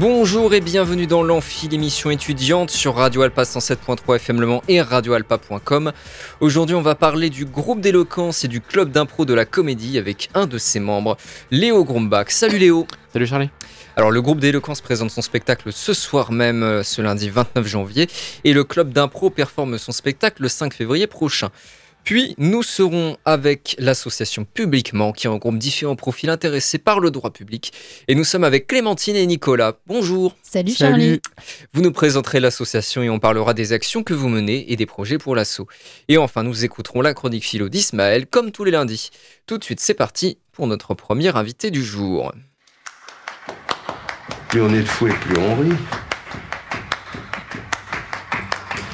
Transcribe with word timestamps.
Bonjour 0.00 0.54
et 0.54 0.60
bienvenue 0.60 1.08
dans 1.08 1.24
l'Amphi, 1.24 1.66
l'émission 1.66 2.10
étudiante 2.10 2.70
sur 2.70 2.94
Radio 2.94 3.22
Alpa 3.22 3.42
107.3 3.42 4.14
FM 4.14 4.40
Le 4.40 4.46
Mans 4.46 4.62
et 4.68 4.80
radioalpa.com. 4.80 5.92
Aujourd'hui, 6.38 6.76
on 6.76 6.82
va 6.82 6.94
parler 6.94 7.30
du 7.30 7.44
groupe 7.44 7.80
d'éloquence 7.80 8.44
et 8.44 8.48
du 8.48 8.60
club 8.60 8.92
d'impro 8.92 9.24
de 9.24 9.34
la 9.34 9.44
comédie 9.44 9.98
avec 9.98 10.30
un 10.34 10.46
de 10.46 10.56
ses 10.56 10.78
membres, 10.78 11.16
Léo 11.50 11.84
Grumbach. 11.84 12.30
Salut 12.30 12.58
Léo. 12.58 12.86
Salut 13.12 13.26
Charlie. 13.26 13.50
Alors, 13.96 14.12
le 14.12 14.22
groupe 14.22 14.38
d'éloquence 14.38 14.80
présente 14.80 15.10
son 15.10 15.20
spectacle 15.20 15.72
ce 15.72 15.92
soir 15.92 16.30
même, 16.30 16.62
euh, 16.62 16.84
ce 16.84 17.02
lundi 17.02 17.28
29 17.28 17.66
janvier, 17.66 18.06
et 18.44 18.52
le 18.52 18.62
club 18.62 18.92
d'impro 18.92 19.30
performe 19.30 19.78
son 19.78 19.90
spectacle 19.90 20.42
le 20.42 20.48
5 20.48 20.74
février 20.74 21.08
prochain. 21.08 21.48
Puis 22.08 22.34
nous 22.38 22.62
serons 22.62 23.18
avec 23.26 23.76
l'association 23.78 24.46
Publiquement 24.46 25.12
qui 25.12 25.28
regroupe 25.28 25.58
différents 25.58 25.94
profils 25.94 26.30
intéressés 26.30 26.78
par 26.78 27.00
le 27.00 27.10
droit 27.10 27.30
public. 27.30 27.70
Et 28.08 28.14
nous 28.14 28.24
sommes 28.24 28.44
avec 28.44 28.66
Clémentine 28.66 29.14
et 29.14 29.26
Nicolas. 29.26 29.74
Bonjour. 29.86 30.34
Salut 30.42 30.72
Charlie. 30.72 31.20
Vous 31.74 31.82
nous 31.82 31.92
présenterez 31.92 32.40
l'association 32.40 33.02
et 33.02 33.10
on 33.10 33.18
parlera 33.18 33.52
des 33.52 33.74
actions 33.74 34.04
que 34.04 34.14
vous 34.14 34.30
menez 34.30 34.72
et 34.72 34.76
des 34.76 34.86
projets 34.86 35.18
pour 35.18 35.36
l'asso. 35.36 35.66
Et 36.08 36.16
enfin, 36.16 36.44
nous 36.44 36.64
écouterons 36.64 37.02
la 37.02 37.12
chronique 37.12 37.44
philo 37.44 37.68
d'Ismaël 37.68 38.26
comme 38.26 38.52
tous 38.52 38.64
les 38.64 38.70
lundis. 38.70 39.10
Tout 39.46 39.58
de 39.58 39.64
suite, 39.64 39.80
c'est 39.80 39.92
parti 39.92 40.38
pour 40.52 40.66
notre 40.66 40.94
premier 40.94 41.36
invité 41.36 41.70
du 41.70 41.84
jour. 41.84 42.32
Plus 44.48 44.62
on 44.62 44.72
est 44.72 44.80
de 44.80 44.84
fou 44.86 45.08
et 45.08 45.12
plus 45.12 45.36
on 45.36 45.56
rit. 45.56 45.76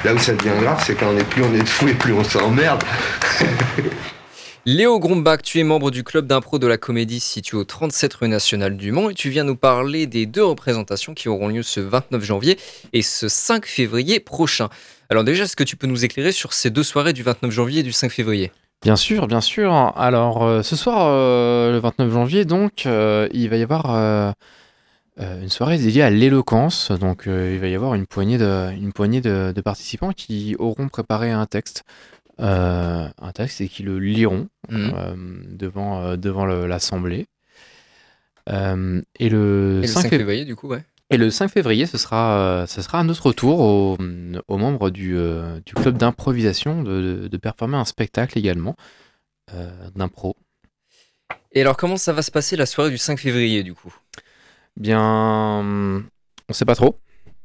Là 0.05 0.13
où 0.13 0.19
ça 0.19 0.35
devient 0.35 0.53
grave, 0.61 0.83
c'est 0.87 0.95
quand 0.95 1.09
on 1.09 1.17
est 1.17 1.25
plus 1.25 1.43
on 1.43 1.55
est 1.55 1.63
de 1.63 1.69
fou 1.69 1.89
et 1.89 1.95
plus 1.95 2.13
on 2.13 2.23
s'emmerde. 2.23 2.85
Léo 4.67 4.99
Grumbach, 4.99 5.41
tu 5.43 5.61
es 5.61 5.65
membre 5.65 5.91
du 5.91 6.05
club 6.05 6.27
d'impro 6.27 6.59
de 6.59 6.67
la 6.67 6.77
comédie 6.77 7.21
situé 7.21 7.57
au 7.57 7.65
37 7.65 8.13
rue 8.13 8.29
nationale 8.29 8.77
du 8.77 8.93
Mans 8.93 9.09
et 9.09 9.15
tu 9.15 9.31
viens 9.31 9.45
nous 9.45 9.57
parler 9.57 10.07
des 10.07 10.27
deux 10.27 10.45
représentations 10.45 11.15
qui 11.15 11.31
auront 11.31 11.49
lieu 11.49 11.63
ce 11.63 11.81
29 11.81 12.23
janvier 12.23 12.59
et 12.93 13.01
ce 13.01 13.29
5 13.29 13.65
février 13.65 14.21
prochain. 14.21 14.69
Alors 15.09 15.25
déjà, 15.25 15.45
est-ce 15.45 15.57
que 15.57 15.65
tu 15.65 15.77
peux 15.77 15.87
nous 15.87 16.05
éclairer 16.05 16.33
sur 16.33 16.53
ces 16.53 16.69
deux 16.69 16.83
soirées 16.83 17.15
du 17.15 17.23
29 17.23 17.51
janvier 17.51 17.81
et 17.81 17.83
du 17.83 17.93
5 17.93 18.13
février? 18.13 18.53
Bien 18.83 18.97
sûr, 18.97 19.27
bien 19.27 19.41
sûr. 19.41 19.73
Alors 19.97 20.45
euh, 20.45 20.63
ce 20.63 20.77
soir, 20.77 21.07
euh, 21.09 21.73
le 21.73 21.79
29 21.79 22.13
janvier, 22.13 22.45
donc, 22.45 22.85
euh, 22.85 23.27
il 23.33 23.49
va 23.49 23.57
y 23.57 23.63
avoir 23.63 23.95
euh, 23.95 24.33
euh, 25.20 25.43
une 25.43 25.48
soirée 25.48 25.79
dédiée 25.79 26.03
à 26.03 26.11
l'éloquence. 26.11 26.91
Donc 26.91 27.27
euh, 27.27 27.53
il 27.55 27.61
va 27.61 27.69
y 27.69 27.75
avoir 27.75 27.95
une 27.95 28.07
poignée, 28.07 28.39
de, 28.39 28.70
une 28.73 28.93
poignée 28.93 29.20
de, 29.20 29.53
de 29.55 29.61
participants 29.61 30.12
qui 30.12 30.57
auront 30.59 30.89
préparé 30.89 31.31
un 31.31 31.47
texte. 31.47 31.84
euh, 32.41 33.09
un 33.23 33.33
texte 33.33 33.61
et 33.61 33.69
qui 33.69 33.83
le 33.85 33.98
liront 33.98 34.48
Mhm. 34.70 35.57
devant, 35.57 36.57
l'Assemblée. 36.67 37.27
Et, 38.48 39.29
le 39.29 39.81
Et 39.83 39.87
le 39.87 39.87
5 39.87 40.03
5 40.03 40.09
fév- 40.09 40.19
février, 40.19 40.45
du 40.45 40.57
coup, 40.57 40.69
ouais. 40.69 40.85
Et 41.11 41.17
le 41.17 41.31
5 41.31 41.48
février, 41.48 41.87
ce 41.87 41.98
sera, 41.98 42.65
ce 42.67 42.83
sera 42.83 42.98
à 43.01 43.05
notre 43.05 43.33
tour 43.33 43.61
aux, 43.61 43.98
aux 44.48 44.59
membres 44.59 44.91
du, 44.91 45.17
du 45.65 45.75
club 45.75 45.97
d'improvisation 45.98 46.83
de, 46.83 47.37
performer 47.37 47.77
un 47.77 47.85
spectacle 47.85 48.39
également 48.39 48.75
d'impro. 49.95 50.35
Et 51.53 51.61
alors, 51.61 51.77
comment 51.77 51.97
ça 51.97 52.12
va 52.12 52.23
se 52.23 52.31
passer 52.33 52.57
la 52.57 52.67
soirée 52.67 52.91
du 52.91 52.98
5 52.98 53.19
février, 53.20 53.62
du 53.62 53.75
coup? 53.75 53.95
Bien, 54.77 55.00
on 56.48 56.53
sait 56.53 56.64
pas 56.64 56.74
trop, 56.74 56.98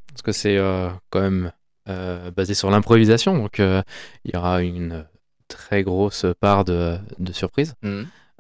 parce 0.07 0.23
que 0.23 0.31
c'est 0.31 0.57
euh, 0.57 0.89
quand 1.11 1.21
même 1.21 1.51
euh, 1.87 2.31
basé 2.31 2.55
sur 2.55 2.71
l'improvisation, 2.71 3.37
donc 3.37 3.59
euh, 3.59 3.83
il 4.25 4.33
y 4.33 4.37
aura 4.37 4.61
une 4.63 5.05
très 5.47 5.83
grosse 5.83 6.25
part 6.39 6.65
de, 6.65 6.97
de 7.19 7.31
surprise 7.31 7.75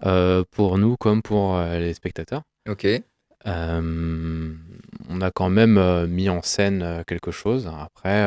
euh, 0.05 0.43
pour 0.51 0.77
nous 0.77 0.97
comme 0.97 1.21
pour 1.21 1.59
les 1.59 1.93
spectateurs. 1.93 2.41
Ok. 2.67 2.87
On 3.45 5.21
a 5.21 5.31
quand 5.31 5.49
même 5.49 6.07
mis 6.07 6.29
en 6.29 6.41
scène 6.41 7.03
quelque 7.07 7.31
chose. 7.31 7.67
Après, 7.79 8.23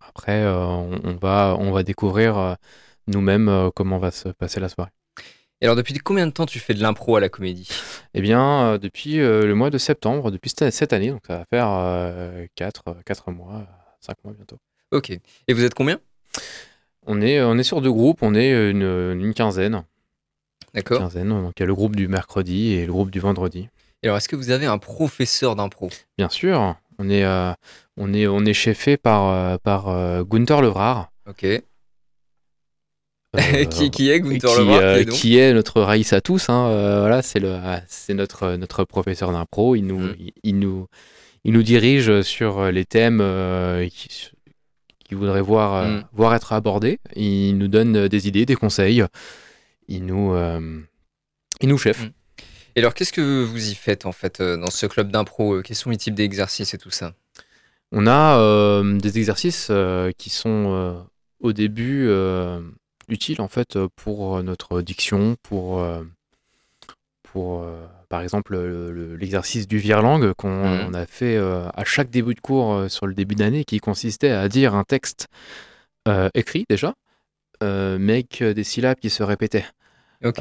après 0.00 0.44
on, 0.46 1.00
on 1.04 1.14
va, 1.14 1.56
on 1.58 1.70
va 1.72 1.82
découvrir 1.82 2.56
nous-mêmes 3.06 3.70
comment 3.74 3.98
va 3.98 4.10
se 4.10 4.28
passer 4.28 4.60
la 4.60 4.68
soirée. 4.68 4.90
Et 5.62 5.66
alors, 5.66 5.76
depuis 5.76 5.94
combien 5.94 6.26
de 6.26 6.32
temps 6.32 6.44
tu 6.44 6.58
fais 6.58 6.74
de 6.74 6.82
l'impro 6.82 7.14
à 7.16 7.20
la 7.20 7.28
comédie? 7.28 7.68
Eh 8.14 8.20
bien, 8.20 8.64
euh, 8.64 8.78
depuis 8.78 9.20
euh, 9.20 9.46
le 9.46 9.54
mois 9.54 9.70
de 9.70 9.78
septembre, 9.78 10.32
depuis 10.32 10.52
cette, 10.54 10.92
année, 10.92 11.10
donc 11.10 11.22
ça 11.26 11.38
va 11.38 11.44
faire 11.44 12.48
4, 12.56 13.30
mois, 13.30 13.66
5 14.00 14.16
mois 14.24 14.34
bientôt. 14.34 14.58
Ok. 14.90 15.10
Et 15.10 15.52
vous 15.54 15.64
êtes 15.64 15.74
combien? 15.74 16.00
On 17.06 17.22
est, 17.22 17.40
on 17.40 17.56
est 17.58 17.62
sur 17.62 17.80
deux 17.80 17.92
groupes, 17.92 18.18
on 18.22 18.34
est 18.34 18.70
une, 18.70 18.82
une 18.82 19.32
quinzaine. 19.34 19.84
D'accord. 20.74 20.98
quinzaine. 20.98 21.28
Donc 21.28 21.52
il 21.56 21.60
y 21.60 21.64
a 21.64 21.66
le 21.66 21.74
groupe 21.74 21.96
du 21.96 22.08
mercredi 22.08 22.72
et 22.72 22.84
le 22.84 22.92
groupe 22.92 23.10
du 23.10 23.20
vendredi. 23.20 23.68
Et 24.02 24.08
alors, 24.08 24.16
est-ce 24.16 24.28
que 24.28 24.36
vous 24.36 24.50
avez 24.50 24.66
un 24.66 24.78
professeur 24.78 25.54
d'impro? 25.54 25.90
Bien 26.18 26.28
sûr, 26.28 26.74
on 26.98 27.08
est, 27.08 27.24
euh, 27.24 27.52
on 27.96 28.12
est, 28.12 28.26
on 28.26 28.44
est 28.44 28.52
chefé 28.52 28.96
par, 28.96 29.28
euh, 29.28 29.56
par 29.62 29.88
euh, 29.88 30.24
Gunther 30.24 30.60
Levrard. 30.60 31.12
Ok. 31.28 31.46
Euh, 33.36 33.64
qui, 33.70 33.90
qui 33.90 34.10
est 34.10 34.20
Gunther 34.20 34.50
qui, 34.50 34.58
Lebrun 34.60 34.80
euh, 34.82 34.94
qui 34.96 35.00
est 35.00 35.04
donc 35.06 35.14
qui 35.14 35.38
est 35.38 35.52
notre 35.54 35.80
Raïs 35.80 36.12
à 36.12 36.20
tous. 36.20 36.48
hein, 36.48 36.66
euh, 36.68 37.00
voilà, 37.00 37.22
c'est 37.22 37.40
le, 37.40 37.56
c'est 37.88 38.14
notre, 38.14 38.56
notre 38.56 38.84
professeur 38.84 39.32
d'impro. 39.32 39.74
Il 39.76 39.86
nous, 39.86 39.98
Mm. 40.00 40.16
il, 40.18 40.32
il 40.42 40.58
nous, 40.58 40.86
il 41.44 41.52
nous 41.54 41.62
dirige 41.62 42.22
sur 42.22 42.70
les 42.70 42.84
thèmes 42.84 43.20
euh, 43.22 43.88
qui, 43.88 44.30
qu'il 45.04 45.16
voudrait 45.16 45.40
voir, 45.40 45.74
euh, 45.74 45.88
Mm. 45.98 46.04
voir 46.12 46.34
être 46.34 46.52
abordés. 46.52 46.98
Il 47.16 47.56
nous 47.58 47.68
donne 47.68 48.06
des 48.08 48.28
idées, 48.28 48.44
des 48.46 48.54
conseils. 48.56 49.02
Il 49.88 50.04
nous, 50.06 50.34
euh, 50.34 50.80
il 51.60 51.68
nous 51.68 51.78
chef. 51.78 52.02
Mm. 52.04 52.10
Et 52.76 52.80
alors, 52.80 52.94
qu'est-ce 52.94 53.12
que 53.12 53.44
vous 53.44 53.70
y 53.70 53.74
faites 53.74 54.06
en 54.06 54.12
fait 54.12 54.40
euh, 54.40 54.56
dans 54.56 54.70
ce 54.70 54.86
club 54.86 55.10
d'impro 55.10 55.54
euh, 55.56 55.62
Quels 55.62 55.76
sont 55.76 55.90
les 55.90 55.96
types 55.98 56.14
d'exercices 56.14 56.72
et 56.74 56.78
tout 56.78 56.90
ça? 56.90 57.12
On 57.92 58.06
a 58.06 58.38
euh, 58.38 58.98
des 58.98 59.18
exercices 59.18 59.68
euh, 59.70 60.10
qui 60.16 60.30
sont 60.30 60.72
euh, 60.72 60.94
au 61.40 61.52
début 61.52 62.06
euh, 63.12 63.14
utiles 63.14 63.40
en 63.40 63.48
fait 63.48 63.76
euh, 63.76 63.88
pour 63.96 64.42
notre 64.42 64.82
diction, 64.82 65.36
pour, 65.42 65.80
euh, 65.80 66.02
pour 67.22 67.62
euh, 67.62 67.86
par 68.08 68.20
exemple 68.22 68.52
le- 68.52 68.92
le- 68.92 69.16
l'exercice 69.16 69.66
du 69.68 69.78
virlang 69.78 70.32
qu'on 70.34 70.48
on 70.88 70.94
a 70.94 71.06
fait 71.06 71.36
euh, 71.36 71.68
à 71.74 71.84
chaque 71.84 72.10
début 72.10 72.34
de 72.34 72.40
cours 72.40 72.72
euh, 72.74 72.88
sur 72.88 73.06
le 73.06 73.14
début 73.14 73.34
d'année 73.34 73.64
qui 73.64 73.78
consistait 73.78 74.30
à 74.30 74.48
dire 74.48 74.74
un 74.74 74.84
texte 74.84 75.28
euh, 76.08 76.28
écrit 76.34 76.64
déjà, 76.68 76.94
euh, 77.62 77.96
mais 78.00 78.14
avec 78.14 78.42
des 78.42 78.64
syllabes 78.64 78.98
qui 78.98 79.10
se 79.10 79.22
répétaient. 79.22 79.66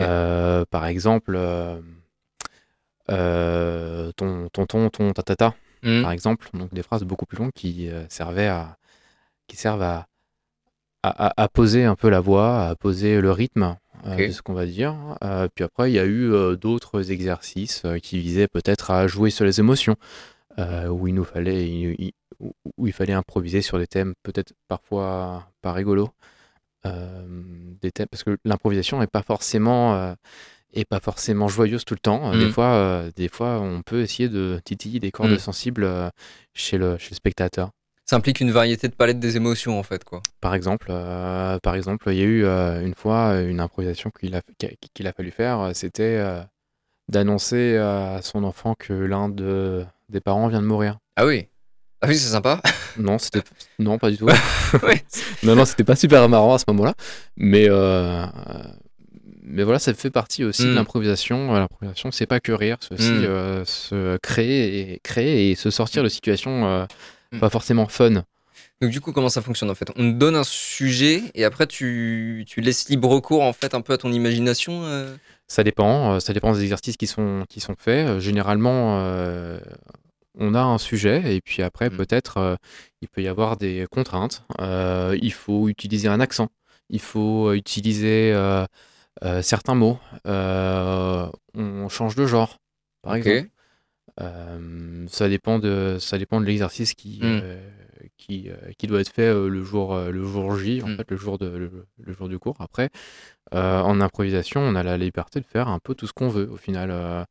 Euh, 0.03 0.65
par 0.69 0.85
exemple, 0.85 1.33
euh, 1.35 1.79
euh, 3.09 4.11
ton, 4.15 4.47
ton, 4.49 4.65
ton, 4.65 4.89
ton, 4.89 5.11
ta, 5.13 5.23
ta, 5.23 5.35
ta 5.35 5.55
Hmm. 5.83 6.03
par 6.03 6.11
exemple, 6.11 6.47
donc 6.53 6.71
des 6.75 6.83
phrases 6.83 7.01
beaucoup 7.03 7.25
plus 7.25 7.39
longues 7.39 7.53
qui 7.55 7.89
euh, 7.89 8.05
servaient 8.07 8.47
à, 8.47 8.77
qui 9.47 9.57
servent 9.57 9.81
à, 9.81 10.05
à, 11.03 11.47
poser 11.49 11.83
un 11.85 11.95
peu 11.95 12.09
la 12.09 12.19
voix, 12.19 12.67
à 12.67 12.75
poser 12.75 13.21
le 13.21 13.31
rythme 13.31 13.75
euh, 14.05 14.13
Ok. 14.15 14.27
de 14.27 14.31
ce 14.31 14.41
qu'on 14.41 14.53
va 14.53 14.65
dire. 14.65 14.95
Euh, 15.23 15.47
puis 15.53 15.63
après, 15.63 15.91
il 15.91 15.95
y 15.95 15.99
a 15.99 16.05
eu 16.05 16.31
euh, 16.31 16.55
d'autres 16.55 17.11
exercices 17.11 17.83
qui 18.03 18.19
visaient 18.19 18.47
peut-être 18.47 18.91
à 18.91 19.07
jouer 19.07 19.29
sur 19.29 19.45
les 19.45 19.59
émotions, 19.59 19.95
où 20.57 21.07
il 21.07 21.13
nous 21.15 21.23
fallait, 21.23 21.67
il- 21.67 22.11
où, 22.39 22.87
il 22.87 22.93
fallait 22.93 23.13
improviser 23.13 23.61
sur 23.61 23.77
des 23.79 23.87
thèmes 23.87 24.13
peut-être 24.23 24.53
parfois 24.67 25.47
pas 25.61 25.73
rigolos, 25.73 26.09
euh, 26.85 27.23
des 27.81 27.91
thèmes 27.91 28.07
parce 28.09 28.23
que 28.23 28.37
l'improvisation 28.45 28.99
n'est 28.99 29.07
pas 29.07 29.21
forcément 29.21 29.95
euh, 29.95 30.13
est 30.73 30.85
pas 30.85 30.99
forcément 30.99 31.47
joyeuse 31.49 31.83
tout 31.85 31.93
le 31.95 31.99
temps. 31.99 32.31
Des 32.37 32.45
Mm. 32.45 32.51
fois, 32.51 32.65
euh, 32.73 33.11
des 33.15 33.27
fois, 33.27 33.59
on 33.59 33.81
peut 33.81 34.01
essayer 34.01 34.29
de 34.29 34.59
titiller 34.63 34.99
des 34.99 35.11
cordes 35.11 35.31
Mm. 35.31 35.37
sensibles 35.37 35.87
chez 36.53 36.77
le, 36.77 36.97
chez 36.97 37.09
le 37.11 37.15
spectateur. 37.15 37.71
Ça 38.05 38.15
implique 38.17 38.41
une 38.41 38.51
variété 38.51 38.87
de 38.89 38.93
palettes 38.93 39.19
des 39.19 39.37
émotions 39.37 39.79
en 39.79 39.83
fait, 39.83 40.03
quoi. 40.03 40.21
Par 40.41 40.53
exemple, 40.53 40.87
euh, 40.89 41.57
par 41.59 41.75
exemple, 41.75 42.09
il 42.11 42.17
y 42.17 42.21
a 42.21 42.25
eu 42.25 42.43
euh, 42.43 42.81
une 42.85 42.93
fois 42.95 43.29
euh, 43.35 43.47
une 43.49 43.59
improvisation 43.61 44.09
qu'il 44.11 44.35
a, 44.35 44.41
qu'a- 44.57 44.67
qu'il 44.93 45.07
a 45.07 45.13
fallu 45.13 45.31
faire. 45.31 45.71
C'était 45.73 46.17
euh, 46.17 46.41
d'annoncer 47.07 47.77
à 47.77 48.19
son 48.21 48.43
enfant 48.43 48.75
que 48.77 48.91
l'un 48.93 49.29
de, 49.29 49.85
des 50.09 50.19
parents 50.19 50.47
vient 50.49 50.61
de 50.61 50.67
mourir. 50.67 50.97
Ah 51.15 51.25
oui 51.25 51.47
Ah 52.01 52.07
oui, 52.09 52.15
c'est 52.17 52.29
sympa 52.31 52.61
Non, 52.97 53.17
c'était 53.17 53.43
non 53.79 53.97
pas 53.97 54.09
du 54.11 54.17
tout. 54.17 54.27
Non, 55.43 55.55
non, 55.55 55.63
c'était 55.65 55.83
pas 55.85 55.95
super 55.95 56.27
marrant 56.27 56.55
à 56.55 56.59
ce 56.59 56.65
moment-là. 56.69 56.93
Mais 57.37 57.69
mais 59.43 59.63
voilà, 59.63 59.79
ça 59.79 59.93
fait 59.93 60.11
partie 60.11 60.43
aussi 60.43 60.63
de 60.65 60.71
Mm. 60.71 60.75
l'improvisation. 60.75 61.53
L'improvisation, 61.53 62.11
c'est 62.11 62.25
pas 62.27 62.39
que 62.39 62.51
rire, 62.51 62.77
c'est 62.81 62.93
aussi 62.93 63.11
Mm. 63.11 63.23
euh, 63.25 63.65
se 63.65 64.17
créer 64.17 64.93
et 64.93 64.99
créer 65.03 65.51
et 65.51 65.55
se 65.55 65.69
sortir 65.69 66.03
de 66.03 66.09
situations 66.09 66.87
Mm. 67.31 67.39
pas 67.39 67.49
forcément 67.49 67.87
fun. 67.87 68.23
Donc 68.81 68.91
du 68.91 68.99
coup, 69.01 69.11
comment 69.13 69.29
ça 69.29 69.41
fonctionne 69.41 69.69
en 69.69 69.75
fait? 69.75 69.89
On 69.95 70.11
te 70.11 70.17
donne 70.17 70.35
un 70.35 70.43
sujet 70.43 71.23
et 71.35 71.45
après 71.45 71.67
tu, 71.67 72.43
tu 72.47 72.61
laisses 72.61 72.89
libre 72.89 73.19
cours 73.19 73.43
en 73.43 73.53
fait 73.53 73.73
un 73.73 73.81
peu 73.81 73.93
à 73.93 73.97
ton 73.97 74.11
imagination 74.11 74.83
euh? 74.83 75.15
Ça 75.47 75.63
dépend, 75.63 76.13
euh, 76.13 76.19
ça 76.19 76.33
dépend 76.33 76.53
des 76.53 76.61
exercices 76.63 76.97
qui 76.97 77.07
sont, 77.07 77.43
qui 77.49 77.59
sont 77.59 77.75
faits. 77.77 78.07
Euh, 78.07 78.19
Généralement, 78.19 78.99
euh, 79.01 79.59
on 80.37 80.55
a 80.55 80.61
un 80.61 80.77
sujet 80.77 81.35
et 81.35 81.41
puis 81.41 81.61
après, 81.61 81.89
Mm. 81.89 81.97
peut-être, 81.97 82.37
euh, 82.37 82.55
il 83.01 83.07
peut 83.09 83.21
y 83.21 83.27
avoir 83.27 83.57
des 83.57 83.85
contraintes. 83.91 84.43
Il 84.59 85.33
faut 85.33 85.67
utiliser 85.69 86.07
un 86.07 86.19
accent, 86.19 86.47
il 86.89 87.01
faut 87.01 87.53
utiliser 87.53 88.33
certains 89.41 89.75
mots. 89.75 89.99
On 90.25 91.89
change 91.89 92.15
de 92.15 92.25
genre, 92.25 92.57
par 93.01 93.15
exemple. 93.15 93.49
Euh, 94.19 95.05
ça 95.07 95.29
dépend 95.29 95.57
de, 95.59 95.97
ça 95.99 96.17
dépend 96.17 96.41
de 96.41 96.45
l'exercice 96.45 96.93
qui, 96.93 97.19
Mm. 97.21 97.39
euh, 97.43 97.69
qui, 98.17 98.49
euh, 98.49 98.55
qui 98.77 98.87
doit 98.87 98.99
être 99.01 99.11
fait 99.13 99.33
le 99.33 99.63
jour, 99.63 99.95
le 99.97 100.23
jour 100.25 100.55
J, 100.57 100.81
en 100.83 100.89
Mm. 100.89 100.97
fait, 100.97 101.09
le 101.11 101.17
jour, 101.17 101.37
de, 101.37 101.45
le, 101.47 101.85
le 101.97 102.13
jour 102.13 102.27
du 102.27 102.37
cours. 102.39 102.57
Après, 102.59 102.89
en 103.51 104.01
improvisation, 104.01 104.61
on 104.61 104.75
a 104.75 104.83
la 104.83 104.97
liberté 104.97 105.39
de 105.39 105.45
faire 105.45 105.67
un 105.69 105.79
peu 105.79 105.95
tout 105.95 106.07
ce 106.07 106.13
qu'on 106.13 106.27
veut. 106.29 106.49
Au 106.51 106.57
final, 106.57 106.89
euh, 106.91 107.23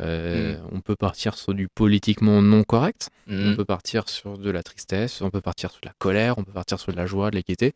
euh, 0.00 0.56
on 0.72 0.80
peut 0.80 0.96
partir 0.96 1.36
sur 1.36 1.54
du 1.54 1.68
politiquement 1.68 2.42
non 2.42 2.64
correct, 2.64 3.08
on 3.28 3.54
peut 3.56 3.64
partir 3.64 4.08
sur 4.08 4.36
de 4.38 4.50
la 4.50 4.62
tristesse, 4.62 5.20
on 5.22 5.30
peut 5.30 5.40
partir 5.40 5.70
sur 5.70 5.80
de 5.80 5.86
la 5.86 5.94
colère, 5.98 6.38
on 6.38 6.42
peut 6.44 6.52
partir 6.52 6.80
sur 6.80 6.90
de 6.92 6.96
la 6.96 7.06
joie, 7.06 7.30
de 7.30 7.36
l'équité. 7.36 7.72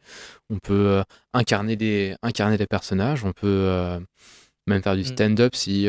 On 0.49 0.59
peut 0.59 0.87
euh, 0.89 1.03
incarner, 1.33 1.77
des, 1.77 2.17
incarner 2.23 2.57
des 2.57 2.67
personnages, 2.67 3.25
on 3.25 3.33
peut 3.33 3.47
euh, 3.47 4.01
même 4.67 4.83
faire 4.83 4.97
du 4.97 5.05
stand-up 5.05 5.55
si, 5.55 5.87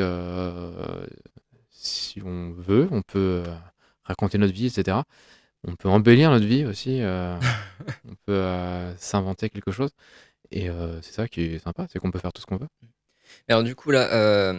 si 1.83 2.21
on 2.23 2.51
veut, 2.51 2.87
on 2.91 3.01
peut 3.01 3.43
euh, 3.45 3.55
raconter 4.03 4.37
notre 4.37 4.53
vie, 4.53 4.67
etc. 4.67 4.97
On 5.67 5.75
peut 5.75 5.89
embellir 5.89 6.31
notre 6.31 6.45
vie 6.45 6.65
aussi, 6.65 7.01
euh, 7.01 7.35
on 8.09 8.15
peut 8.25 8.33
euh, 8.33 8.95
s'inventer 8.97 9.49
quelque 9.49 9.71
chose. 9.71 9.91
Et 10.51 10.67
c'est 11.01 11.13
ça 11.13 11.29
qui 11.29 11.43
est 11.43 11.59
sympa, 11.59 11.87
c'est 11.89 11.99
qu'on 11.99 12.11
peut 12.11 12.19
faire 12.19 12.33
tout 12.33 12.41
ce 12.41 12.45
qu'on 12.45 12.57
veut. 12.57 12.67
Alors 13.47 13.63
du 13.63 13.73
coup 13.73 13.89
là, 13.91 14.53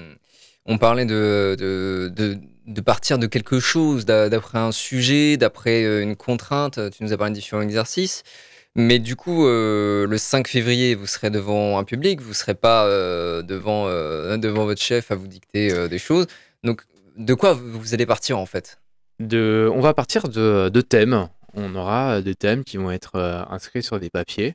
on 0.64 0.78
parlait 0.78 1.04
de, 1.04 1.54
de, 1.58 2.10
de, 2.16 2.38
de 2.66 2.80
partir 2.80 3.18
de 3.18 3.26
quelque 3.26 3.60
chose, 3.60 4.06
d'a- 4.06 4.30
d'après 4.30 4.56
un 4.56 4.72
sujet, 4.72 5.36
d'après 5.36 6.02
une 6.02 6.16
contrainte. 6.16 6.80
Tu 6.92 7.04
nous 7.04 7.12
as 7.12 7.18
parlé 7.18 7.32
de 7.32 7.34
différents 7.34 7.60
exercices. 7.60 8.22
Mais 8.74 8.98
du 8.98 9.16
coup, 9.16 9.46
euh, 9.46 10.06
le 10.06 10.16
5 10.16 10.48
février, 10.48 10.94
vous 10.94 11.06
serez 11.06 11.28
devant 11.28 11.78
un 11.78 11.84
public, 11.84 12.22
vous 12.22 12.30
ne 12.30 12.34
serez 12.34 12.54
pas 12.54 12.86
euh, 12.86 13.42
devant, 13.42 13.86
euh, 13.88 14.38
devant 14.38 14.64
votre 14.64 14.80
chef 14.80 15.10
à 15.10 15.14
vous 15.14 15.26
dicter 15.26 15.88
des 15.90 15.98
choses. 15.98 16.26
Donc, 16.64 16.84
de 17.16 17.34
quoi 17.34 17.52
vous 17.54 17.94
allez 17.94 18.06
partir 18.06 18.38
en 18.38 18.46
fait? 18.46 18.80
De, 19.20 19.70
on 19.72 19.80
va 19.80 19.94
partir 19.94 20.28
de, 20.28 20.68
de 20.68 20.80
thèmes. 20.80 21.28
On 21.54 21.74
aura 21.74 22.22
des 22.22 22.34
thèmes 22.34 22.64
qui 22.64 22.76
vont 22.78 22.90
être 22.90 23.16
euh, 23.16 23.42
inscrits 23.50 23.82
sur 23.82 24.00
des 24.00 24.10
papiers. 24.10 24.54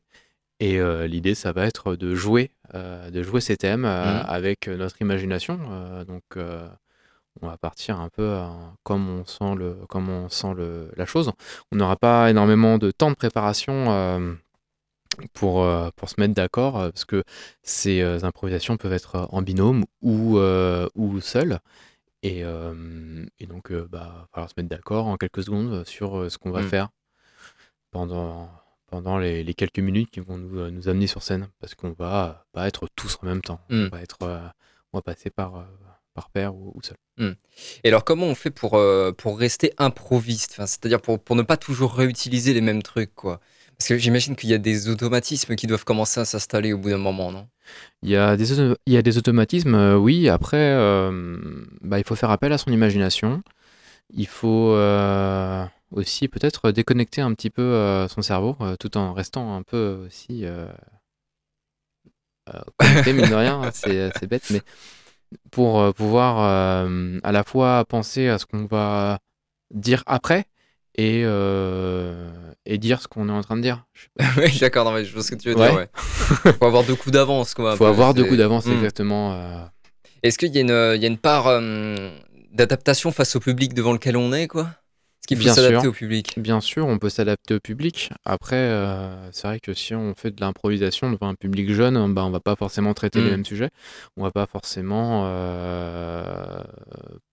Et 0.59 0.79
euh, 0.79 1.05
l'idée, 1.05 1.35
ça 1.35 1.51
va 1.51 1.65
être 1.65 1.95
de 1.95 2.15
jouer, 2.15 2.49
euh, 2.73 3.11
de 3.11 3.21
jouer 3.21 3.41
ces 3.41 3.57
thèmes 3.57 3.85
euh, 3.85 4.19
Mhm. 4.19 4.25
avec 4.27 4.67
notre 4.67 5.01
imagination. 5.01 5.59
Donc, 6.07 6.23
on 7.41 7.47
va 7.47 7.57
partir 7.57 7.99
un 7.99 8.09
peu 8.09 8.35
comme 8.83 9.07
on 9.09 9.25
sent, 9.25 9.53
le, 9.55 9.75
comme 9.87 10.09
on 10.09 10.27
sent 10.29 10.53
le, 10.57 10.91
la 10.97 11.05
chose. 11.05 11.31
On 11.71 11.75
n'aura 11.75 11.95
pas 11.95 12.29
énormément 12.31 12.79
de 12.79 12.89
temps 12.89 13.11
de 13.11 13.15
préparation 13.15 14.35
pour, 15.33 15.63
euh, 15.63 15.89
pour 15.95 16.09
se 16.09 16.15
mettre 16.19 16.33
d'accord, 16.33 16.79
euh, 16.79 16.89
parce 16.89 17.05
que 17.05 17.23
ces 17.63 18.01
euh, 18.01 18.19
improvisations 18.23 18.77
peuvent 18.77 18.93
être 18.93 19.27
en 19.31 19.41
binôme 19.41 19.85
ou, 20.01 20.39
ou 20.95 21.21
seules. 21.21 21.59
Et, 22.27 22.43
euh, 22.43 23.25
et 23.39 23.45
donc, 23.47 23.71
euh, 23.71 23.87
bah, 23.89 23.99
va 24.21 24.27
falloir 24.33 24.49
se 24.49 24.55
mettre 24.57 24.69
d'accord 24.69 25.07
en 25.07 25.17
quelques 25.17 25.43
secondes 25.43 25.85
sur 25.85 26.17
euh, 26.19 26.29
ce 26.29 26.37
qu'on 26.37 26.51
va 26.51 26.61
Mm. 26.61 26.67
faire 26.69 26.89
pendant, 27.91 28.49
pendant 28.87 29.17
les, 29.17 29.43
les 29.43 29.53
quelques 29.53 29.79
minutes 29.79 30.09
qui 30.11 30.19
vont 30.19 30.37
nous, 30.37 30.59
euh, 30.59 30.69
nous 30.71 30.89
amener 30.89 31.07
sur 31.07 31.23
scène. 31.23 31.47
Parce 31.59 31.75
qu'on 31.75 31.91
va 31.91 32.45
pas 32.51 32.67
être 32.67 32.87
tous 32.95 33.17
en 33.21 33.25
même 33.27 33.41
temps. 33.41 33.59
Mm. 33.69 33.85
On, 33.85 33.89
va 33.89 34.01
être, 34.01 34.17
euh, 34.23 34.47
on 34.93 34.97
va 34.97 35.01
passer 35.01 35.29
par, 35.29 35.55
euh, 35.57 35.63
par 36.13 36.29
paire 36.29 36.55
ou, 36.55 36.71
ou 36.75 36.81
seul. 36.81 36.97
Et 37.83 37.87
alors, 37.87 38.03
comment 38.03 38.27
on 38.27 38.35
fait 38.35 38.51
pour, 38.51 38.75
euh, 38.75 39.11
pour 39.11 39.39
rester 39.39 39.73
improviste? 39.77 40.51
Enfin, 40.53 40.65
C'est-à-dire 40.67 41.01
pour, 41.01 41.19
pour 41.19 41.35
ne 41.35 41.41
pas 41.43 41.57
toujours 41.57 41.93
réutiliser 41.95 42.53
les 42.53 42.61
mêmes 42.61 42.83
trucs, 42.83 43.13
quoi? 43.15 43.39
Parce 43.77 43.89
que 43.89 43.97
j'imagine 43.97 44.35
qu'il 44.35 44.49
y 44.49 44.53
a 44.53 44.57
des 44.57 44.89
automatismes 44.89 45.55
qui 45.55 45.67
doivent 45.67 45.85
commencer 45.85 46.19
à 46.19 46.25
s'installer 46.25 46.73
au 46.73 46.79
bout 46.79 46.89
d'un 46.89 46.97
moment, 46.97 47.31
non? 47.31 47.47
Il 48.01 48.09
y 48.09 48.15
a 48.15 48.35
des, 48.35 48.59
auto- 48.59 48.79
il 48.87 48.93
y 48.93 48.97
a 48.97 49.01
des 49.03 49.17
automatismes, 49.17 49.75
euh, 49.75 49.97
oui. 49.97 50.29
Après, 50.29 50.57
euh, 50.57 51.29
bah, 51.81 51.99
il 51.99 52.03
faut 52.03 52.15
faire 52.15 52.31
appel 52.31 52.51
à 52.51 52.57
son 52.57 52.71
imagination. 52.71 53.43
Il 54.13 54.27
faut 54.27 54.71
euh, 54.73 55.65
aussi 55.91 56.27
peut-être 56.27 56.71
déconnecter 56.71 57.21
un 57.21 57.33
petit 57.33 57.49
peu 57.49 58.07
son 58.09 58.21
cerveau, 58.21 58.57
tout 58.79 58.97
en 58.97 59.13
restant 59.13 59.55
un 59.55 59.63
peu 59.63 60.05
aussi 60.07 60.45
connecté, 62.77 63.13
mine 63.13 63.29
de 63.29 63.35
rien. 63.35 63.69
C'est 63.73 64.27
bête, 64.27 64.49
mais 64.49 64.61
pour 65.51 65.93
pouvoir 65.93 66.39
à 67.23 67.31
la 67.31 67.43
fois 67.43 67.85
penser 67.85 68.27
à 68.27 68.37
ce 68.37 68.45
qu'on 68.45 68.65
va 68.65 69.19
dire 69.73 70.03
après 70.05 70.45
et, 70.97 71.21
euh, 71.25 72.29
et 72.65 72.77
dire 72.77 73.01
ce 73.01 73.07
qu'on 73.07 73.29
est 73.29 73.31
en 73.31 73.41
train 73.41 73.55
de 73.57 73.61
dire. 73.61 73.85
Oui, 74.37 74.57
d'accord, 74.59 74.85
non, 74.85 74.91
mais 74.91 75.05
je 75.05 75.13
vois 75.13 75.23
ce 75.23 75.31
que 75.31 75.35
tu 75.35 75.49
veux 75.49 75.55
Ouais. 75.55 75.67
dire, 75.69 75.75
ouais. 75.77 76.53
Faut 76.59 76.65
avoir 76.65 76.83
deux 76.83 76.95
coups 76.95 77.11
d'avance, 77.13 77.53
quoi. 77.53 77.75
faut 77.75 77.85
avoir 77.85 78.13
deux 78.13 78.23
coups 78.25 78.37
d'avance, 78.37 78.65
Hmm. 78.65 78.73
exactement. 78.73 79.33
euh, 79.33 79.63
Est-ce 80.23 80.37
qu'il 80.37 80.53
y, 80.55 80.57
a 80.57 80.61
une- 80.61 80.95
il 80.95 81.01
y 81.01 81.05
a 81.05 81.07
une 81.07 81.17
part 81.17 81.47
euh, 81.47 82.09
d'adaptation 82.51 83.11
face 83.11 83.35
au 83.35 83.39
public 83.39 83.73
devant 83.73 83.93
lequel 83.93 84.17
on 84.17 84.33
est, 84.33 84.47
quoi? 84.47 84.69
Est-ce 85.19 85.27
qu'il 85.27 85.37
faut 85.37 85.43
Bien 85.43 85.53
s'adapter 85.55 85.81
sûr. 85.81 85.89
au 85.89 85.93
public 85.93 86.33
Bien 86.37 86.61
sûr, 86.61 86.85
on 86.87 86.99
peut 86.99 87.09
s'adapter 87.09 87.55
au 87.55 87.59
public. 87.59 88.11
Après, 88.23 88.55
euh, 88.55 89.31
c'est 89.31 89.47
vrai 89.47 89.59
que 89.59 89.73
si 89.73 89.93
on 89.95 90.13
fait 90.15 90.31
de 90.31 90.39
l'improvisation 90.41 91.11
devant 91.11 91.27
un 91.27 91.35
public 91.35 91.73
jeune, 91.73 92.13
ben, 92.13 92.23
on 92.23 92.29
va 92.29 92.39
pas 92.39 92.55
forcément 92.55 92.93
traiter 92.93 93.19
les 93.19 93.27
Mm. 93.27 93.31
mêmes 93.31 93.45
sujets. 93.45 93.69
On 94.15 94.23
va 94.23 94.31
pas 94.31 94.45
forcément 94.45 95.23
euh, 95.25 96.61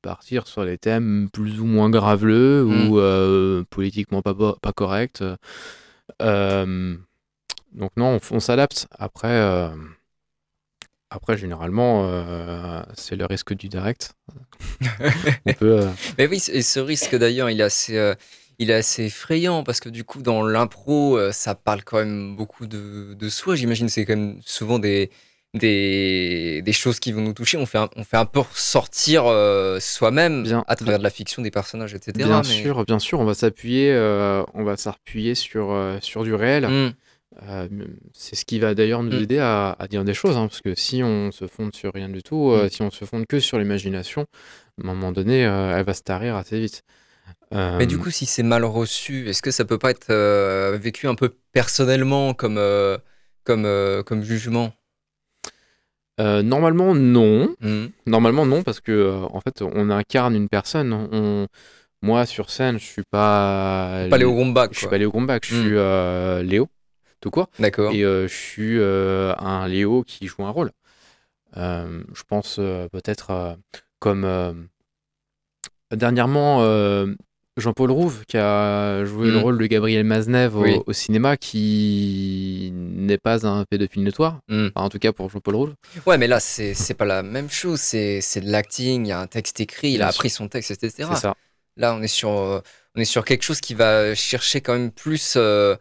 partir 0.03 0.47
sur 0.49 0.65
des 0.65 0.79
thèmes 0.79 1.29
plus 1.33 1.61
ou 1.61 1.67
moins 1.67 1.89
graveleux 1.91 2.65
Mm. 2.65 2.89
ou 2.89 2.99
euh, 2.99 3.65
politiquement 3.71 4.23
pas, 4.23 4.35
pas 4.35 4.73
corrects. 4.73 5.23
Donc 6.21 7.91
non, 7.97 8.19
on, 8.31 8.37
on 8.37 8.41
s'adapte. 8.41 8.87
Après, 8.99 9.29
après 11.14 11.37
généralement, 11.37 12.06
euh, 12.08 12.82
c'est 12.94 13.16
le 13.16 13.25
risque 13.26 13.55
du 13.55 13.69
direct. 13.69 14.14
on 15.46 15.52
peut... 15.55 15.81
euh, 15.82 15.88
Mais 16.19 16.26
oui, 16.26 16.43
et 16.52 16.62
ce 16.62 16.81
risque 16.81 17.14
d'ailleurs, 17.16 17.50
il 17.50 17.61
est 17.61 17.64
assez, 17.64 17.96
euh, 17.96 18.14
il 18.58 18.70
est 18.70 18.75
assez 18.75 19.05
effrayant 19.06 19.62
parce 19.64 19.81
que 19.81 19.88
du 19.88 20.05
coup, 20.05 20.22
dans 20.22 20.43
l'impro, 20.44 21.19
ça 21.32 21.55
parle 21.55 21.82
quand 21.84 21.99
même 21.99 22.37
beaucoup 22.37 22.66
de, 22.66 23.14
de 23.14 23.28
soi. 23.28 23.55
J'imagine 23.56 23.87
que 23.87 23.93
c'est 23.93 24.05
quand 24.05 24.16
même 24.16 24.40
souvent 24.44 24.78
des, 24.78 25.11
des, 25.55 26.62
des 26.62 26.73
choses 26.73 26.99
qui 27.00 27.12
vont 27.12 27.21
nous 27.21 27.33
toucher. 27.33 27.59
On 27.59 27.66
fait 27.66 27.78
un, 27.78 27.88
on 27.97 28.04
fait 28.04 28.16
un 28.16 28.26
peu 28.26 28.40
ressortir 28.40 29.25
euh, 29.26 29.78
soi-même 29.80 30.44
à 30.66 30.76
travers 30.76 30.99
de 30.99 31.04
la 31.04 31.11
fiction 31.11 31.42
des 31.42 31.50
personnages, 31.50 31.94
etc. 31.94 32.12
Bien 32.14 32.38
mais- 32.42 32.44
sûr, 32.44 32.85
bien 32.85 32.99
sûr, 32.99 33.21
on 33.21 33.25
va 33.25 33.35
s'appuyer, 33.35 33.92
on 34.54 34.64
va 34.64 34.76
s'appuyer 34.76 35.35
sur, 35.35 35.76
sur 36.00 36.23
du 36.25 36.35
réel. 36.35 36.66
Hmm, 36.66 36.92
Euh, 37.43 37.69
c'est 38.12 38.37
ce 38.37 38.45
qui 38.45 38.59
va 38.61 38.75
d'ailleurs 38.75 39.03
nous 39.03 39.11
Mm. 39.19 39.23
aider 39.23 39.38
à, 39.38 39.75
à 39.79 39.88
dire 39.88 40.05
des 40.05 40.14
choses, 40.14 40.37
hein, 40.37 40.47
parce 40.47 40.61
que 40.61 40.75
si 40.75 41.03
on 41.03 41.33
se 41.33 41.47
fonde 41.47 41.75
sur 41.75 41.93
rien 41.93 42.09
du 42.09 42.23
tout, 42.23 42.50
euh, 42.53 42.67
Mm. 42.67 42.69
si 42.71 42.83
on 42.83 42.91
se 42.91 43.05
fonde 43.05 43.26
que 43.26 43.41
sur 43.41 43.59
l'imagination, 43.59 44.26
à 44.79 44.83
un 44.83 44.95
moment 44.95 45.11
donné, 45.12 45.45
euh, 45.47 45.76
elle 45.76 45.85
va 45.85 45.95
se 45.95 46.03
tarir 46.03 46.37
assez 46.37 46.61
vite. 46.61 46.83
Mais 47.53 47.87
du 47.87 47.99
coup, 47.99 48.11
si 48.11 48.26
c'est 48.26 48.43
mal 48.43 48.64
reçu, 48.64 49.29
est-ce 49.29 49.41
que 49.41 49.50
ça 49.53 49.64
peut 49.64 49.79
pas 49.79 49.91
être 49.91 50.12
vécu 50.76 51.07
un 51.07 51.14
peu 51.14 51.31
personnellement 51.53 52.35
comme, 52.35 52.61
comme, 53.45 54.03
comme 54.05 54.23
jugement? 54.23 54.73
Normalement 56.19 56.95
non, 56.95 57.55
Hmm. 57.61 57.87
normalement 58.07 58.47
non, 58.47 58.62
parce 58.62 58.81
que 58.81 59.12
en 59.31 59.41
fait, 59.41 59.62
on 59.62 59.91
incarne 59.91 60.35
une 60.37 60.49
personne. 60.49 60.93
On, 60.93 61.47
moi, 62.03 62.26
sur 62.26 62.50
scène, 62.50 62.79
je 62.79 62.85
suis 62.85 63.03
pas, 63.11 64.07
Pas 64.11 64.19
Léo 64.19 64.33
Gombach, 64.35 64.69
je 64.73 64.79
suis 64.81 64.88
pas 64.88 64.99
Léo 64.99 65.11
Gombach, 65.11 65.41
je 65.45 65.55
Mm. 65.55 65.61
suis 66.43 66.49
Léo, 66.49 66.69
tout 67.25 67.31
court. 67.31 67.49
D'accord. 67.59 67.93
Et 67.93 68.04
euh, 68.04 68.28
je 68.28 68.35
suis 68.35 68.78
euh, 68.78 69.35
un 69.38 69.66
Léo 69.66 70.04
qui 70.07 70.26
joue 70.26 70.45
un 70.45 70.50
rôle. 70.50 70.71
Euh, 71.57 72.02
je 72.14 72.23
pense 72.28 72.57
peut-être 72.93 73.57
comme 73.99 74.69
dernièrement 75.90 76.61
Jean-Paul 77.57 77.90
Rouve 77.93 78.25
qui 78.26 78.37
a 78.37 79.04
joué 79.04 79.31
le 79.31 79.38
Mm. 79.38 79.43
rôle 79.43 79.59
de 79.59 79.66
Gabriel 79.66 80.04
Maznev 80.04 80.57
au, 80.57 80.62
Oui. 80.62 80.76
au 80.87 80.93
cinéma 80.93 81.37
qui 81.37 82.71
n'est 82.75 83.16
pas 83.19 83.47
un 83.47 83.64
pédophile 83.64 84.02
notoire. 84.02 84.40
Hmm. 84.49 84.66
Enfin, 84.75 84.85
en 84.87 84.88
tout 84.90 84.99
cas 84.99 85.12
pour 85.12 85.31
Jean-Paul 85.31 85.54
Rouve. 85.54 85.75
Ouais, 86.04 86.19
mais 86.19 86.26
là, 86.26 86.40
c'est 86.40 86.95
pas 86.95 87.04
la 87.04 87.23
même 87.23 87.49
chose. 87.49 87.81
C'est 87.81 88.21
c'est 88.21 88.40
de 88.40 88.50
l'acting, 88.50 89.07
il 89.07 89.09
y 89.09 89.12
a 89.12 89.21
un 89.21 89.28
texte 89.28 89.61
écrit, 89.61 89.93
il 89.93 90.02
a 90.02 90.09
appris 90.09 90.31
son 90.31 90.49
texte, 90.49 90.73
etc. 90.73 91.09
C'est 91.14 91.21
ça. 91.21 91.35
Là, 91.76 91.95
on 91.95 92.02
est, 92.02 92.07
sur, 92.09 92.28
on 92.28 93.00
est 93.00 93.04
sur 93.04 93.25
quelque 93.25 93.43
chose 93.43 93.61
qui 93.61 93.75
va 93.75 94.14
chercher 94.14 94.61
quand 94.61 94.75
même 94.75 94.93
plus, 94.93 95.35
euh, 95.37 95.75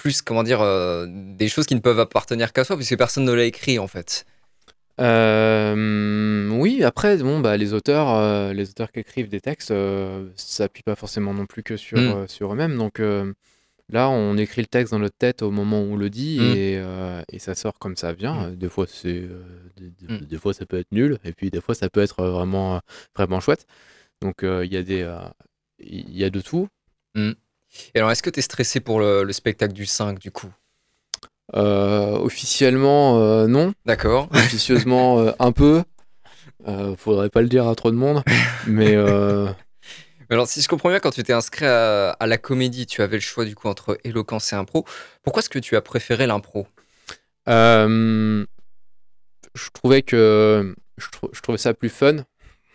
plus 0.00 0.22
comment 0.22 0.42
dire, 0.42 0.62
euh, 0.62 1.06
des 1.08 1.48
choses 1.48 1.66
qui 1.66 1.74
ne 1.74 1.80
peuvent 1.80 2.00
appartenir 2.00 2.52
qu'à 2.54 2.64
soi, 2.64 2.76
puisque 2.76 2.96
personne 2.96 3.24
ne 3.24 3.32
l'a 3.32 3.44
écrit, 3.44 3.78
en 3.78 3.86
fait. 3.86 4.24
Euh, 5.00 6.48
oui, 6.50 6.82
après, 6.82 7.18
bon, 7.18 7.40
bah, 7.40 7.56
les 7.56 7.72
auteurs, 7.74 8.08
euh, 8.14 8.52
les 8.52 8.70
auteurs 8.70 8.90
qui 8.92 9.00
écrivent 9.00 9.28
des 9.28 9.40
textes, 9.40 9.70
euh, 9.70 10.28
s'appuient 10.36 10.82
pas 10.82 10.94
forcément 10.96 11.34
non 11.34 11.46
plus 11.46 11.62
que 11.62 11.76
sur, 11.76 11.98
Mm. 11.98 12.28
sur 12.28 12.52
eux-mêmes. 12.52 12.76
Donc 12.78 12.98
là, 13.92 14.08
on 14.08 14.36
écrit 14.38 14.62
le 14.62 14.66
texte 14.68 14.92
dans 14.92 14.98
notre 14.98 15.16
tête 15.16 15.42
au 15.42 15.50
moment 15.50 15.80
où 15.82 15.92
on 15.92 15.96
le 15.96 16.08
dit 16.10 16.38
Mm. 16.40 16.56
et, 16.56 16.82
et 17.34 17.38
ça 17.38 17.54
sort 17.54 17.78
comme 17.78 17.96
ça 17.96 18.12
vient. 18.12 18.48
Mm. 18.50 18.56
Des 18.56 18.68
fois, 18.68 18.86
c'est, 18.88 19.24
des, 20.30 20.38
fois, 20.38 20.54
ça 20.54 20.64
peut 20.66 20.78
être 20.78 20.92
nul 20.92 21.18
et 21.24 21.32
puis 21.32 21.50
des 21.50 21.60
fois, 21.60 21.74
ça 21.74 21.88
peut 21.90 22.00
être 22.00 22.22
vraiment, 22.24 22.80
vraiment 23.16 23.40
chouette. 23.40 23.66
Donc 24.22 24.36
il 24.42 24.72
y 24.72 24.76
a 24.76 24.82
des, 24.82 25.06
il 25.78 26.16
y 26.16 26.24
a 26.24 26.30
de 26.30 26.40
tout. 26.40 26.68
Et 27.94 27.98
alors, 27.98 28.10
est-ce 28.10 28.22
que 28.22 28.30
tu 28.30 28.38
es 28.40 28.42
stressé 28.42 28.80
pour 28.80 29.00
le, 29.00 29.22
le 29.24 29.32
spectacle 29.32 29.72
du 29.72 29.86
5 29.86 30.18
du 30.18 30.30
coup? 30.30 30.52
Euh, 31.54 32.16
officiellement, 32.18 33.18
euh, 33.20 33.46
non. 33.46 33.72
D'accord. 33.84 34.28
Officieusement, 34.34 35.18
euh, 35.20 35.32
un 35.38 35.52
peu. 35.52 35.82
Faudrait 36.96 37.30
pas 37.30 37.42
le 37.42 37.48
dire 37.48 37.66
à 37.66 37.74
trop 37.74 37.90
de 37.90 37.96
monde, 37.96 38.22
mais 38.66 38.94
euh, 38.94 39.48
Alors, 40.30 40.46
si 40.46 40.60
je 40.62 40.68
comprends 40.68 40.90
bien, 40.90 41.00
quand 41.00 41.10
tu 41.10 41.22
t'es 41.24 41.32
inscrit 41.32 41.64
à, 41.66 42.10
à 42.10 42.26
la 42.26 42.38
comédie, 42.38 42.86
tu 42.86 43.02
avais 43.02 43.16
le 43.16 43.22
choix 43.22 43.44
du 43.44 43.56
coup 43.56 43.66
entre 43.66 43.98
éloquence 44.04 44.52
et 44.52 44.56
impro. 44.56 44.84
Pourquoi 45.22 45.40
est-ce 45.40 45.50
que 45.50 45.58
tu 45.58 45.74
as 45.76 45.80
préféré 45.80 46.26
l'impro? 46.28 46.68
Je 49.54 49.68
trouvais 49.72 50.02
que 50.02 50.74
je, 50.98 51.08
trou- 51.10 51.30
je 51.32 51.40
trouvais 51.40 51.58
ça 51.58 51.74
plus 51.74 51.88
fun 51.88 52.24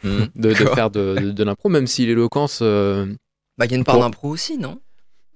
de, 0.04 0.30
de 0.36 0.54
faire 0.54 0.90
de, 0.92 1.16
de- 1.16 1.32
de 1.32 1.44
l'impro, 1.44 1.70
même 1.70 1.88
si 1.88 2.06
l'éloquence. 2.06 2.62
Bah, 2.62 3.66
il 3.66 3.72
y 3.72 3.74
a 3.74 3.78
une 3.78 3.86
part 3.86 4.00
d'impro 4.00 4.30
aussi, 4.30 4.58
non? 4.58 4.82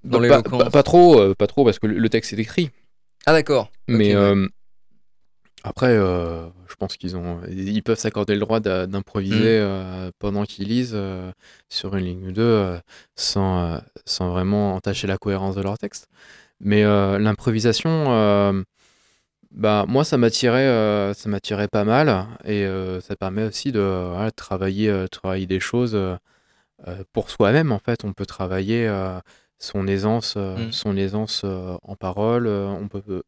Dans 0.04 0.18
pas, 0.18 0.24
l'éloquence. 0.24 0.64
pas- 0.64 0.70
pas 0.70 0.84
trop, 0.84 1.20
euh, 1.20 1.36
pas 1.36 1.48
trop, 1.48 1.66
parce 1.66 1.80
que 1.80 1.88
le, 1.88 2.10
texte 2.10 2.34
est 2.34 2.40
écrit. 2.40 2.72
Ah, 3.26 3.34
d'accord. 3.34 3.72
Mais 3.88 4.16
ouais. 4.16 4.22
euh, 4.22 4.48
après, 5.64 5.90
euh, 5.90 6.48
je 6.70 6.76
pense 6.76 6.96
qu'ils 6.96 7.18
ont, 7.18 7.42
ils 7.50 7.84
peuvent 7.84 8.00
s'accorder 8.00 8.34
le 8.34 8.40
droit 8.40 8.60
d'improviser 8.60 9.60
Mm. 9.62 10.12
pendant 10.20 10.46
qu'ils 10.46 10.68
lisent 10.70 10.98
sur 11.68 11.96
une 11.96 12.06
ligne 12.06 12.28
ou 12.28 12.32
deux, 12.32 12.80
sans, 13.16 13.82
sans 14.06 14.30
vraiment 14.30 14.76
entacher 14.76 15.08
la 15.08 15.18
cohérence 15.18 15.56
de 15.56 15.62
leur 15.62 15.78
texte. 15.78 16.08
Mais 16.62 16.84
l'improvisation, 16.84 18.64
bah 19.52 19.86
moi, 19.88 20.04
ça 20.06 20.18
m'attirait, 20.18 21.14
ça 21.14 21.30
m'attirait 21.30 21.68
pas 21.68 21.84
mal, 21.84 22.28
et 22.46 22.66
ça 23.02 23.16
permet 23.18 23.44
aussi 23.44 23.74
de 23.74 23.82
voilà, 24.14 24.32
travailler, 24.32 25.06
travailler 25.12 25.46
des 25.48 25.60
choses 25.60 25.98
pour 27.12 27.30
soi-même. 27.30 27.74
En 27.74 27.80
fait, 27.80 28.06
on 28.06 28.14
peut 28.14 28.26
travailler 28.26 28.88
son 29.60 29.88
aisance, 29.88 30.34
euh, 30.38 30.68
Mm. 30.68 30.72
son 30.72 30.98
aisance 30.98 31.42
euh, 31.46 31.76
en 31.84 31.96
parole. 31.96 32.48
euh, 32.48 32.68
on 32.68 32.88
peut 32.88 33.24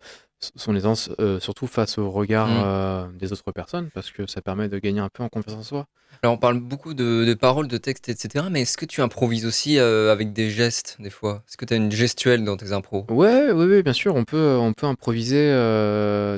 son 0.55 0.75
aisance 0.75 1.11
surtout 1.39 1.67
face 1.67 1.99
au 1.99 2.09
regard 2.09 2.47
Mm. 2.47 2.61
euh, 2.63 3.07
des 3.19 3.31
autres 3.31 3.51
personnes, 3.51 3.89
parce 3.93 4.09
que 4.09 4.25
ça 4.25 4.41
permet 4.41 4.69
de 4.69 4.79
gagner 4.79 4.99
un 4.99 5.09
peu 5.09 5.21
en 5.21 5.29
confiance 5.29 5.55
en 5.55 5.61
soi. 5.63 5.85
Alors, 6.23 6.33
on 6.33 6.37
parle 6.39 6.59
beaucoup 6.59 6.93
de, 6.95 7.25
de 7.25 7.33
paroles, 7.35 7.67
de 7.67 7.77
textes, 7.77 8.09
etc. 8.09 8.49
Mais 8.49 8.61
est-ce 8.61 8.75
que 8.75 8.85
tu 8.85 9.01
improvises 9.01 9.45
aussi 9.45 9.77
avec 9.79 10.33
des 10.33 10.49
gestes, 10.49 10.97
des 10.99 11.09
fois? 11.11 11.43
Est-ce 11.47 11.57
que 11.57 11.65
tu 11.65 11.73
as 11.75 11.77
une 11.77 11.91
gestuelle 11.91 12.43
dans 12.43 12.57
tes 12.57 12.71
impros? 12.73 13.05
Ouais, 13.09 13.51
oui, 13.51 13.65
oui, 13.65 13.83
bien 13.83 13.93
sûr, 13.93 14.15
on 14.15 14.23
peut, 14.25 14.57
on 14.59 14.73
peut 14.73 14.87
improviser 14.87 15.51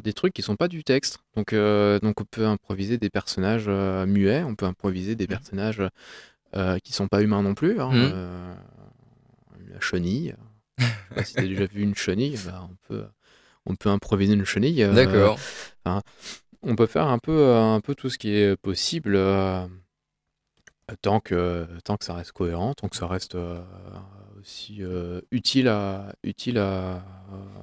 des 0.04 0.14
trucs 0.14 0.34
qui 0.34 0.42
sont 0.42 0.56
pas 0.58 0.68
du 0.68 0.84
texte. 0.84 1.20
Donc, 1.38 1.54
donc 1.56 2.20
on 2.22 2.26
peut 2.30 2.46
improviser 2.46 2.98
des 2.98 3.10
personnages 3.10 3.68
muets, 3.70 4.44
on 4.44 4.56
peut 4.56 4.66
improviser 4.66 5.16
des 5.16 5.26
Mhm. 5.26 5.30
personnages 5.30 5.82
euh, 6.56 6.78
qui 6.84 6.94
sont 6.94 7.08
pas 7.08 7.22
humains 7.24 7.42
non 7.42 7.56
plus. 7.56 7.80
hein, 7.82 7.92
euh, 7.96 8.54
chenille. 9.80 10.36
Si 11.24 11.34
tu 11.36 11.40
as 11.42 11.48
déjà 11.48 11.66
vu 11.66 11.82
une 11.82 11.96
chenille, 11.96 12.38
bah, 12.46 12.68
on 12.70 12.76
peut, 12.88 13.06
on 13.66 13.76
peut 13.76 13.90
improviser 13.90 14.34
une 14.34 14.46
chenille. 14.46 14.84
euh, 14.84 14.94
D'accord. 14.94 15.40
on 16.64 16.76
peut 16.76 16.88
faire 16.88 17.08
un 17.08 17.20
peu, 17.20 17.54
un 17.56 17.80
peu 17.82 17.94
tout 17.96 18.10
ce 18.10 18.18
qui 18.18 18.34
est 18.36 18.56
possible 18.56 19.14
euh, 19.16 19.66
tant, 21.02 21.20
que, 21.20 21.68
tant 21.84 21.98
que 21.98 22.06
ça 22.06 22.14
reste 22.16 22.32
cohérent, 22.32 22.74
tant 22.74 22.88
que 22.90 22.96
ça 22.96 23.08
reste 23.08 23.36
euh, 23.36 23.62
aussi 24.40 24.78
euh, 24.82 25.22
utile 25.32 25.68
à. 25.68 26.14
Utile 26.24 26.58
à 26.58 27.04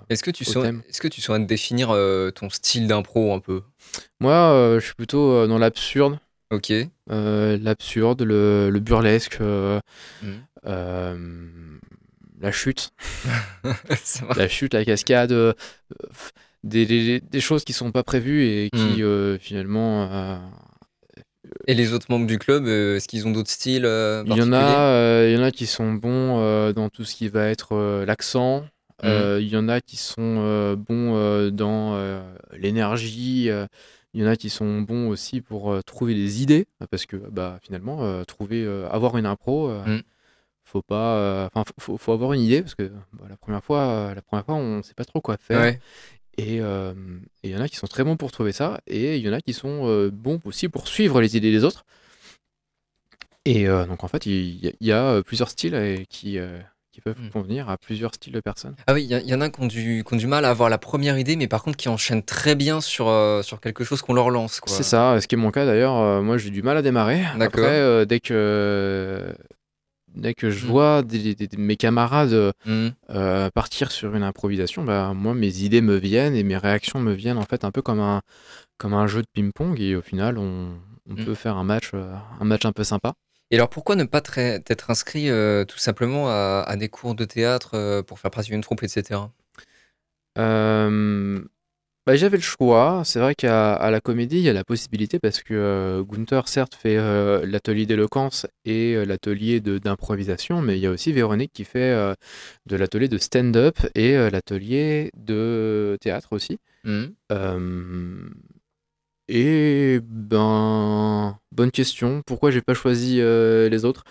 Est-ce 0.08 0.22
que, 0.22 0.30
tu 0.30 0.44
thème. 0.44 0.82
est-ce 0.88 1.00
que 1.00 1.08
tu 1.08 1.20
saurais 1.20 1.40
définir 1.40 1.90
euh, 1.90 2.30
ton 2.30 2.50
style 2.50 2.86
d'impro 2.86 3.34
un 3.34 3.40
peu? 3.40 3.62
Moi, 4.20 4.76
je 4.78 4.84
suis 4.84 4.94
plutôt 4.94 5.46
dans 5.46 5.58
l'absurde. 5.58 6.18
Ok. 6.52 6.72
l'absurde, 7.08 8.22
le, 8.22 8.70
le 8.70 8.80
burlesque, 8.80 9.38
euh, 9.40 9.80
la 12.40 12.52
chute, 12.52 12.90
la 14.36 14.48
chute, 14.48 14.74
la 14.74 14.84
cascade, 14.84 15.32
euh, 15.32 15.52
des, 16.64 16.86
des- 16.86 17.20
des 17.20 17.40
choses 17.40 17.64
qui 17.64 17.72
sont 17.72 17.92
pas 17.92 18.02
prévues 18.02 18.44
et 18.44 18.70
qui 18.70 18.78
Mhm. 18.98 19.02
euh, 19.02 19.38
finalement 19.38 20.08
euh, 20.10 20.36
Et 21.66 21.74
les 21.74 21.92
autres 21.92 22.06
membres 22.10 22.26
du 22.26 22.38
club, 22.38 22.66
est-ce 22.66 23.08
qu'ils 23.08 23.26
ont 23.26 23.30
d'autres 23.32 23.50
styles 23.50 23.84
Il 24.26 24.36
y 24.36 24.42
en 24.42 24.52
a, 24.52 25.24
il 25.26 25.32
y 25.34 25.38
en 25.38 25.42
a 25.42 25.50
qui 25.50 25.66
sont 25.66 25.92
bons 25.94 26.72
dans 26.72 26.88
tout 26.90 27.04
ce 27.04 27.14
qui 27.14 27.28
va 27.28 27.46
être 27.48 28.04
l'accent. 28.06 28.64
Euh, 29.04 29.38
Il 29.40 29.48
y 29.48 29.56
en 29.56 29.68
a 29.68 29.80
qui 29.80 29.96
sont 29.96 30.36
euh, 30.38 30.76
bons 30.76 31.16
euh, 31.16 31.50
dans 31.50 31.94
l'énergie. 32.56 33.48
il 34.12 34.20
y 34.20 34.24
en 34.24 34.28
a 34.28 34.36
qui 34.36 34.50
sont 34.50 34.82
bons 34.82 35.08
aussi 35.08 35.40
pour 35.40 35.82
trouver 35.84 36.14
des 36.14 36.42
idées, 36.42 36.66
parce 36.90 37.06
que 37.06 37.16
bah, 37.16 37.58
finalement, 37.62 38.24
trouver, 38.26 38.66
avoir 38.90 39.16
une 39.16 39.26
impro, 39.26 39.70
euh, 39.70 39.84
Mm. 39.86 40.02
Faut 40.70 40.82
pas, 40.82 41.14
euh, 41.16 41.48
enfin, 41.52 41.64
faut, 41.78 41.96
faut 41.98 42.12
avoir 42.12 42.32
une 42.32 42.40
idée, 42.42 42.62
parce 42.62 42.74
que 42.74 42.84
bah, 43.12 43.26
la 43.28 43.36
première 43.36 43.62
fois, 43.64 43.80
euh, 43.80 44.14
la 44.14 44.22
première 44.22 44.44
fois, 44.44 44.54
on 44.54 44.82
sait 44.82 44.94
pas 44.94 45.04
trop 45.04 45.20
quoi 45.20 45.36
faire. 45.36 45.60
Ouais. 45.60 45.80
Et 46.38 46.60
euh, 46.60 46.94
et 47.42 47.48
il 47.48 47.50
y 47.50 47.56
en 47.56 47.60
a 47.60 47.68
qui 47.68 47.76
sont 47.76 47.86
très 47.88 48.04
bons 48.04 48.16
pour 48.16 48.30
trouver 48.32 48.52
ça, 48.52 48.80
et 48.86 49.16
il 49.16 49.22
y 49.26 49.28
en 49.28 49.32
a 49.32 49.40
qui 49.40 49.52
sont 49.52 49.82
euh, 49.88 50.10
bons 50.12 50.40
aussi 50.44 50.68
pour 50.68 50.86
suivre 50.88 51.20
les 51.20 51.36
idées 51.36 51.50
des 51.50 51.64
autres. 51.64 51.84
Et 53.46 53.66
donc 53.66 54.04
en 54.04 54.08
fait, 54.08 54.26
il 54.26 54.64
y, 54.64 54.68
a- 54.68 54.72
il 54.80 54.86
y 54.86 54.92
a 54.92 55.22
plusieurs 55.22 55.48
styles 55.48 56.04
qui, 56.10 56.38
qui 56.92 57.00
peuvent 57.00 57.18
Mm. 57.18 57.30
convenir 57.30 57.70
à 57.70 57.78
plusieurs 57.78 58.14
styles 58.14 58.34
de 58.34 58.40
personnes. 58.40 58.76
Ah 58.86 58.92
oui, 58.92 59.04
il 59.10 59.28
y, 59.28 59.34
en 59.34 59.40
a 59.40 59.48
qui 59.48 59.60
ont, 59.62 59.66
du, 59.66 60.04
qui 60.06 60.14
ont 60.14 60.16
du 60.18 60.26
mal 60.26 60.44
à 60.44 60.50
avoir 60.50 60.68
la 60.68 60.76
première 60.78 61.18
idée, 61.18 61.36
mais 61.36 61.48
par 61.48 61.62
contre 61.62 61.78
qui 61.78 61.88
enchaînent 61.88 62.22
très 62.22 62.54
bien 62.54 62.80
sur, 62.82 63.08
euh, 63.08 63.42
sur 63.42 63.60
quelque 63.60 63.82
chose 63.82 64.02
qu'on 64.02 64.12
leur 64.12 64.28
lance. 64.30 64.60
C'est 64.66 64.82
ça, 64.82 65.18
ce 65.20 65.26
qui 65.26 65.36
est 65.36 65.38
mon 65.38 65.50
cas 65.50 65.64
d'ailleurs. 65.64 65.96
euh, 65.96 66.20
moi, 66.20 66.36
j'ai 66.36 66.50
du 66.50 66.62
mal 66.62 66.76
à 66.76 66.82
démarrer. 66.82 67.22
D'accord. 67.38 67.64
Après, 67.64 67.78
euh, 67.80 68.04
dès 68.04 68.20
que 68.20 69.34
dès 70.14 70.34
que 70.34 70.50
je 70.50 70.66
Mm. 70.66 70.68
vois 70.70 71.02
des- 71.02 71.34
des- 71.34 71.46
des- 71.46 71.56
mes 71.56 71.76
camarades 71.76 72.32
euh, 72.32 72.52
Mhm. 72.66 72.92
euh, 73.10 73.50
partir 73.50 73.90
sur 73.90 74.14
une 74.14 74.22
improvisation, 74.22 74.84
bah, 74.84 75.12
moi, 75.14 75.34
mes 75.34 75.58
idées 75.60 75.80
me 75.80 75.96
viennent 75.96 76.34
et 76.34 76.42
mes 76.42 76.56
réactions 76.56 77.00
me 77.00 77.12
viennent 77.12 77.38
en 77.38 77.44
fait 77.44 77.64
un 77.64 77.70
peu 77.70 77.82
comme 77.82 78.00
un 78.00 78.22
comme 78.78 78.94
un 78.94 79.06
jeu 79.06 79.22
de 79.22 79.26
ping-pong 79.32 79.78
et 79.80 79.94
au 79.96 80.02
final, 80.02 80.38
on, 80.38 80.70
on 81.08 81.14
Mm. 81.14 81.24
peut 81.24 81.34
faire 81.34 81.56
un 81.56 81.64
match 81.64 81.90
euh, 81.94 82.14
un 82.40 82.44
match 82.44 82.64
un 82.64 82.72
peu 82.72 82.84
sympa. 82.84 83.14
Et 83.50 83.56
alors 83.56 83.68
pourquoi 83.68 83.96
ne 83.96 84.04
pas 84.04 84.20
t'être 84.20 84.90
inscrit 84.90 85.28
euh, 85.28 85.64
tout 85.64 85.78
simplement 85.78 86.28
à, 86.28 86.62
à 86.66 86.76
des 86.76 86.88
cours 86.88 87.14
de 87.16 87.24
théâtre 87.24 88.02
pour 88.02 88.18
faire 88.20 88.30
pratiquer 88.30 88.54
une 88.54 88.60
troupe, 88.62 88.82
etc. 88.84 89.20
Bah, 92.10 92.16
j'avais 92.16 92.38
le 92.38 92.42
choix. 92.42 93.02
C'est 93.04 93.20
vrai 93.20 93.36
qu'à 93.36 93.72
à 93.72 93.88
la 93.92 94.00
comédie, 94.00 94.38
il 94.38 94.42
y 94.42 94.48
a 94.48 94.52
la 94.52 94.64
possibilité 94.64 95.20
parce 95.20 95.44
que 95.44 95.54
euh, 95.54 96.02
Gunther, 96.02 96.48
certes, 96.48 96.74
fait 96.74 96.96
euh, 96.96 97.46
l'atelier 97.46 97.86
d'éloquence 97.86 98.48
et 98.64 98.96
euh, 98.96 99.04
l'atelier 99.04 99.60
de- 99.60 99.78
d'improvisation, 99.78 100.60
mais 100.60 100.76
il 100.76 100.80
y 100.80 100.86
a 100.88 100.90
aussi 100.90 101.12
Véronique 101.12 101.52
qui 101.52 101.62
fait 101.62 101.92
euh, 101.92 102.12
de 102.66 102.74
l'atelier 102.74 103.06
de 103.06 103.16
stand-up 103.16 103.78
et 103.94 104.16
euh, 104.16 104.28
l'atelier 104.28 105.12
de 105.16 105.96
théâtre 106.00 106.32
aussi. 106.32 106.58
Mhm. 106.82 107.14
Euh, 107.30 108.28
et 109.28 110.00
ben, 110.02 111.38
bonne 111.52 111.70
question. 111.70 112.22
Pourquoi 112.26 112.50
j'ai 112.50 112.60
pas 112.60 112.74
choisi 112.74 113.20
euh, 113.20 113.68
les 113.68 113.84
autres? 113.84 114.02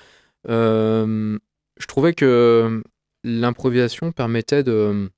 Euh, 0.47 1.37
Je 1.77 1.85
trouvais 1.85 2.13
que 2.13 2.81
l'improvisation 3.25 4.13
permettait 4.13 4.63
de, 4.63 5.09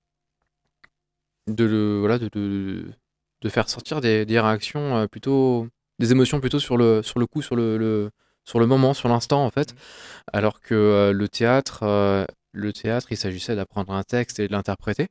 de, 1.55 1.63
le- 1.65 1.99
voilà, 1.99 2.17
de, 2.19 2.29
de, 2.33 2.85
de 3.41 3.49
faire 3.49 3.69
sortir 3.69 4.01
des, 4.01 4.25
des 4.25 4.39
réactions 4.39 4.97
euh, 4.97 5.07
plutôt, 5.07 5.67
des 5.99 6.11
émotions 6.11 6.39
plutôt 6.39 6.59
sur 6.59 6.77
le, 6.77 7.01
sur 7.03 7.19
le 7.19 7.27
coup, 7.27 7.41
sur 7.41 7.55
le, 7.55 7.77
le- 7.77 8.09
sur 8.43 8.59
le 8.59 8.65
moment, 8.65 8.93
sur 8.93 9.07
l'instant 9.09 9.45
en 9.45 9.49
fait. 9.51 9.75
Alors 10.33 10.61
que 10.61 10.73
euh, 10.75 11.13
le 11.13 11.27
théâtre, 11.29 11.83
euh, 11.83 12.25
le 12.53 12.73
théâtre, 12.73 13.07
il 13.11 13.17
s'agissait 13.17 13.55
d'apprendre 13.55 13.93
un 13.93 14.03
texte 14.03 14.39
et 14.39 14.47
de 14.47 14.51
l'interpréter. 14.51 15.07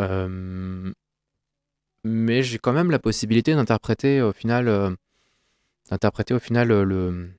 Euh, 0.00 0.92
mais 2.04 2.42
j'ai 2.42 2.58
quand 2.58 2.72
même 2.72 2.90
la 2.90 2.98
possibilité 2.98 3.54
d'interpréter 3.54 4.22
au 4.22 4.32
final, 4.32 4.68
d'interpréter 5.90 6.34
au 6.34 6.38
final 6.40 6.68
le, 6.68 7.30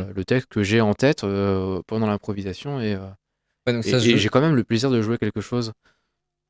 euh, 0.00 0.12
le 0.14 0.24
texte 0.24 0.48
que 0.50 0.62
j'ai 0.62 0.80
en 0.80 0.94
tête 0.94 1.20
pendant 1.86 2.06
l'improvisation 2.06 2.80
et, 2.80 2.96
Ouais, 3.76 3.82
j'ai 4.00 4.28
quand 4.28 4.40
même 4.40 4.56
le 4.56 4.64
plaisir 4.64 4.90
de 4.90 5.00
jouer 5.00 5.16
quelque 5.18 5.40
chose. 5.40 5.72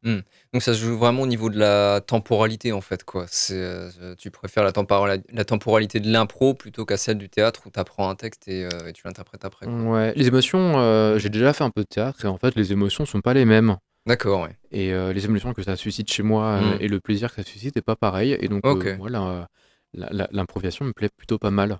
Donc 0.02 0.62
ça 0.62 0.74
se 0.74 0.80
joue 0.80 0.96
vraiment 0.96 1.22
au 1.22 1.26
niveau 1.26 1.50
de 1.50 1.58
la 1.58 2.00
temporalité 2.00 2.72
en 2.72 2.80
fait. 2.80 3.04
quoi. 3.04 3.26
Euh, 3.50 4.14
tu 4.18 4.30
préfères 4.30 4.64
la, 4.64 4.72
tempora- 4.72 5.18
la 5.32 5.44
temporalité 5.44 6.00
de 6.00 6.10
l'impro 6.10 6.54
plutôt 6.54 6.84
qu'à 6.86 6.96
celle 6.96 7.18
du 7.18 7.28
théâtre 7.28 7.62
où 7.66 7.70
tu 7.70 7.78
apprends 7.78 8.08
un 8.08 8.14
texte 8.14 8.48
et, 8.48 8.64
euh, 8.64 8.88
et 8.88 8.92
tu 8.92 9.02
l'interprètes 9.06 9.44
après. 9.44 9.66
quoi. 9.66 9.74
Ouais, 9.74 10.12
les 10.16 10.26
émotions, 10.28 10.78
euh, 10.78 11.18
j'ai 11.18 11.28
déjà 11.28 11.52
fait 11.52 11.64
un 11.64 11.70
peu 11.70 11.82
de 11.82 11.88
théâtre 11.88 12.24
et 12.24 12.28
en 12.28 12.38
fait 12.38 12.54
les 12.56 12.72
émotions 12.72 13.04
sont 13.06 13.20
pas 13.20 13.34
les 13.34 13.44
mêmes. 13.44 13.76
D'accord, 14.06 14.42
ouais. 14.42 14.56
Et 14.72 14.92
les 14.92 15.24
émotions 15.26 15.52
que 15.52 15.62
ça 15.62 15.76
suscite 15.76 16.10
chez 16.10 16.22
moi 16.22 16.44
euh, 16.44 16.76
Mm. 16.78 16.78
et 16.80 16.88
le 16.88 17.00
plaisir 17.00 17.28
que 17.34 17.42
ça 17.42 17.48
suscite 17.48 17.76
n'est 17.76 17.82
pas 17.82 17.96
pareil. 17.96 18.36
Et 18.40 18.48
donc, 18.48 18.62
euh, 18.64 19.44
l'improvisation 19.92 20.84
me 20.84 20.92
plaît 20.92 21.10
plutôt 21.14 21.38
pas 21.38 21.50
mal. 21.50 21.78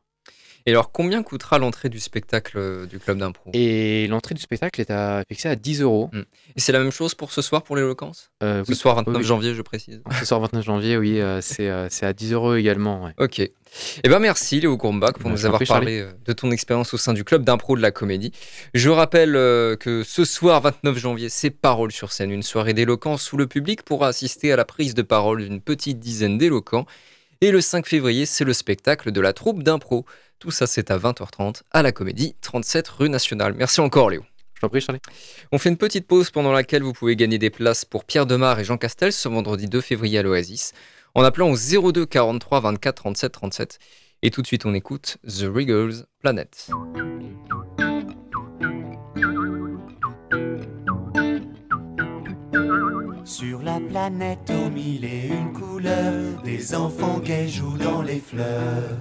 Et 0.66 0.70
alors, 0.70 0.92
combien 0.92 1.22
coûtera 1.22 1.58
l'entrée 1.58 1.88
du 1.88 2.00
spectacle 2.00 2.58
euh, 2.58 2.86
du 2.86 2.98
club 2.98 3.18
d'impro? 3.18 3.50
Et 3.54 4.06
l'entrée 4.08 4.34
du 4.34 4.40
spectacle 4.40 4.80
est 4.80 4.90
à, 4.90 5.22
fixée 5.28 5.48
à 5.48 5.56
10 5.56 5.82
euros. 5.82 6.10
Hmm. 6.12 6.22
Et 6.56 6.60
c'est 6.60 6.72
la 6.72 6.80
même 6.80 6.90
chose 6.90 7.14
pour 7.14 7.32
ce 7.32 7.42
soir 7.42 7.62
pour 7.62 7.76
l'éloquence? 7.76 8.30
Euh, 8.42 8.64
Ce 8.66 8.74
soir 8.74 8.96
29 8.96 9.22
janvier, 9.22 9.54
je 9.54 9.62
précise. 9.62 10.02
Ce 10.18 10.24
soir 10.24 10.40
29 10.40 10.64
janvier, 10.64 10.96
oui, 10.96 11.20
euh, 11.20 11.40
c'est 11.40 11.68
à 11.68 12.12
10 12.12 12.32
euros 12.32 12.54
également. 12.54 13.10
Ok. 13.18 13.40
Eh 13.40 14.08
ben 14.08 14.18
merci 14.18 14.60
Léo 14.60 14.76
Courbach 14.76 15.12
pour 15.12 15.30
bah, 15.30 15.30
nous 15.30 15.46
avoir 15.46 15.62
parlé 15.62 16.04
de 16.24 16.32
ton 16.32 16.50
expérience 16.50 16.92
au 16.92 16.96
sein 16.96 17.12
du 17.12 17.22
club 17.22 17.44
d'impro 17.44 17.76
de 17.76 17.82
la 17.82 17.92
comédie. 17.92 18.32
Je 18.74 18.90
rappelle 18.90 19.32
que 19.78 20.02
ce 20.04 20.24
soir 20.24 20.60
29 20.60 20.98
janvier, 20.98 21.28
c'est 21.28 21.50
Parole 21.50 21.92
sur 21.92 22.10
scène, 22.10 22.32
une 22.32 22.42
soirée 22.42 22.74
d'éloquence 22.74 23.32
où 23.32 23.36
le 23.36 23.46
public 23.46 23.84
pourra 23.84 24.08
assister 24.08 24.52
à 24.52 24.56
la 24.56 24.64
prise 24.64 24.94
de 24.94 25.02
parole 25.02 25.44
d'une 25.44 25.60
petite 25.60 26.00
dizaine 26.00 26.36
d'éloquents. 26.36 26.84
Et 27.42 27.52
le 27.52 27.62
5 27.62 27.86
février, 27.86 28.26
c'est 28.26 28.44
le 28.44 28.52
spectacle 28.52 29.12
de 29.12 29.20
la 29.22 29.32
troupe 29.32 29.62
d'impro. 29.62 30.04
Tout 30.40 30.50
ça, 30.50 30.66
c'est 30.66 30.90
à 30.90 30.98
20h30 30.98 31.62
à 31.70 31.80
la 31.80 31.90
Comédie, 31.90 32.36
37 32.42 32.86
rue 32.88 33.08
Nationale. 33.08 33.54
Merci 33.54 33.80
encore, 33.80 34.10
Léo. 34.10 34.22
Je 34.52 34.60
t'en 34.60 34.68
prie, 34.68 34.82
Charlie. 34.82 35.00
On 35.50 35.56
fait 35.56 35.70
une 35.70 35.78
petite 35.78 36.06
pause 36.06 36.30
pendant 36.30 36.52
laquelle 36.52 36.82
vous 36.82 36.92
pouvez 36.92 37.16
gagner 37.16 37.38
des 37.38 37.48
places 37.48 37.86
pour 37.86 38.04
Pierre 38.04 38.26
Demar 38.26 38.60
et 38.60 38.64
Jean 38.64 38.76
Castel 38.76 39.10
ce 39.10 39.26
vendredi 39.30 39.68
2 39.68 39.80
février 39.80 40.18
à 40.18 40.22
l'Oasis 40.22 40.72
en 41.14 41.22
appelant 41.22 41.50
au 41.50 41.56
02 41.92 42.04
43 42.04 42.60
24 42.60 42.94
37 42.94 43.32
37. 43.32 43.78
Et 44.20 44.30
tout 44.30 44.42
de 44.42 44.46
suite, 44.46 44.66
on 44.66 44.74
écoute 44.74 45.16
The 45.26 45.44
Regals 45.44 46.04
Planet. 46.18 46.68
Sur 53.30 53.62
la 53.62 53.78
planète 53.78 54.50
aux 54.50 54.70
mille 54.70 55.04
et 55.04 55.28
une 55.28 55.52
couleurs, 55.52 56.42
des 56.42 56.74
enfants 56.74 57.20
gays 57.20 57.46
jouent 57.46 57.78
dans 57.78 58.02
les 58.02 58.18
fleurs. 58.18 58.98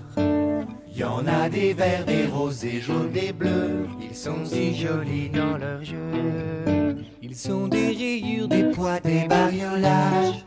Y 0.95 1.03
en 1.03 1.25
a 1.25 1.49
des 1.49 1.73
verts, 1.73 2.05
des 2.05 2.27
roses, 2.27 2.63
jaunes, 2.79 3.09
des 3.11 3.33
bleus. 3.33 3.87
Ils 3.99 4.15
sont 4.15 4.45
si 4.45 4.75
jolis 4.75 5.31
dans 5.31 5.57
leur 5.57 5.83
jeu. 5.83 7.03
Ils 7.23 7.35
sont 7.35 7.67
des 7.67 7.87
rayures, 7.87 8.47
des 8.47 8.65
poids, 8.65 8.99
des 8.99 9.27
bariolages 9.27 10.45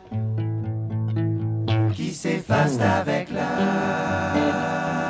qui 1.97 2.15
s'effacent 2.15 2.79
avec 2.79 3.33
l'âge. 3.33 5.02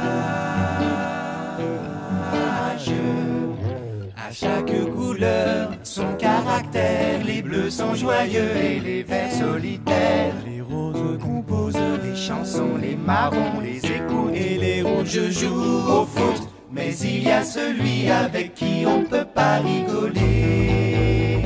Chaque 4.32 4.72
couleur, 4.94 5.72
son 5.82 6.14
caractère. 6.14 7.22
Les 7.22 7.42
bleus 7.42 7.68
sont 7.68 7.94
joyeux 7.94 8.56
et 8.56 8.80
les 8.80 9.02
verts 9.02 9.30
solitaires. 9.30 10.34
Les 10.46 10.62
roses 10.62 11.18
composent 11.20 11.76
les 12.02 12.16
chansons, 12.16 12.78
les 12.80 12.96
marrons, 12.96 13.60
les 13.62 13.76
échos 13.84 14.30
et 14.32 14.56
les 14.56 14.80
rouges 14.82 15.10
je 15.10 15.30
joue 15.30 15.90
au 15.90 16.06
foot, 16.06 16.48
mais 16.70 16.96
il 16.96 17.24
y 17.24 17.30
a 17.30 17.44
celui 17.44 18.08
avec 18.08 18.54
qui 18.54 18.84
on 18.86 19.04
peut 19.04 19.26
pas 19.34 19.58
rigoler. 19.58 21.42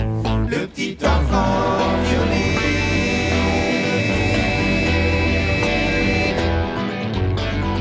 Le 0.49 0.67
petit 0.69 0.97
enfant 1.03 1.89
violet. 2.05 2.55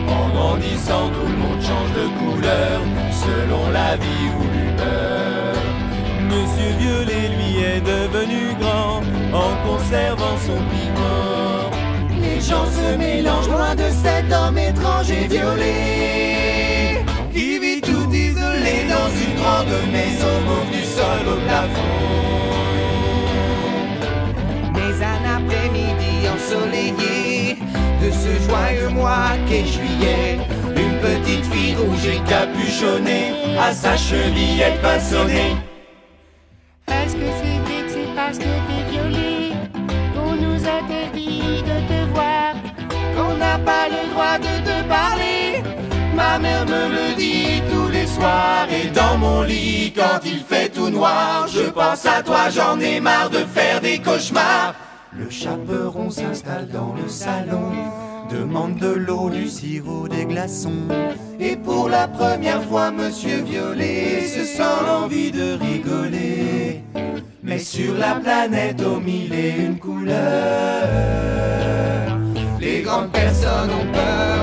En 0.07 0.29
grandissant, 0.29 1.09
tout 1.09 1.27
le 1.31 1.38
monde 1.38 1.62
change 1.62 1.93
de 1.93 2.07
couleur 2.17 2.81
selon 3.12 3.69
la 3.69 3.97
vie. 3.97 4.15
Monsieur 4.39 4.64
Violet, 6.86 7.27
lui, 7.36 7.63
est 7.63 7.82
devenu 7.82 8.54
grand 8.60 9.01
en 9.34 9.51
conservant 9.65 10.38
son 10.46 10.60
piment 10.70 11.75
les 12.36 12.42
gens 12.42 12.65
se 12.65 12.98
mélangent 12.98 13.50
loin 13.50 13.75
de 13.75 13.89
cet 14.04 14.32
homme 14.32 14.58
étrange 14.58 15.10
et 15.10 15.27
violé 15.27 17.04
qui 17.34 17.60
vit 17.60 17.82
tout 17.82 18.10
isolé 18.12 18.75
dans 18.96 19.10
une 19.24 19.36
grande 19.42 19.75
maison 19.92 20.34
mauve 20.46 20.72
du 20.72 20.84
sol 20.84 21.24
au 21.34 21.38
plafond. 21.46 22.04
Mais 24.74 24.96
un 25.13 25.24
après-midi 25.38 26.13
ensoleillé 26.36 27.58
de 28.04 28.12
ce 28.12 28.32
joyeux 28.48 28.89
mois 28.89 29.32
qu'est 29.48 29.65
juillet, 29.65 30.39
une 30.75 30.98
petite 31.00 31.46
fille 31.51 31.75
rouge 31.75 32.05
et 32.05 32.22
capuchonnée 32.29 33.33
à 33.59 33.74
sa 33.74 33.96
façonnée. 34.81 35.55
Est-ce 35.55 35.75
Ma 46.35 46.41
mère 46.41 46.65
me 46.65 46.89
le 46.89 47.15
dit 47.15 47.61
tous 47.71 47.87
les 47.87 48.05
soirs 48.05 48.67
et 48.69 48.89
dans 48.89 49.17
mon 49.17 49.43
lit 49.43 49.93
quand 49.95 50.19
il 50.25 50.39
fait 50.39 50.67
tout 50.67 50.89
noir, 50.89 51.48
je 51.48 51.69
pense 51.69 52.05
à 52.05 52.21
toi, 52.24 52.50
j'en 52.50 52.77
ai 52.77 53.00
marre 53.00 53.29
de 53.29 53.37
faire 53.37 53.79
des 53.79 54.00
cauchemars. 54.00 54.75
Le 55.17 55.29
chaperon 55.29 56.09
s'installe 56.09 56.67
dans 56.67 56.93
le 57.01 57.07
salon, 57.07 57.71
demande 58.29 58.75
de 58.79 58.89
l'eau, 58.89 59.29
du 59.29 59.48
sirop, 59.48 60.09
des 60.09 60.25
glaçons. 60.25 60.89
Et 61.39 61.55
pour 61.55 61.87
la 61.87 62.09
première 62.09 62.63
fois, 62.63 62.91
Monsieur 62.91 63.41
Violet 63.41 64.27
se 64.27 64.43
sent 64.43 64.83
l'envie 64.85 65.31
de 65.31 65.57
rigoler. 65.57 66.83
Mais 67.43 67.59
sur 67.59 67.93
la 67.93 68.15
planète 68.15 68.81
aux 68.81 69.00
mille 69.00 69.33
et 69.33 69.53
une 69.57 69.79
couleurs. 69.79 70.17
Les 72.59 72.81
grandes 72.81 73.13
personnes 73.13 73.69
ont 73.71 73.93
peur. 73.93 74.34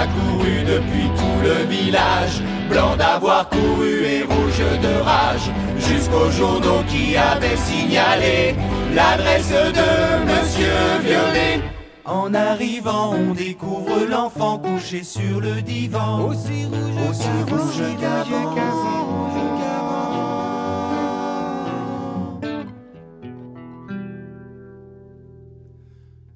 A 0.00 0.06
couru 0.06 0.64
depuis 0.64 1.08
tout 1.18 1.38
le 1.42 1.58
village, 1.68 2.40
blanc 2.70 2.96
d'avoir 2.96 3.48
couru 3.48 4.04
et 4.04 4.22
rouge 4.22 4.64
de 4.86 4.94
rage, 5.02 5.50
jusqu'aux 5.78 6.30
journaux 6.30 6.82
qui 6.88 7.16
avaient 7.16 7.62
signalé 7.70 8.54
l'adresse 8.94 9.50
de 9.80 9.90
Monsieur 10.30 10.80
Violet. 11.04 11.60
En 12.06 12.32
arrivant, 12.32 13.12
on 13.14 13.34
découvre 13.34 14.06
l'enfant 14.08 14.58
couché 14.58 15.02
sur 15.02 15.40
le 15.40 15.60
divan, 15.60 16.28
aussi 16.28 16.64
rouge, 16.64 17.10
aussi 17.10 17.28
rouge 17.50 17.82
qu'avant. 18.00 18.70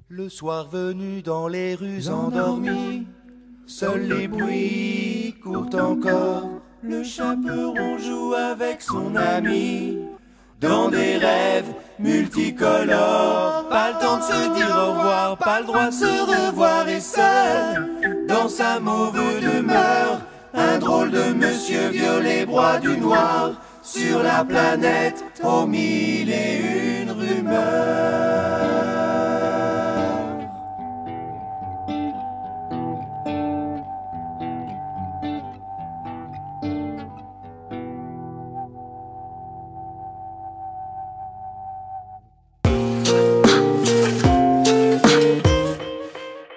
Le 0.07 0.29
soir 0.29 0.69
venu 0.69 1.21
dans 1.21 1.47
les 1.47 1.75
rues 1.75 2.07
endormies, 2.07 3.05
seuls 3.67 4.07
les 4.07 4.27
bruits 4.27 5.35
courent 5.43 5.69
encore. 5.73 6.49
Le 6.81 7.03
chaperon 7.03 7.97
joue 7.97 8.33
avec 8.33 8.81
son 8.81 9.15
ami 9.15 9.97
dans 10.61 10.89
des 10.89 11.17
rêves 11.17 11.73
multicolores. 11.99 13.67
Pas 13.69 13.91
le 13.91 13.99
temps 13.99 14.17
de 14.17 14.23
se 14.23 14.55
dire 14.55 14.69
au 14.69 14.91
revoir, 14.91 15.37
pas 15.37 15.59
le 15.59 15.65
droit 15.65 15.87
de 15.87 15.93
se 15.93 16.05
revoir 16.05 16.87
et 16.87 16.99
seul 16.99 17.89
dans 18.27 18.47
sa 18.47 18.79
mauvaise 18.79 19.41
demeure. 19.41 20.21
Un 20.53 20.77
drôle 20.77 21.11
de 21.11 21.33
monsieur 21.33 21.89
violet 21.89 22.45
broie 22.45 22.77
du 22.79 22.97
noir 22.97 23.61
sur 23.81 24.23
la 24.23 24.45
planète 24.45 25.23
aux 25.43 25.65
mille 25.65 26.31
et 26.31 27.01
une 27.01 27.11
rumeurs. 27.11 28.94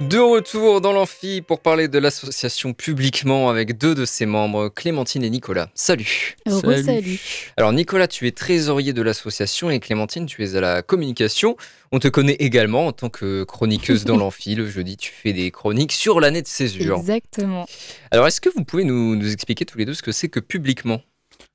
De 0.08 0.18
retour 0.18 0.80
dans 0.80 0.92
l'amphi 0.92 1.42
pour 1.42 1.60
parler 1.60 1.86
de 1.86 1.98
l'association 1.98 2.72
publiquement 2.72 3.50
avec 3.50 3.76
deux 3.76 3.94
de 3.94 4.06
ses 4.06 4.24
membres, 4.24 4.70
Clémentine 4.70 5.22
et 5.22 5.28
Nicolas. 5.28 5.68
Salut. 5.74 6.34
salut. 6.46 7.20
Alors 7.58 7.74
Nicolas, 7.74 8.08
tu 8.08 8.26
es 8.26 8.32
trésorier 8.32 8.94
de 8.94 9.02
l'association 9.02 9.68
et 9.68 9.80
Clémentine, 9.80 10.24
tu 10.24 10.42
es 10.42 10.56
à 10.56 10.62
la 10.62 10.80
communication. 10.80 11.58
On 11.92 11.98
te 11.98 12.08
connaît 12.08 12.36
également 12.38 12.86
en 12.86 12.92
tant 12.92 13.10
que 13.10 13.44
chroniqueuse 13.44 14.06
dans 14.06 14.16
l'amphi. 14.18 14.54
Le 14.54 14.66
jeudi, 14.66 14.96
tu 14.96 15.12
fais 15.12 15.34
des 15.34 15.50
chroniques 15.50 15.92
sur 15.92 16.20
l'année 16.20 16.40
de 16.40 16.48
césure. 16.48 16.96
Exactement. 16.96 17.66
Alors 18.10 18.26
est-ce 18.26 18.40
que 18.40 18.48
vous 18.48 18.64
pouvez 18.64 18.84
nous, 18.84 19.14
nous 19.14 19.30
expliquer 19.30 19.66
tous 19.66 19.76
les 19.76 19.84
deux 19.84 19.92
ce 19.92 20.02
que 20.02 20.12
c'est 20.12 20.30
que 20.30 20.40
publiquement? 20.40 21.02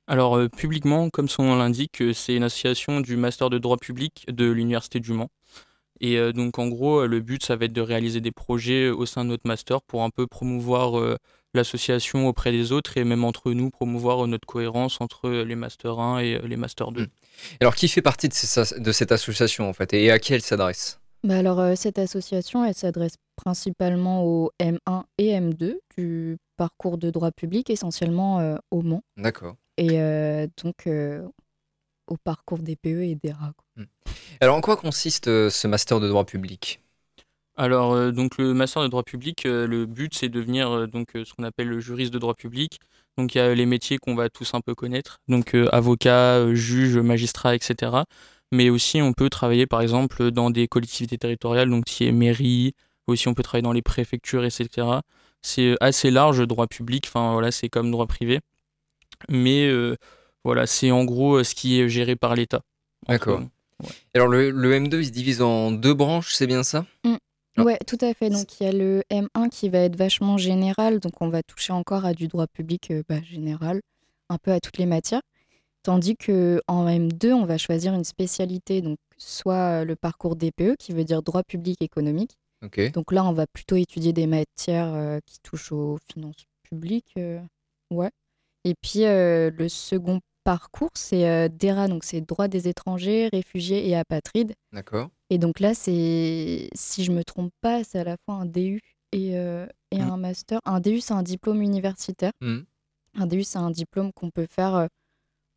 Alors, 0.05 0.37
euh, 0.37 0.49
publiquement, 0.49 1.09
comme 1.09 1.29
son 1.29 1.43
nom 1.43 1.55
l'indique, 1.55 2.01
euh, 2.01 2.11
c'est 2.11 2.35
une 2.35 2.43
association 2.43 2.99
du 2.99 3.15
master 3.15 3.49
de 3.49 3.57
droit 3.57 3.77
public 3.77 4.25
de 4.27 4.51
l'Université 4.51 4.99
du 4.99 5.13
Mans. 5.13 5.29
Et 6.01 6.33
donc, 6.33 6.59
en 6.59 6.67
gros, 6.67 7.05
le 7.05 7.19
but, 7.21 7.43
ça 7.43 7.55
va 7.55 7.65
être 7.65 7.73
de 7.73 7.81
réaliser 7.81 8.19
des 8.21 8.31
projets 8.31 8.89
au 8.89 9.05
sein 9.05 9.23
de 9.23 9.29
notre 9.29 9.47
master 9.47 9.81
pour 9.81 10.03
un 10.03 10.09
peu 10.09 10.27
promouvoir 10.27 11.17
l'association 11.53 12.27
auprès 12.27 12.51
des 12.51 12.71
autres 12.71 12.97
et 12.97 13.03
même 13.03 13.23
entre 13.23 13.51
nous 13.53 13.69
promouvoir 13.69 14.25
notre 14.27 14.47
cohérence 14.47 14.99
entre 15.01 15.29
les 15.29 15.55
Master 15.55 15.99
1 15.99 16.19
et 16.19 16.39
les 16.39 16.57
Master 16.57 16.91
2. 16.91 17.03
Mm. 17.03 17.07
Alors 17.61 17.75
qui 17.75 17.87
fait 17.87 18.01
partie 18.01 18.27
de, 18.27 18.33
ces- 18.33 18.79
de 18.79 18.91
cette 18.91 19.11
association 19.11 19.69
en 19.69 19.73
fait 19.73 19.93
et 19.93 20.11
à 20.11 20.19
qui 20.19 20.33
elle 20.33 20.41
s'adresse? 20.41 20.99
Bah 21.23 21.37
alors, 21.37 21.59
euh, 21.59 21.75
cette 21.75 21.99
association, 21.99 22.65
elle 22.65 22.73
s'adresse 22.73 23.15
principalement 23.37 24.25
aux 24.25 24.51
M1 24.59 25.03
et 25.17 25.29
M2 25.39 25.75
du 25.95 26.37
parcours 26.57 26.97
de 26.97 27.11
droit 27.11 27.31
public, 27.31 27.69
essentiellement 27.69 28.39
euh, 28.39 28.57
au 28.71 28.81
Mans, 28.81 29.03
D'accord. 29.15 29.55
et 29.77 30.01
euh, 30.01 30.47
donc 30.63 30.85
euh, 30.87 31.25
au 32.13 32.17
parcours 32.17 32.59
des 32.59 32.75
PE 32.75 33.03
et 33.03 33.15
des 33.15 33.31
RA. 33.31 33.53
quoi. 33.57 33.85
Alors 34.39 34.55
en 34.55 34.61
quoi 34.61 34.77
consiste 34.77 35.27
euh, 35.27 35.49
ce 35.49 35.67
master 35.67 35.99
de 35.99 36.07
droit 36.07 36.25
public? 36.25 36.79
Alors, 37.55 37.93
euh, 37.93 38.11
donc 38.11 38.37
le 38.37 38.53
master 38.53 38.81
de 38.83 38.87
droit 38.87 39.03
public, 39.03 39.45
euh, 39.45 39.67
le 39.67 39.85
but 39.85 40.13
c'est 40.15 40.27
de 40.29 40.39
devenir 40.39 40.71
euh, 40.71 40.87
donc 40.87 41.15
euh, 41.15 41.23
ce 41.23 41.33
qu'on 41.33 41.43
appelle 41.43 41.67
le 41.67 41.79
juriste 41.79 42.13
de 42.13 42.19
droit 42.19 42.33
public. 42.33 42.79
Donc 43.17 43.35
il 43.35 43.37
y 43.37 43.41
a 43.41 43.53
les 43.53 43.65
métiers 43.67 43.97
qu'on 43.99 44.15
va 44.15 44.29
tous 44.29 44.53
un 44.55 44.61
peu 44.61 44.73
connaître, 44.73 45.19
donc 45.27 45.53
euh, 45.53 45.69
avocat, 45.71 46.53
juge, 46.53 46.97
magistrat, 46.97 47.55
etc. 47.55 48.05
Mais 48.51 48.69
aussi 48.69 49.01
on 49.01 49.13
peut 49.13 49.29
travailler 49.29 49.67
par 49.67 49.81
exemple 49.81 50.31
dans 50.31 50.49
des 50.49 50.67
collectivités 50.67 51.17
territoriales, 51.17 51.69
donc 51.69 51.85
qui 51.85 52.05
est 52.05 52.11
mairie. 52.11 52.73
Aussi 53.07 53.27
on 53.27 53.33
peut 53.33 53.43
travailler 53.43 53.63
dans 53.63 53.73
les 53.73 53.81
préfectures, 53.81 54.45
etc. 54.45 55.01
C'est 55.41 55.75
assez 55.79 56.09
large 56.09 56.47
droit 56.47 56.67
public. 56.67 57.05
Enfin 57.07 57.33
voilà, 57.33 57.51
c'est 57.51 57.69
comme 57.69 57.91
droit 57.91 58.07
privé. 58.07 58.39
Mais 59.29 59.67
euh, 59.67 59.95
voilà, 60.43 60.67
c'est 60.67 60.91
en 60.91 61.05
gros 61.05 61.35
euh, 61.39 61.43
ce 61.43 61.55
qui 61.55 61.79
est 61.79 61.89
géré 61.89 62.15
par 62.15 62.35
l'État. 62.35 62.61
D'accord. 63.07 63.39
Entre- 63.41 63.93
Alors 64.13 64.27
le, 64.27 64.49
le 64.51 64.73
M2 64.79 64.99
il 64.99 65.05
se 65.05 65.11
divise 65.11 65.41
en 65.41 65.71
deux 65.71 65.93
branches, 65.93 66.33
c'est 66.33 66.47
bien 66.47 66.63
ça? 66.63 66.85
Ah. 67.05 67.17
Ouais, 67.63 67.77
tout 67.85 67.97
à 68.01 68.13
fait. 68.15 68.31
Donc, 68.31 68.59
il 68.59 68.63
y 68.63 68.67
a 68.67 68.71
le 68.71 69.03
M1 69.11 69.47
qui 69.49 69.69
va 69.69 69.77
être 69.79 69.95
vachement 69.95 70.37
général, 70.39 70.99
donc 70.99 71.21
on 71.21 71.29
va 71.29 71.43
toucher 71.43 71.71
encore 71.71 72.03
à 72.03 72.13
du 72.15 72.27
droit 72.27 72.47
public 72.47 72.89
euh, 72.89 73.03
bah, 73.07 73.21
général, 73.21 73.81
un 74.29 74.37
peu 74.39 74.51
à 74.51 74.59
toutes 74.59 74.79
les 74.79 74.87
matières. 74.87 75.21
Tandis 75.83 76.15
que 76.15 76.61
en 76.67 76.87
M2, 76.87 77.33
on 77.33 77.45
va 77.45 77.57
choisir 77.59 77.93
une 77.93 78.05
spécialité, 78.05 78.81
donc 78.81 78.97
soit 79.17 79.81
euh, 79.81 79.85
le 79.85 79.95
parcours 79.95 80.35
DPE, 80.35 80.77
qui 80.79 80.93
veut 80.93 81.03
dire 81.03 81.21
droit 81.21 81.43
public 81.43 81.79
économique. 81.81 82.31
Ok. 82.63 82.91
Donc 82.93 83.11
là, 83.11 83.23
on 83.25 83.33
va 83.33 83.45
plutôt 83.45 83.75
étudier 83.75 84.13
des 84.13 84.25
matières 84.25 84.91
euh, 84.93 85.19
qui 85.25 85.37
touchent 85.43 85.71
aux 85.73 85.99
finances 86.11 86.45
publiques. 86.63 87.13
euh, 87.17 87.39
ouais. 87.91 88.09
Et 88.63 88.73
puis, 88.81 89.03
euh, 89.05 89.51
le 89.55 89.67
second 89.69 90.21
parcours, 90.43 90.91
c'est 90.93 91.27
euh, 91.27 91.47
DERA, 91.49 91.87
donc 91.87 92.03
c'est 92.03 92.21
droit 92.21 92.47
des 92.47 92.67
étrangers, 92.67 93.29
réfugiés 93.31 93.87
et 93.89 93.95
apatrides. 93.95 94.53
D'accord. 94.71 95.09
Et 95.29 95.37
donc 95.37 95.59
là, 95.59 95.73
c'est, 95.73 96.69
si 96.75 97.03
je 97.03 97.11
me 97.11 97.23
trompe 97.23 97.51
pas, 97.61 97.83
c'est 97.83 97.99
à 97.99 98.03
la 98.03 98.17
fois 98.25 98.35
un 98.35 98.45
DU 98.45 98.79
et, 99.11 99.37
euh, 99.37 99.65
et 99.91 99.99
Mm. 99.99 100.09
un 100.11 100.17
master. 100.17 100.59
Un 100.65 100.79
DU, 100.79 100.99
c'est 101.01 101.13
un 101.13 101.23
diplôme 101.23 101.61
universitaire. 101.61 102.31
Mm. 102.41 102.59
Un 103.15 103.25
DU, 103.27 103.43
c'est 103.43 103.59
un 103.59 103.71
diplôme 103.71 104.11
qu'on 104.13 104.29
peut 104.31 104.47
faire 104.49 104.75
euh, 104.75 104.87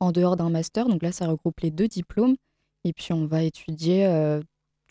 en 0.01 0.13
dehors 0.13 0.37
d'un 0.37 0.51
master. 0.51 0.87
Donc 0.89 1.03
là, 1.03 1.13
ça 1.13 1.27
regroupe 1.27 1.61
les 1.61 1.71
deux 1.71 1.89
diplômes. 1.89 2.37
Et 2.85 2.93
puis, 2.93 3.13
on 3.13 3.27
va 3.27 3.43
étudier 3.43 4.07
euh, 4.07 4.41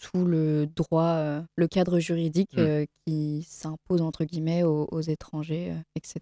tout 0.02 0.26
le 0.26 0.66
droit, 0.68 1.42
le 1.56 1.68
cadre 1.68 2.00
juridique 2.00 2.50
Mm. 2.56 2.60
euh, 2.60 2.86
qui 3.06 3.46
s'impose, 3.48 4.02
entre 4.02 4.26
guillemets, 4.26 4.64
aux, 4.64 4.88
aux 4.92 5.02
étrangers, 5.02 5.74
etc. 5.96 6.20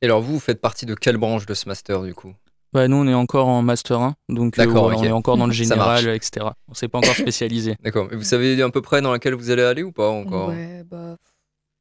Et 0.00 0.06
alors 0.06 0.20
vous, 0.20 0.34
vous 0.34 0.40
faites 0.40 0.60
partie 0.60 0.86
de 0.86 0.94
quelle 0.94 1.18
branche 1.18 1.46
de 1.46 1.54
ce 1.54 1.68
master 1.68 2.02
du 2.02 2.14
coup? 2.14 2.32
Bah, 2.72 2.88
nous, 2.88 2.96
on 2.96 3.06
est 3.06 3.14
encore 3.14 3.48
en 3.48 3.60
Master 3.62 4.00
1, 4.00 4.14
donc 4.30 4.58
euh, 4.58 4.64
D'accord, 4.64 4.84
on 4.86 5.02
est 5.04 5.10
encore 5.12 5.36
dans 5.36 5.46
le 5.46 5.52
général, 5.62 6.08
etc. 6.08 6.46
On 6.68 6.74
s'est 6.74 6.88
pas 6.88 6.98
encore 6.98 7.14
spécialisé. 7.14 7.76
D'accord. 7.82 8.08
Et 8.12 8.16
vous 8.16 8.22
savez 8.22 8.60
à 8.62 8.70
peu 8.70 8.80
près 8.80 9.02
dans 9.02 9.12
laquelle 9.12 9.34
vous 9.34 9.50
allez 9.50 9.62
aller 9.62 9.82
ou 9.82 9.92
pas 9.92 10.08
encore 10.08 10.48
Ouais, 10.48 10.82
bah, 10.84 11.16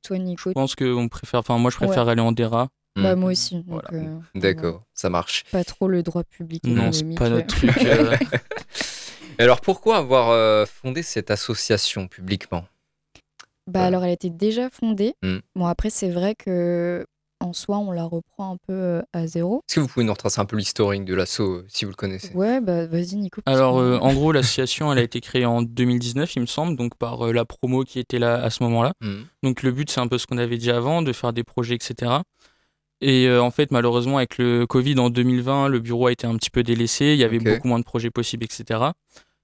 toi, 0.03 0.17
Nico, 0.17 0.49
Je 0.49 0.53
pense 0.53 0.75
que 0.75 0.93
on 0.93 1.07
préfère, 1.07 1.39
enfin, 1.39 1.57
moi, 1.57 1.71
je 1.71 1.77
préfère 1.77 2.07
aller 2.09 2.21
en 2.21 2.31
DERA. 2.31 2.67
bah, 2.97 3.15
Hmm. 3.15 3.19
moi 3.19 3.31
aussi. 3.31 3.55
donc, 3.55 3.65
Voilà. 3.67 3.87
euh, 3.93 4.17
D'accord, 4.35 4.83
ça 4.93 5.09
marche. 5.09 5.45
Pas 5.51 5.63
trop 5.63 5.87
le 5.87 6.03
droit 6.03 6.23
public. 6.25 6.63
Non, 6.65 6.91
c'est 6.91 7.05
pas 7.15 7.27
euh. 7.27 7.29
notre 7.29 7.47
truc. 7.47 7.71
euh. 7.85 8.17
Et 9.39 9.43
alors 9.43 9.61
pourquoi 9.61 9.97
avoir 9.97 10.29
euh, 10.31 10.65
fondé 10.65 11.01
cette 11.01 11.31
association 11.31 12.07
publiquement? 12.09 12.65
Bah 13.65 13.85
alors 13.85 14.03
elle 14.03 14.11
était 14.11 14.29
déjà 14.29 14.69
fondée. 14.69 15.13
Mm. 15.23 15.37
Bon 15.55 15.65
après 15.67 15.89
c'est 15.89 16.09
vrai 16.09 16.35
que 16.35 17.05
en 17.41 17.53
soi 17.53 17.77
on 17.77 17.91
la 17.91 18.03
reprend 18.03 18.53
un 18.53 18.57
peu 18.67 18.73
euh, 18.73 19.01
à 19.13 19.27
zéro. 19.27 19.61
Est-ce 19.67 19.75
que 19.75 19.79
vous 19.81 19.87
pouvez 19.87 20.05
nous 20.05 20.13
retracer 20.13 20.39
un 20.39 20.45
peu 20.45 20.55
l'historique 20.55 21.05
de 21.05 21.13
l'asso 21.13 21.41
euh, 21.41 21.65
si 21.67 21.85
vous 21.85 21.91
le 21.91 21.95
connaissez? 21.95 22.33
Ouais 22.33 22.61
bah 22.61 22.85
vas-y 22.85 23.15
Nico. 23.15 23.41
Alors, 23.45 23.79
euh, 23.79 23.97
en 23.99 24.13
gros, 24.13 24.31
l'association, 24.31 24.91
elle 24.91 24.99
a 24.99 25.03
été 25.03 25.19
créée 25.21 25.45
en 25.45 25.61
2019, 25.61 26.35
il 26.35 26.41
me 26.41 26.45
semble, 26.45 26.75
donc 26.75 26.95
par 26.95 27.27
euh, 27.27 27.33
la 27.33 27.45
promo 27.45 27.83
qui 27.83 27.99
était 27.99 28.19
là 28.19 28.35
à 28.35 28.49
ce 28.49 28.63
moment-là. 28.63 28.93
Hmm. 29.01 29.23
Donc, 29.43 29.63
le 29.63 29.71
but, 29.71 29.89
c'est 29.89 29.99
un 29.99 30.07
peu 30.07 30.17
ce 30.17 30.27
qu'on 30.27 30.37
avait 30.37 30.57
dit 30.57 30.71
avant, 30.71 31.01
de 31.01 31.11
faire 31.13 31.33
des 31.33 31.43
projets, 31.43 31.75
etc. 31.75 32.21
Et 33.01 33.27
euh, 33.27 33.41
en 33.41 33.49
fait, 33.49 33.71
malheureusement, 33.71 34.17
avec 34.17 34.37
le 34.37 34.67
Covid 34.67 34.99
en 34.99 35.09
2020, 35.09 35.67
le 35.69 35.79
bureau 35.79 36.07
a 36.07 36.11
été 36.11 36.27
un 36.27 36.35
petit 36.35 36.51
peu 36.51 36.61
délaissé. 36.61 37.13
Il 37.13 37.17
y 37.17 37.23
avait 37.23 37.39
beaucoup 37.39 37.67
moins 37.67 37.79
de 37.79 37.83
projets 37.83 38.11
possibles, 38.11 38.45
etc. 38.45 38.91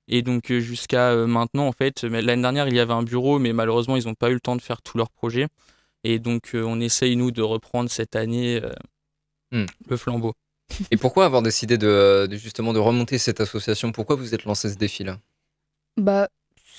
Et 0.08 0.22
donc, 0.22 0.52
euh, 0.52 0.60
jusqu'à 0.60 1.10
euh, 1.10 1.26
maintenant, 1.26 1.68
en 1.68 1.72
fait, 1.72 2.04
l'année 2.04 2.42
dernière, 2.42 2.68
il 2.68 2.76
y 2.76 2.80
avait 2.80 2.94
un 2.94 3.04
bureau, 3.04 3.40
mais 3.40 3.54
malheureusement, 3.54 3.98
ils 3.98 4.06
n'ont 4.06 4.14
pas 4.14 4.30
eu 4.30 4.36
le 4.36 4.40
temps 4.40 4.56
de 4.56 4.62
faire 4.62 4.82
tous 4.84 4.98
leurs 4.98 5.10
projets. 5.10 5.48
Et 6.10 6.20
donc, 6.20 6.56
euh, 6.56 6.64
on 6.64 6.80
essaye, 6.80 7.16
nous, 7.18 7.32
de 7.32 7.42
reprendre 7.42 7.90
cette 7.90 8.16
année 8.16 8.62
euh, 8.64 8.72
Hmm. 9.52 9.66
le 9.88 9.98
flambeau. 9.98 10.34
Et 10.92 10.98
pourquoi 10.98 11.26
avoir 11.26 11.42
décidé 11.42 11.78
de, 11.78 12.28
de 12.30 12.36
justement 12.38 12.74
de 12.74 12.80
remonter 12.80 13.18
cette 13.18 13.40
association? 13.42 13.92
Pourquoi 13.94 14.16
vous 14.18 14.34
êtes 14.34 14.44
lancé 14.46 14.70
ce 14.70 14.76
défi-là? 14.78 15.20
Bah 15.98 16.28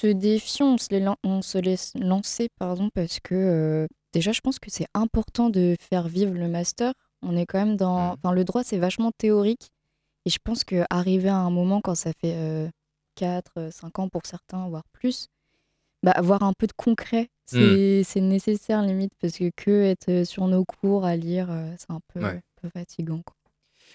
ce 0.00 0.06
défi 0.06 0.62
on 0.62 0.76
se, 0.78 0.94
lan- 0.98 1.16
on 1.24 1.42
se 1.42 1.58
laisse 1.58 1.92
lancer 1.96 2.48
pardon 2.58 2.88
parce 2.94 3.18
que 3.20 3.34
euh, 3.34 3.86
déjà 4.12 4.32
je 4.32 4.40
pense 4.40 4.58
que 4.58 4.70
c'est 4.70 4.86
important 4.94 5.50
de 5.50 5.76
faire 5.80 6.06
vivre 6.08 6.34
le 6.34 6.46
master. 6.48 6.92
On 7.22 7.36
est 7.36 7.46
quand 7.46 7.58
même 7.58 7.76
dans, 7.76 8.10
Mm. 8.10 8.16
enfin 8.18 8.32
le 8.32 8.44
droit 8.44 8.62
c'est 8.64 8.78
vachement 8.78 9.10
théorique 9.16 9.70
et 10.26 10.30
je 10.30 10.38
pense 10.44 10.62
que 10.64 10.84
arriver 10.90 11.30
à 11.30 11.36
un 11.36 11.50
moment 11.50 11.80
quand 11.80 11.94
ça 11.94 12.12
fait 12.20 12.34
euh, 12.36 12.68
4, 13.16 13.70
5 13.72 13.98
ans 13.98 14.08
pour 14.08 14.26
certains 14.26 14.68
voire 14.68 14.84
plus, 14.92 15.26
bah 16.02 16.12
avoir 16.12 16.42
un 16.42 16.52
peu 16.52 16.66
de 16.66 16.72
concret 16.76 17.28
c'est 17.46 18.02
c'est 18.04 18.20
nécessaire 18.20 18.82
limite 18.82 19.12
parce 19.20 19.34
que 19.38 19.50
que 19.56 19.82
être 19.84 20.24
sur 20.24 20.46
nos 20.46 20.64
cours 20.64 21.04
à 21.04 21.16
lire 21.16 21.48
euh, 21.50 21.70
c'est 21.78 21.90
un 21.90 22.00
peu, 22.12 22.20
Ouais. 22.20 22.36
un 22.36 22.40
peu 22.62 22.68
fatigant. 22.68 23.22
quoi. 23.24 23.34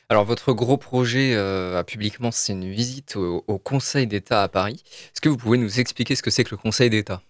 Alors 0.10 0.26
votre 0.26 0.54
gros 0.54 0.78
projet 0.78 1.34
euh, 1.36 1.78
à 1.80 1.84
publiquement, 1.84 2.32
c'est 2.32 2.54
une 2.54 2.70
visite 2.70 3.16
au, 3.16 3.44
au 3.48 3.58
Conseil 3.60 4.08
d'État 4.08 4.44
à 4.44 4.48
Paris. 4.50 4.82
Est-ce 4.86 5.22
que 5.22 5.30
vous 5.30 5.38
pouvez 5.38 5.58
nous 5.58 5.80
expliquer 5.80 6.16
ce 6.16 6.24
que 6.24 6.32
c'est 6.32 6.44
que 6.44 6.52
le 6.52 6.58
Conseil 6.58 6.90
d'État? 6.90 7.22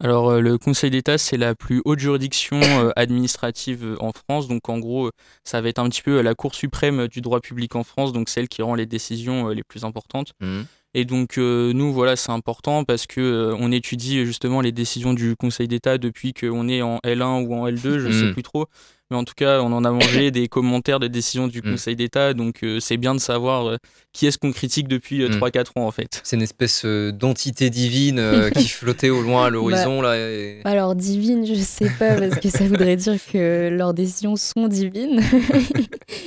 Alors, 0.00 0.30
euh, 0.30 0.40
le 0.40 0.58
Conseil 0.58 0.90
d'État, 0.92 1.18
c'est 1.18 1.36
la 1.36 1.56
plus 1.56 1.82
haute 1.84 1.98
juridiction 1.98 2.60
euh, 2.62 2.92
administrative 2.94 3.84
euh, 3.84 3.96
en 3.98 4.12
France. 4.12 4.46
Donc, 4.46 4.68
en 4.68 4.78
gros, 4.78 5.06
euh, 5.08 5.10
ça 5.42 5.60
va 5.60 5.68
être 5.68 5.80
un 5.80 5.88
petit 5.88 6.02
peu 6.02 6.18
euh, 6.18 6.22
la 6.22 6.36
Cour 6.36 6.54
suprême 6.54 7.08
du 7.08 7.20
droit 7.20 7.40
public 7.40 7.74
en 7.74 7.82
France, 7.82 8.12
donc 8.12 8.28
celle 8.28 8.48
qui 8.48 8.62
rend 8.62 8.76
les 8.76 8.86
décisions 8.86 9.48
euh, 9.48 9.54
les 9.54 9.64
plus 9.64 9.82
importantes. 9.84 10.34
Hmm. 10.40 10.62
Et 11.00 11.04
donc, 11.04 11.38
euh, 11.38 11.72
nous, 11.72 11.92
voilà, 11.92 12.16
c'est 12.16 12.32
important 12.32 12.82
parce 12.82 13.06
que 13.06 13.20
euh, 13.20 13.56
on 13.60 13.70
étudie 13.70 14.26
justement 14.26 14.60
les 14.60 14.72
décisions 14.72 15.14
du 15.14 15.36
Conseil 15.36 15.68
d'État 15.68 15.96
depuis 15.96 16.34
qu'on 16.34 16.68
est 16.68 16.82
en 16.82 16.98
L1 17.04 17.46
ou 17.46 17.54
en 17.54 17.68
L2, 17.68 17.98
je 18.00 18.10
sais 18.10 18.24
Mm. 18.26 18.32
plus 18.32 18.42
trop. 18.42 18.66
Mais 19.12 19.16
en 19.16 19.22
tout 19.24 19.32
cas, 19.36 19.60
on 19.62 19.72
en 19.72 19.84
a 19.84 19.90
mangé 19.92 20.30
des 20.32 20.48
commentaires 20.48 20.98
de 20.98 21.06
décisions 21.06 21.46
du 21.46 21.60
Mm. 21.60 21.70
Conseil 21.70 21.94
d'État. 21.94 22.34
Donc, 22.34 22.64
euh, 22.64 22.80
c'est 22.80 22.96
bien 22.96 23.14
de 23.14 23.20
savoir 23.20 23.68
euh, 23.68 23.76
qui 24.12 24.26
est-ce 24.26 24.38
qu'on 24.38 24.50
critique 24.50 24.88
depuis 24.88 25.22
euh, 25.22 25.28
Mm. 25.28 25.38
3-4 25.38 25.66
ans, 25.76 25.86
en 25.86 25.92
fait. 25.92 26.20
C'est 26.24 26.34
une 26.34 26.42
espèce 26.42 26.82
euh, 26.84 27.12
d'entité 27.12 27.70
divine 27.70 28.18
euh, 28.18 28.50
qui 28.50 28.68
flottait 28.68 29.10
au 29.10 29.22
loin 29.22 29.42
à 29.42 29.44
Bah, 29.44 29.50
l'horizon 29.50 30.02
là. 30.02 30.16
et- 30.18 30.60
Alors 30.64 30.96
divine, 30.96 31.46
je 31.46 31.54
sais 31.54 31.90
pas 31.96 32.16
parce 32.16 32.40
que 32.40 32.48
ça 32.48 32.64
voudrait 32.64 32.96
dire 32.96 33.18
que 33.32 33.68
leurs 33.68 33.94
décisions 33.94 34.34
sont 34.34 34.66
divines. 34.66 35.20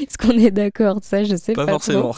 Est-ce 0.01 0.17
qu'on 0.17 0.37
est 0.37 0.51
d'accord 0.51 1.01
de 1.01 1.03
ça? 1.05 1.25
Je 1.25 1.35
sais 1.35 1.51
pas. 1.53 1.65
Pas 1.65 1.77
trop. 1.77 2.15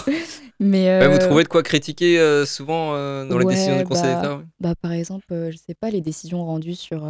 Ouais, 0.72 1.08
vous 1.08 1.16
euh, 1.16 1.20
trouvez 1.20 1.44
de 1.44 1.50
quoi 1.50 1.64
critiquer 1.64 2.20
euh, 2.20 2.46
souvent 2.46 2.94
euh, 2.94 3.26
dans 3.26 3.38
les 3.38 3.46
décisions 3.46 3.78
du 3.78 3.84
Conseil 3.84 4.14
bah, 4.14 4.16
d'État 4.16 4.38
ouais 4.38 4.44
bah, 4.60 4.74
par 4.82 4.92
exemple, 4.92 5.26
je 5.30 5.58
sais 5.58 5.76
pas 5.80 5.90
les 5.90 6.02
décisions 6.02 6.46
rendues 6.46 6.76
sur 6.76 7.08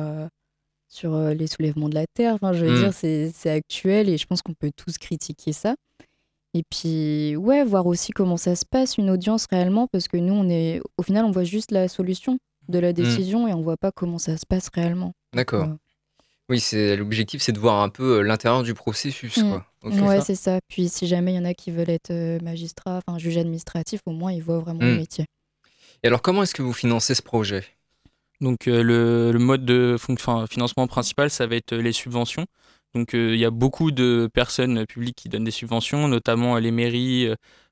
sur 0.88 1.18
les 1.18 1.48
soulèvements 1.48 1.89
de 1.89 1.96
la 1.96 2.06
terre. 2.13 2.36
Enfin, 2.36 2.54
je 2.54 2.66
veux 2.66 2.72
Mm. 2.72 2.76
dire, 2.76 2.94
c'est 2.94 3.50
actuel 3.50 4.10
et 4.10 4.18
je 4.18 4.26
pense 4.28 4.42
qu'on 4.42 4.54
peut 4.54 4.72
tous 4.76 4.98
critiquer 4.98 5.52
ça. 5.54 5.76
Et 6.54 6.63
puis 6.70 7.36
ouais, 7.36 7.63
voir 7.63 7.88
aussi 7.88 8.12
comment 8.12 8.38
ça 8.38 8.56
se 8.56 8.66
passe 8.66 8.98
une 8.98 9.10
audience 9.10 9.48
réellement 9.50 9.88
parce 9.88 10.08
que 10.08 10.18
nous 10.18 10.34
on 10.34 10.48
est 10.50 10.82
au 10.98 11.04
final 11.04 11.26
on 11.26 11.32
voit 11.32 11.44
juste 11.44 11.72
la 11.72 11.88
solution 11.88 12.38
de 12.70 12.78
la 12.78 12.94
décision 12.94 13.48
et 13.48 13.54
on 13.54 13.62
voit 13.62 13.78
pas 13.78 13.92
comment 13.92 14.20
ça 14.20 14.38
se 14.38 14.46
passe 14.46 14.70
réellement. 14.74 15.13
D'accord. 15.34 15.68
Oui, 16.54 16.60
c'est 16.60 16.96
l'objectif, 16.96 17.42
c'est 17.42 17.52
de 17.52 17.58
voir 17.60 17.82
un 17.82 17.89
peu 17.89 18.20
euh, 18.20 18.22
l'intérieur 18.22 18.62
du 18.62 18.76
processus, 18.76 19.38
Mm. 19.38 19.50
quoi. 19.50 19.66
Ok. 19.82 19.94
ouais, 19.94 20.20
ça. 20.20 20.22
c'est 20.26 20.36
ça. 20.36 20.60
Puis 20.68 20.88
si 20.88 21.08
jamais 21.08 21.34
il 21.34 21.36
y 21.36 21.39
en 21.39 21.46
a 21.46 21.56
qui 21.56 21.72
veulent 21.72 21.89
être 21.89 22.12
euh, 22.12 22.38
magistrat, 22.44 23.02
enfin 23.06 23.18
juge 23.18 23.38
administratif, 23.38 24.02
au 24.06 24.12
moins 24.12 24.32
ils 24.32 24.44
voient 24.44 24.60
vraiment 24.60 24.82
le 24.82 24.96
métier. 24.98 25.26
Et 26.04 26.08
alors, 26.08 26.22
comment 26.22 26.44
est-ce 26.44 26.54
que 26.54 26.62
vous 26.62 26.74
financez 26.74 27.16
ce 27.16 27.24
projet? 27.24 27.66
Donc 28.39 28.68
euh, 28.68 28.84
le, 28.84 29.32
le 29.32 29.39
mode 29.39 29.66
de 29.66 29.96
financement 30.48 30.86
principal, 30.86 31.32
ça 31.32 31.48
va 31.48 31.56
être 31.56 31.74
les 31.76 31.92
subventions. 31.92 32.46
Donc 32.94 33.16
euh, 33.16 33.34
il 33.34 33.39
y 33.39 33.46
a 33.46 33.50
beaucoup 33.50 33.89
de 33.89 34.30
personnes 34.32 34.86
publiques 34.86 35.16
qui 35.16 35.30
donnent 35.30 35.46
des 35.46 35.50
subventions, 35.52 36.08
notamment 36.08 36.60
les 36.60 36.70
mairies, 36.70 37.30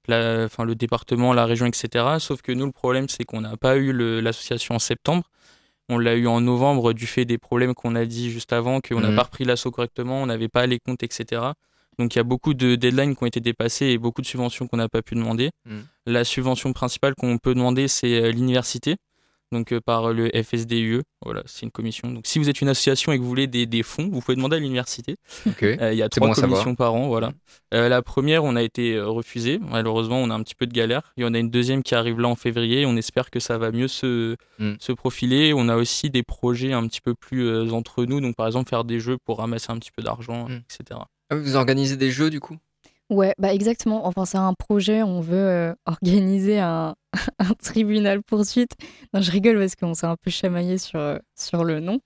la- 0.07 0.47
le 0.47 0.73
département, 0.73 1.33
la 1.33 1.45
région, 1.45 1.67
etc. 1.67 2.17
Sauf 2.19 2.41
que 2.41 2.51
nous, 2.51 2.65
le 2.65 2.71
problème, 2.71 3.07
c'est 3.09 3.25
qu'on 3.25 3.41
n'a 3.41 3.57
pas 3.57 3.77
eu 3.77 3.93
l'association 4.21 4.73
en 4.75 4.79
septembre. 4.79 5.29
On 5.93 5.97
l'a 5.99 6.15
eu 6.15 6.25
en 6.27 6.39
novembre 6.39 6.93
du 6.93 7.05
fait 7.05 7.25
des 7.25 7.37
problèmes 7.37 7.73
qu'on 7.73 7.95
a 7.95 8.05
dit 8.05 8.31
juste 8.31 8.53
avant, 8.53 8.79
qu'on 8.79 9.01
n'a 9.01 9.09
Mhm. 9.09 9.15
pas 9.17 9.23
repris 9.23 9.43
l'assaut 9.43 9.71
correctement, 9.71 10.21
on 10.21 10.25
n'avait 10.25 10.47
pas 10.47 10.65
les 10.65 10.79
comptes, 10.79 11.03
etc. 11.03 11.41
Donc 11.99 12.15
il 12.15 12.17
y 12.17 12.21
a 12.21 12.23
beaucoup 12.23 12.53
de 12.53 12.75
deadlines 12.75 13.13
qui 13.15 13.23
ont 13.23 13.27
été 13.27 13.41
dépassées 13.41 13.87
et 13.87 13.97
beaucoup 13.97 14.21
de 14.21 14.25
subventions 14.27 14.67
qu'on 14.67 14.77
n'a 14.77 14.87
pas 14.87 15.01
pu 15.01 15.15
demander. 15.15 15.49
Mhm. 15.65 15.83
La 16.05 16.23
subvention 16.23 16.71
principale 16.71 17.13
qu'on 17.15 17.37
peut 17.37 17.53
demander, 17.53 17.87
c'est 17.89 18.21
euh, 18.23 18.31
l'université, 18.31 18.95
donc 19.51 19.71
euh, 19.73 19.79
par 19.81 20.13
le 20.13 20.29
FSDUE. 20.33 21.01
Voilà, 21.23 21.43
c'est 21.45 21.63
une 21.63 21.71
commission. 21.71 22.09
Donc 22.11 22.25
si 22.25 22.39
vous 22.39 22.49
êtes 22.49 22.61
une 22.61 22.69
association 22.69 23.11
et 23.11 23.17
que 23.17 23.21
vous 23.21 23.27
voulez 23.29 23.47
des, 23.47 23.65
des 23.65 23.83
fonds, 23.83 24.09
vous 24.11 24.21
pouvez 24.21 24.35
demander 24.35 24.55
à 24.55 24.59
l'université. 24.59 25.17
Euh, 25.81 25.91
Il 25.93 25.97
y 25.97 26.01
a 26.01 26.09
trois 26.09 26.27
bon 26.27 26.33
commissions 26.33 26.75
par 26.75 26.93
an, 26.95 27.07
voilà. 27.07 27.31
Euh, 27.73 27.89
la 27.89 28.01
première, 28.01 28.43
on 28.43 28.55
a 28.55 28.63
été 28.63 28.99
refusé. 28.99 29.59
Malheureusement, 29.59 30.17
on 30.21 30.29
a 30.29 30.33
un 30.33 30.41
petit 30.43 30.55
peu 30.55 30.65
de 30.67 30.73
galère. 30.73 31.13
Il 31.17 31.23
y 31.23 31.25
en 31.25 31.33
a 31.33 31.39
une 31.39 31.49
deuxième 31.49 31.83
qui 31.83 31.95
arrive 31.95 32.19
là 32.19 32.27
en 32.27 32.35
février. 32.35 32.85
On 32.85 32.95
espère 32.97 33.29
que 33.29 33.39
ça 33.39 33.57
va 33.57 33.71
mieux 33.71 33.87
se, 33.87 34.35
Mm. 34.59 34.73
se 34.79 34.91
profiler. 34.91 35.53
On 35.53 35.69
a 35.69 35.75
aussi 35.75 36.09
des 36.09 36.23
projets 36.23 36.73
un 36.73 36.87
petit 36.87 37.01
peu 37.01 37.13
plus 37.15 37.71
entre 37.71 38.05
nous. 38.05 38.19
Donc, 38.21 38.35
par 38.35 38.47
exemple, 38.47 38.69
faire 38.69 38.83
des 38.83 38.99
jeux 38.99 39.17
pour 39.25 39.37
ramasser 39.39 39.71
un 39.71 39.77
petit 39.79 39.91
peu 39.95 40.01
d'argent, 40.03 40.47
Mm. 40.49 40.61
etc. 40.69 40.99
Ah, 41.29 41.35
Vous 41.35 41.55
organisez 41.55 41.95
des 41.97 42.11
jeux 42.11 42.29
du 42.29 42.39
coup? 42.39 42.57
Ouais, 43.11 43.35
bah 43.37 43.53
exactement. 43.53 44.07
Enfin, 44.07 44.25
c'est 44.25 44.37
un 44.37 44.53
projet. 44.53 45.03
On 45.03 45.19
veut 45.19 45.35
euh, 45.37 45.73
organiser 45.85 46.59
un, 46.59 46.95
un 47.39 47.53
tribunal 47.61 48.23
poursuite. 48.23 48.71
Non, 49.13 49.21
je 49.21 49.31
rigole 49.31 49.59
parce 49.59 49.75
qu'on 49.75 49.93
s'est 49.93 50.07
un 50.07 50.15
peu 50.15 50.31
chamaillé 50.31 50.77
sur, 50.77 50.99
euh, 50.99 51.17
sur 51.37 51.63
le 51.63 51.81
nom. 51.81 51.99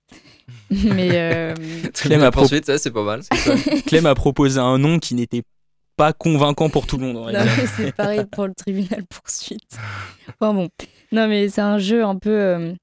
Mais 0.72 1.12
euh, 1.14 1.54
Clem 1.94 2.24
a 2.24 2.32
poursuite, 2.32 2.66
ça 2.66 2.78
c'est 2.80 2.92
pas 2.92 3.04
mal. 3.04 3.22
Clem 3.86 4.08
a 4.08 4.16
proposé 4.16 4.60
un 4.60 4.78
nom 4.80 4.98
qui 5.00 5.14
n'était 5.16 5.44
pas 5.96 6.12
convaincant 6.12 6.70
pour 6.70 6.88
tout 6.88 6.98
le 6.98 7.06
monde. 7.06 7.32
non, 7.32 7.40
c'est 7.78 7.96
pareil 7.96 8.26
pour 8.32 8.48
le 8.48 8.54
tribunal 8.54 9.06
poursuite. 9.06 9.78
Enfin 10.28 10.54
bon. 10.54 10.70
Non, 11.12 11.28
mais 11.28 11.48
c'est 11.50 11.62
un 11.62 11.78
jeu 11.78 12.04
un 12.04 12.18
peu. 12.18 12.32
euh, 12.32 12.74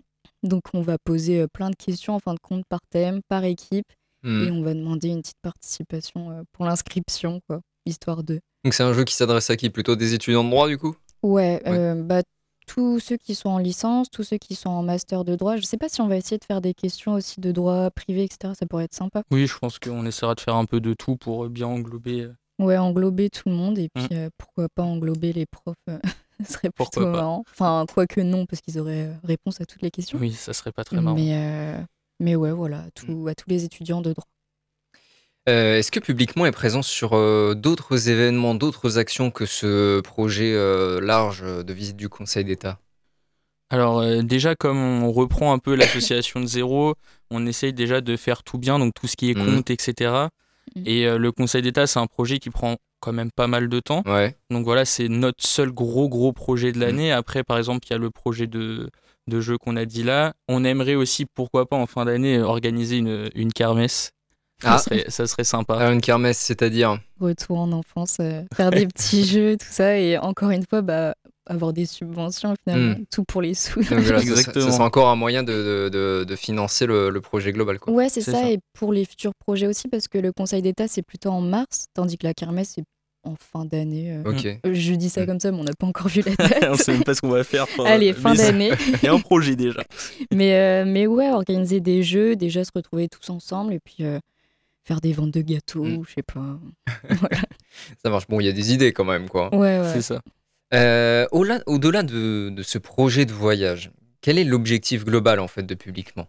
donc, 0.42 0.62
on 0.74 0.80
va 0.80 0.96
poser 0.98 1.40
euh, 1.42 1.46
plein 1.46 1.70
de 1.70 1.76
questions 1.76 2.14
en 2.14 2.18
fin 2.20 2.34
de 2.34 2.40
compte 2.40 2.64
par 2.68 2.80
thème, 2.90 3.20
par 3.28 3.44
équipe. 3.44 3.86
Hmm. 4.22 4.44
Et 4.44 4.50
on 4.50 4.62
va 4.62 4.74
demander 4.74 5.08
une 5.08 5.20
petite 5.22 5.40
participation 5.42 6.30
euh, 6.30 6.42
pour 6.52 6.64
l'inscription, 6.64 7.40
quoi. 7.48 7.60
Histoire 7.86 8.22
de. 8.22 8.40
Donc 8.64 8.74
c'est 8.74 8.82
un 8.82 8.92
jeu 8.92 9.04
qui 9.04 9.14
s'adresse 9.14 9.50
à 9.50 9.56
qui? 9.56 9.70
Plutôt 9.70 9.96
des 9.96 10.14
étudiants 10.14 10.44
de 10.44 10.50
droit 10.50 10.68
du 10.68 10.78
coup? 10.78 10.94
Ouais, 11.22 11.60
euh, 11.66 12.02
bah, 12.02 12.22
tous 12.66 13.00
ceux 13.00 13.16
qui 13.16 13.34
sont 13.34 13.48
en 13.50 13.58
licence, 13.58 14.08
tous 14.10 14.22
ceux 14.22 14.38
qui 14.38 14.54
sont 14.54 14.70
en 14.70 14.82
master 14.82 15.24
de 15.24 15.34
droit. 15.36 15.56
Je 15.56 15.62
sais 15.62 15.76
pas 15.76 15.88
si 15.88 16.00
on 16.00 16.08
va 16.08 16.16
essayer 16.16 16.38
de 16.38 16.44
faire 16.44 16.60
des 16.60 16.74
questions 16.74 17.14
aussi 17.14 17.40
de 17.40 17.50
droit 17.52 17.90
privé, 17.90 18.22
etc. 18.24 18.54
Ça 18.58 18.66
pourrait 18.66 18.84
être 18.84 18.94
sympa. 18.94 19.22
Oui, 19.30 19.46
je 19.46 19.58
pense 19.58 19.78
qu'on 19.78 20.06
essaiera 20.06 20.34
de 20.34 20.40
faire 20.40 20.54
un 20.56 20.64
peu 20.64 20.80
de 20.80 20.94
tout 20.94 21.16
pour 21.16 21.44
euh, 21.44 21.48
bien 21.48 21.66
englober. 21.66 22.22
euh, 22.22 22.34
Ouais, 22.60 22.78
englober 22.78 23.30
tout 23.30 23.48
le 23.48 23.54
monde 23.56 23.78
et 23.78 23.88
puis 23.92 24.04
Mm. 24.04 24.08
euh, 24.12 24.30
pourquoi 24.38 24.68
pas 24.68 24.82
englober 24.84 25.32
les 25.32 25.46
profs. 25.46 25.74
Ce 26.46 26.52
serait 26.54 26.70
plutôt 26.70 26.90
Pourquoi 26.90 27.04
pas. 27.04 27.10
marrant. 27.18 27.44
Enfin, 27.50 27.84
quoique 27.92 28.20
non, 28.20 28.46
parce 28.46 28.60
qu'ils 28.62 28.78
auraient 28.80 29.10
réponse 29.24 29.60
à 29.60 29.64
toutes 29.64 29.82
les 29.82 29.90
questions. 29.90 30.18
Oui, 30.20 30.32
ça 30.32 30.52
serait 30.52 30.72
pas 30.72 30.82
très 30.84 31.00
marrant. 31.00 31.14
Mais, 31.16 31.30
euh, 31.34 31.80
mais 32.20 32.34
ouais, 32.36 32.50
voilà, 32.52 32.84
tout- 32.94 33.26
à 33.28 33.34
tous 33.34 33.48
les 33.48 33.64
étudiants 33.64 34.00
de 34.00 34.12
droit. 34.12 34.24
Euh, 35.48 35.78
Est-ce 35.78 35.90
que 35.90 35.98
publiquement 36.00 36.46
est 36.46 36.52
présent 36.52 36.82
sur 36.82 37.14
euh, 37.14 37.54
d'autres 37.54 38.08
événements, 38.08 38.54
d'autres 38.54 38.98
actions 38.98 39.30
que 39.30 39.44
ce 39.44 40.00
projet 40.00 40.52
euh, 40.54 41.00
large 41.00 41.42
de 41.42 41.72
visite 41.72 41.96
du 41.96 42.08
Conseil 42.08 42.44
d'État? 42.44 42.78
Alors 43.70 44.00
euh, 44.00 44.22
déjà, 44.22 44.54
comme 44.54 44.78
on 44.78 45.10
reprend 45.10 45.52
un 45.52 45.58
peu 45.58 45.74
l'association 45.74 46.40
de 46.40 46.46
zéro, 46.46 46.94
on 47.30 47.46
essaye 47.46 47.72
déjà 47.72 48.00
de 48.00 48.16
faire 48.16 48.42
tout 48.44 48.58
bien, 48.58 48.78
donc 48.78 48.92
tout 48.94 49.08
ce 49.08 49.16
qui 49.16 49.30
est 49.30 49.34
Mhm. 49.34 49.56
compte, 49.56 49.70
etc. 49.70 50.28
Mhm. 50.76 50.82
Et 50.86 51.06
euh, 51.06 51.18
le 51.18 51.32
Conseil 51.32 51.62
d'État, 51.62 51.86
c'est 51.88 51.98
un 51.98 52.06
projet 52.06 52.38
qui 52.38 52.50
prend 52.50 52.76
quand 53.00 53.12
même 53.12 53.32
pas 53.34 53.48
mal 53.48 53.68
de 53.68 53.80
temps. 53.80 54.04
Ouais. 54.06 54.36
Donc 54.50 54.64
voilà, 54.64 54.84
c'est 54.84 55.08
notre 55.08 55.44
seul 55.44 55.72
gros 55.72 56.08
gros 56.08 56.32
projet 56.32 56.70
de 56.70 56.78
l'année. 56.78 57.10
Après, 57.10 57.42
par 57.42 57.58
exemple, 57.58 57.84
il 57.88 57.92
y 57.92 57.96
a 57.96 57.98
le 57.98 58.10
projet 58.10 58.46
de, 58.46 58.90
de 59.26 59.40
jeu 59.40 59.58
qu'on 59.58 59.74
a 59.74 59.86
dit 59.86 60.04
là. 60.04 60.34
On 60.46 60.62
aimerait 60.62 60.94
aussi, 60.94 61.26
pourquoi 61.26 61.66
pas, 61.66 61.76
en 61.76 61.86
fin 61.86 62.04
d'année, 62.04 62.40
organiser 62.40 62.98
une, 62.98 63.28
une 63.34 63.52
kermesse. 63.52 64.12
Ah. 64.64 64.78
Ça, 64.78 64.84
serait, 64.84 65.04
ça 65.08 65.26
serait 65.26 65.44
sympa. 65.44 65.90
Une 65.92 66.00
kermesse, 66.00 66.38
c'est-à-dire 66.38 66.98
Retour 67.20 67.58
en 67.60 67.72
enfance, 67.72 68.16
euh, 68.20 68.42
faire 68.54 68.70
des 68.70 68.86
petits 68.88 69.24
jeux, 69.24 69.56
tout 69.56 69.66
ça. 69.70 69.98
Et 69.98 70.18
encore 70.18 70.50
une 70.50 70.64
fois, 70.68 70.82
bah, 70.82 71.14
avoir 71.46 71.72
des 71.72 71.86
subventions, 71.86 72.54
finalement. 72.64 72.98
Mm. 73.00 73.04
Tout 73.10 73.24
pour 73.24 73.42
les 73.42 73.54
sous. 73.54 73.80
Donc 73.80 73.98
voilà, 74.00 74.18
ce- 74.20 74.22
Exactement. 74.30 74.66
Ce 74.66 74.70
sera 74.72 74.84
encore 74.84 75.08
un 75.08 75.16
moyen 75.16 75.42
de, 75.42 75.52
de- 75.52 75.88
de- 75.88 76.24
de 76.24 76.36
financer 76.36 76.86
le, 76.86 77.10
le 77.10 77.20
projet 77.20 77.52
global. 77.52 77.78
Quoi. 77.78 77.92
Ouais, 77.92 78.08
c'est 78.08 78.20
ça, 78.20 78.32
ça. 78.32 78.50
Et 78.50 78.58
pour 78.74 78.92
les 78.92 79.04
futurs 79.04 79.32
projets 79.34 79.66
aussi, 79.66 79.88
parce 79.88 80.06
que 80.08 80.18
le 80.18 80.32
Conseil 80.32 80.62
d'État, 80.62 80.86
c'est 80.88 81.02
plutôt 81.02 81.30
en 81.30 81.40
mars, 81.40 81.86
tandis 81.94 82.16
que 82.18 82.26
la 82.26 82.34
kermesse, 82.34 82.72
c'est 82.76 82.84
en 83.24 83.36
fin 83.36 83.64
d'année. 83.64 84.12
euh. 84.24 84.56
Euh, 84.66 84.74
Je 84.74 84.94
dis 84.94 85.08
ça 85.08 85.22
Mm. 85.22 85.26
comme 85.26 85.38
ça, 85.40 85.52
mais 85.52 85.58
on 85.60 85.64
n'a 85.64 85.72
pas 85.78 85.86
encore 85.86 86.08
vu 86.08 86.22
la 86.26 86.32
on 86.68 86.72
date. 86.72 86.76
sait 86.82 86.92
même 86.92 87.04
pas 87.04 87.14
ce 87.14 87.20
qu'on 87.20 87.28
va 87.28 87.44
faire. 87.44 87.68
pour- 87.68 87.86
Allez, 87.86 88.12
fin 88.14 88.34
d'année. 88.34 88.70
Il 89.02 89.06
y 89.06 89.08
a 89.08 89.12
un 89.12 89.20
projet 89.20 89.54
déjà. 89.54 89.82
mais, 90.32 90.54
euh, 90.54 90.84
mais 90.86 91.06
ouais, 91.06 91.30
organiser 91.30 91.78
des 91.80 92.02
jeux, 92.02 92.34
déjà 92.34 92.64
se 92.64 92.70
retrouver 92.74 93.08
tous 93.08 93.30
ensemble 93.30 93.74
et 93.74 93.78
puis 93.78 93.98
euh, 94.00 94.18
faire 94.84 95.00
des 95.00 95.12
ventes 95.12 95.30
de 95.32 95.40
gâteaux, 95.42 95.84
Mm. 95.84 96.02
je 96.08 96.12
sais 96.14 96.22
pas. 96.22 96.58
Ça 98.02 98.10
marche. 98.10 98.26
Bon, 98.28 98.40
il 98.40 98.46
y 98.46 98.48
a 98.48 98.52
des 98.52 98.72
idées 98.72 98.92
quand 98.92 99.04
même. 99.04 99.28
quoi. 99.28 99.54
Ouais, 99.54 99.80
ouais. 99.80 99.90
C'est 99.92 100.02
ça. 100.02 100.20
Euh, 100.74 101.26
au-delà 101.32 102.02
de, 102.02 102.50
de 102.50 102.62
ce 102.62 102.78
projet 102.78 103.24
de 103.26 103.32
voyage, 103.32 103.90
quel 104.20 104.38
est 104.38 104.44
l'objectif 104.44 105.04
global 105.04 105.38
en 105.40 105.48
fait 105.48 105.62
de 105.64 105.74
publiquement? 105.74 106.26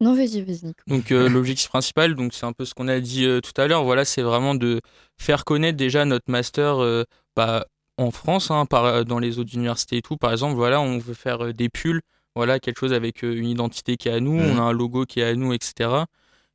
Non, 0.00 0.14
vas-y, 0.14 0.42
vas-y. 0.42 0.64
Nico. 0.66 0.82
Donc 0.86 1.10
euh, 1.12 1.28
l'objectif 1.28 1.68
principal, 1.68 2.14
donc 2.14 2.32
c'est 2.34 2.46
un 2.46 2.52
peu 2.52 2.64
ce 2.64 2.74
qu'on 2.74 2.88
a 2.88 3.00
dit 3.00 3.24
euh, 3.24 3.40
tout 3.40 3.58
à 3.60 3.66
l'heure. 3.66 3.84
Voilà, 3.84 4.04
c'est 4.04 4.22
vraiment 4.22 4.54
de 4.54 4.80
faire 5.20 5.44
connaître 5.44 5.76
déjà 5.76 6.04
notre 6.04 6.30
master 6.30 6.78
euh, 6.82 7.04
bah, 7.36 7.66
en 7.96 8.10
France, 8.12 8.50
hein, 8.52 8.64
par, 8.66 9.04
dans 9.04 9.18
les 9.18 9.38
autres 9.40 9.54
universités 9.54 9.96
et 9.96 10.02
tout. 10.02 10.16
Par 10.16 10.30
exemple, 10.30 10.54
voilà, 10.54 10.80
on 10.80 10.98
veut 10.98 11.14
faire 11.14 11.46
euh, 11.46 11.52
des 11.52 11.68
pulls, 11.68 12.00
voilà, 12.36 12.60
quelque 12.60 12.78
chose 12.78 12.92
avec 12.92 13.24
euh, 13.24 13.34
une 13.36 13.48
identité 13.48 13.96
qui 13.96 14.08
est 14.08 14.12
à 14.12 14.20
nous, 14.20 14.34
Mhm. 14.38 14.56
on 14.56 14.58
a 14.58 14.62
un 14.62 14.72
logo 14.72 15.04
qui 15.04 15.18
est 15.20 15.24
à 15.24 15.34
nous, 15.34 15.52
etc. 15.52 15.90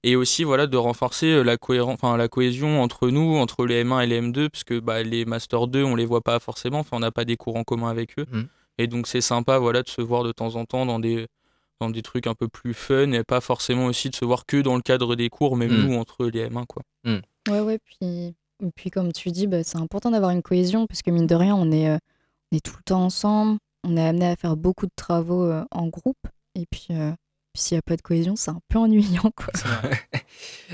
Et 0.06 0.16
aussi, 0.18 0.44
voilà, 0.44 0.68
de 0.68 0.76
renforcer 0.76 1.28
euh, 1.28 1.44
la, 1.44 1.58
cohérence, 1.58 1.94
enfin, 1.94 2.18
la 2.18 2.28
cohésion 2.28 2.82
entre 2.82 3.10
nous, 3.10 3.38
entre 3.38 3.66
les 3.66 3.84
M1 3.84 4.04
et 4.04 4.08
les 4.08 4.22
M2, 4.22 4.50
parce 4.50 4.64
que 4.66 4.80
bah, 4.80 5.02
les 5.02 5.24
Master 5.26 5.68
2, 5.68 5.84
on 5.84 5.96
les 5.96 6.06
voit 6.06 6.22
pas 6.22 6.40
forcément, 6.40 6.80
enfin, 6.80 6.98
on 6.98 7.00
n'a 7.00 7.12
pas 7.12 7.24
des 7.26 7.38
cours 7.38 7.56
en 7.56 7.64
commun 7.64 7.90
avec 7.90 8.20
eux. 8.20 8.26
Mhm. 8.30 8.48
Et 8.80 8.88
donc, 8.88 9.08
c'est 9.08 9.22
sympa, 9.22 9.60
voilà, 9.60 9.82
de 9.82 9.90
se 9.90 10.02
voir 10.02 10.24
de 10.24 10.32
temps 10.32 10.56
en 10.56 10.66
temps 10.66 10.86
dans 10.86 11.00
des, 11.00 11.28
dans 11.80 11.90
des 11.90 12.02
trucs 12.02 12.28
un 12.28 12.34
peu 12.34 12.48
plus 12.50 12.74
fun 12.74 13.12
et 13.12 13.24
pas 13.24 13.40
forcément 13.40 13.86
aussi 13.86 14.10
de 14.10 14.16
se 14.16 14.26
voir 14.26 14.46
que 14.46 14.58
dans 14.58 14.76
le 14.76 14.82
cadre 14.82 15.16
des 15.16 15.30
cours, 15.30 15.56
même 15.56 15.72
Mm. 15.72 15.88
nous, 15.88 15.96
entre 15.96 16.26
les 16.26 16.50
M1, 16.50 16.66
quoi. 16.66 16.84
Ouais, 17.50 17.60
ouais, 17.60 17.80
puis, 17.80 18.36
et 18.62 18.72
puis 18.76 18.90
comme 18.90 19.12
tu 19.14 19.32
dis, 19.32 19.48
bah, 19.48 19.64
c'est 19.64 19.78
important 19.78 20.12
d'avoir 20.12 20.32
une 20.32 20.42
cohésion 20.42 20.88
parce 20.88 21.02
que 21.02 21.12
mine 21.12 21.28
de 21.28 21.36
rien, 21.36 21.56
on 21.56 21.72
est, 21.72 21.90
euh, 21.90 21.98
on 22.52 22.58
est 22.58 22.66
tout 22.66 22.76
le 22.78 22.84
temps 22.84 23.04
ensemble, 23.04 23.58
on 23.86 23.96
est 23.98 24.06
amené 24.06 24.28
à 24.28 24.36
faire 24.36 24.56
beaucoup 24.58 24.86
de 24.86 24.92
travaux 24.96 25.44
euh, 25.44 25.64
en 25.72 25.88
groupe 25.88 26.26
et 26.56 26.66
puis, 26.70 26.88
euh, 26.92 27.12
puis 27.54 27.62
s'il 27.62 27.76
n'y 27.76 27.80
a 27.80 27.84
pas 27.84 27.96
de 27.96 28.02
cohésion, 28.02 28.36
c'est 28.36 28.52
un 28.52 28.60
peu 28.70 28.80
ennuyant. 28.80 29.32
Quoi. 29.36 29.54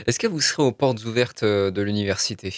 Est-ce 0.08 0.20
que 0.20 0.28
vous 0.28 0.42
serez 0.42 0.64
aux 0.64 0.72
portes 0.72 1.04
ouvertes 1.06 1.44
euh, 1.44 1.72
de 1.72 1.82
l'université? 1.82 2.54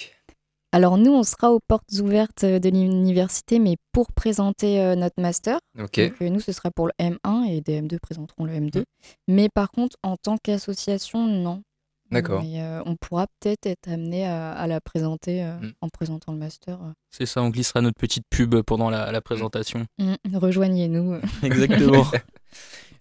Alors 0.74 0.98
nous, 0.98 1.12
on 1.12 1.24
sera 1.24 1.52
aux 1.52 1.60
portes 1.68 1.92
ouvertes 2.00 2.46
de 2.46 2.70
l'université, 2.70 3.60
mais 3.60 3.76
pour 3.92 4.14
présenter 4.14 4.80
euh, 4.82 4.96
notre 4.96 5.22
master. 5.22 5.60
Ok. 5.78 6.00
Donc 6.00 6.14
euh, 6.22 6.30
nous, 6.30 6.40
ce 6.40 6.54
sera 6.54 6.72
pour 6.72 6.88
le 6.88 6.94
M1 7.00 7.46
et 7.50 7.60
des 7.62 7.82
M2 7.82 8.00
présenteront 8.00 8.46
le 8.46 8.54
M2. 8.54 8.84
Mais 9.28 9.50
par 9.54 9.70
contre, 9.72 9.98
en 10.04 10.16
tant 10.16 10.38
qu'association, 10.38 11.26
non. 11.28 11.62
D'accord. 12.10 12.44
Euh, 12.46 12.82
on 12.86 12.96
pourra 12.98 13.26
peut-être 13.40 13.66
être 13.66 13.88
amené 13.90 14.26
à, 14.26 14.52
à 14.52 14.68
la 14.68 14.82
présenter 14.82 15.44
euh, 15.44 15.58
Mm. 15.60 15.72
en 15.82 15.90
présentant 15.90 16.32
le 16.34 16.38
master. 16.40 16.78
euh. 16.82 16.92
C'est 17.10 17.26
ça, 17.26 17.42
on 17.42 17.50
glissera 17.50 17.82
notre 17.82 17.98
petite 17.98 18.24
pub 18.30 18.56
pendant 18.64 18.90
la, 18.90 19.12
la 19.12 19.22
présentation. 19.22 19.86
Mm, 19.98 20.16
Rejoignez-nous. 20.36 21.20
Exactement. 21.44 22.06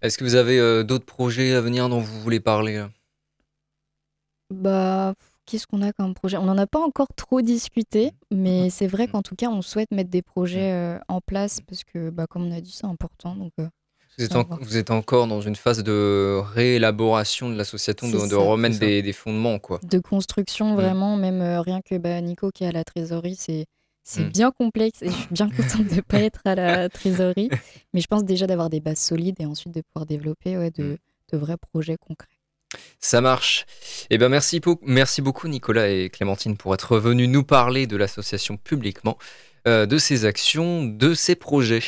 Est-ce 0.02 0.16
que 0.18 0.24
vous 0.24 0.34
avez 0.34 0.58
euh, 0.58 0.82
d'autres 0.82 1.04
projets 1.06 1.52
à 1.54 1.60
venir 1.60 1.88
dont 1.88 2.00
vous 2.00 2.20
voulez 2.20 2.40
parler? 2.40 2.76
Là 2.78 2.90
Bah, 4.50 5.14
qu'est-ce 5.46 5.66
qu'on 5.66 5.82
a 5.82 5.92
comme 5.92 6.14
projet? 6.14 6.36
On 6.36 6.44
n'en 6.44 6.58
a 6.58 6.66
pas 6.66 6.80
encore 6.80 7.08
trop 7.16 7.40
discuté, 7.42 8.12
mais 8.30 8.70
c'est 8.70 8.86
vrai 8.86 9.06
qu'en 9.08 9.22
tout 9.22 9.36
cas, 9.36 9.48
on 9.48 9.62
souhaite 9.62 9.90
mettre 9.92 10.10
des 10.10 10.22
projets 10.22 10.72
euh, 10.72 10.98
en 11.08 11.20
place 11.20 11.60
parce 11.60 11.84
que, 11.84 12.10
bah, 12.10 12.26
comme 12.28 12.46
on 12.46 12.52
a 12.56 12.60
dit, 12.60 12.72
c'est 12.72 12.86
important. 12.86 13.36
Donc, 13.36 13.52
euh, 13.60 13.66
vous 14.18 14.24
êtes, 14.24 14.32
Ça 14.32 14.40
en- 14.40 14.44
va. 14.44 14.58
vous 14.60 14.76
êtes 14.76 14.90
encore 14.90 15.26
dans 15.28 15.40
une 15.40 15.54
phase 15.56 15.82
de 15.84 16.40
réélaboration 16.54 17.48
de 17.48 17.56
l'association, 17.56 18.08
de, 18.26 18.34
remettre 18.34 18.78
des, 18.78 19.02
des 19.02 19.12
fondements, 19.12 19.58
quoi. 19.58 19.78
de 19.82 19.98
construction, 20.00 20.74
vraiment, 20.74 21.16
même 21.16 21.42
rien 21.60 21.80
que 21.80 21.96
bah, 21.96 22.20
Nico 22.20 22.50
qui 22.50 22.64
est 22.64 22.68
à 22.68 22.72
la 22.72 22.84
trésorerie, 22.84 23.36
c'est. 23.36 23.66
C'est 24.02 24.24
Mm. 24.24 24.30
bien 24.30 24.50
complexe 24.50 25.02
et 25.02 25.08
je 25.08 25.14
suis 25.14 25.28
bien 25.30 25.48
contente 25.56 25.86
de 25.86 25.94
ne 25.96 26.00
pas 26.00 26.20
être 26.20 26.40
à 26.44 26.54
la 26.54 26.88
trésorerie. 26.88 27.50
Mais 27.94 28.00
je 28.00 28.06
pense 28.06 28.24
déjà 28.24 28.46
d'avoir 28.46 28.70
des 28.70 28.80
bases 28.80 28.98
solides 29.00 29.36
et 29.40 29.46
ensuite 29.46 29.74
de 29.74 29.82
pouvoir 29.82 30.06
développer 30.06 30.56
ouais, 30.56 30.70
de, 30.70 30.82
Mm. 30.84 30.96
de 31.32 31.38
vrais 31.38 31.56
projets 31.56 31.96
concrets. 31.96 32.28
Ça 33.00 33.20
marche. 33.20 33.66
Eh 34.10 34.18
ben 34.18 34.28
merci, 34.28 34.60
beaucoup 34.60 35.48
Nicolas 35.48 35.88
et 35.88 36.08
Clémentine 36.08 36.56
pour 36.56 36.72
être 36.74 36.98
venus 36.98 37.28
nous 37.28 37.42
parler 37.42 37.86
de 37.88 37.96
l'association 37.96 38.56
publiquement, 38.56 39.18
euh, 39.66 39.86
de 39.86 39.98
ses 39.98 40.24
actions, 40.24 40.84
de 40.84 41.14
ses 41.14 41.34
projets. 41.34 41.82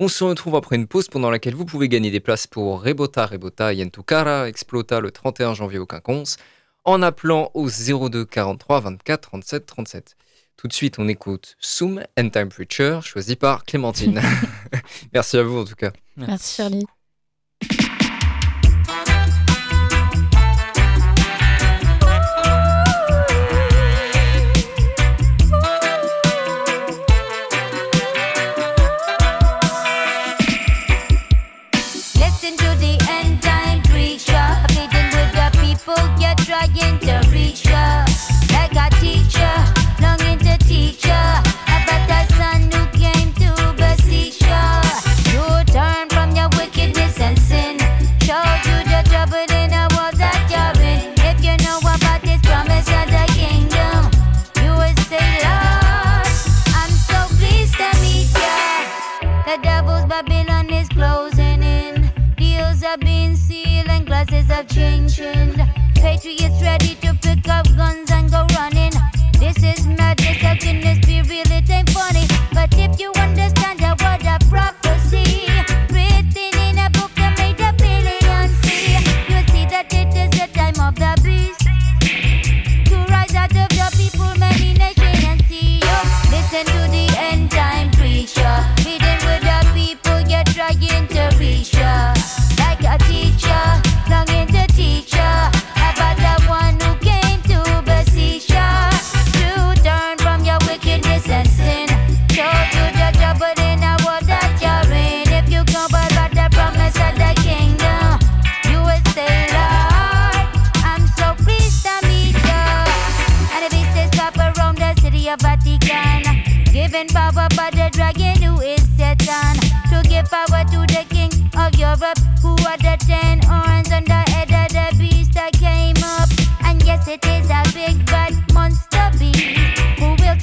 On 0.00 0.08
se 0.08 0.24
retrouve 0.24 0.56
après 0.56 0.76
une 0.76 0.88
pause 0.88 1.08
pendant 1.08 1.30
laquelle 1.30 1.54
vous 1.54 1.64
pouvez 1.64 1.88
gagner 1.88 2.10
des 2.10 2.20
places 2.20 2.46
pour 2.48 2.82
Rebota, 2.82 3.24
Rebota, 3.24 3.72
Yentukara, 3.72 4.48
Explota 4.48 5.00
le 5.00 5.10
31 5.12 5.54
janvier 5.54 5.78
au 5.78 5.86
Quinconce 5.86 6.36
en 6.84 7.02
appelant 7.02 7.50
au 7.54 7.68
02 7.70 8.24
43 8.24 8.80
24 8.80 9.20
37 9.20 9.64
37. 9.66 10.16
Tout 10.56 10.68
de 10.68 10.72
suite, 10.72 10.98
on 10.98 11.06
écoute 11.06 11.56
Soom 11.60 12.02
and 12.18 12.30
Temperature, 12.30 13.02
choisi 13.02 13.36
par 13.36 13.64
Clémentine. 13.64 14.20
Merci 15.12 15.36
à 15.36 15.42
vous 15.42 15.58
en 15.58 15.64
tout 15.64 15.74
cas. 15.74 15.92
Merci 16.16 16.56
Charlie. 16.56 16.86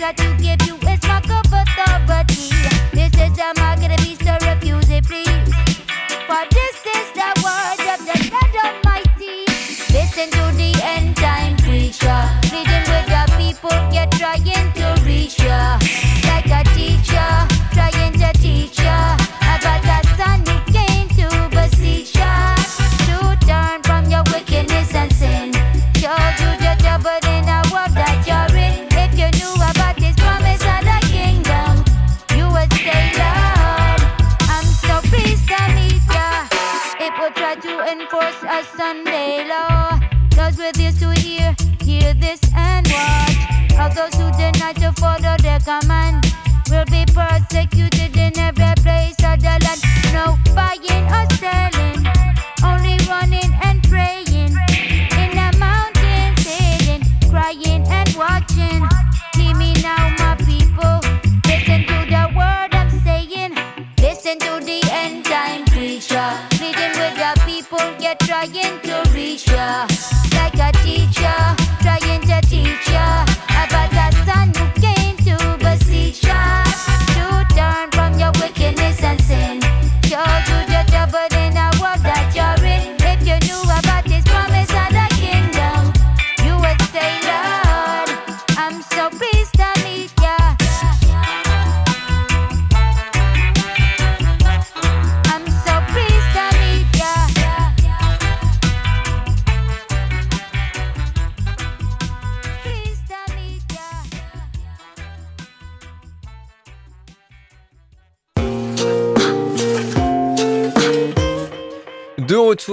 I 0.04 0.12
do 0.12 0.36
give 0.36 0.62
you 0.68 0.76
is 0.76 0.84
my 0.84 0.98
cup 0.98 1.24
of 1.24 1.54
authority. 1.54 2.50
This 2.92 3.14
is 3.16 3.40
a 3.40 3.54
my 3.56 3.73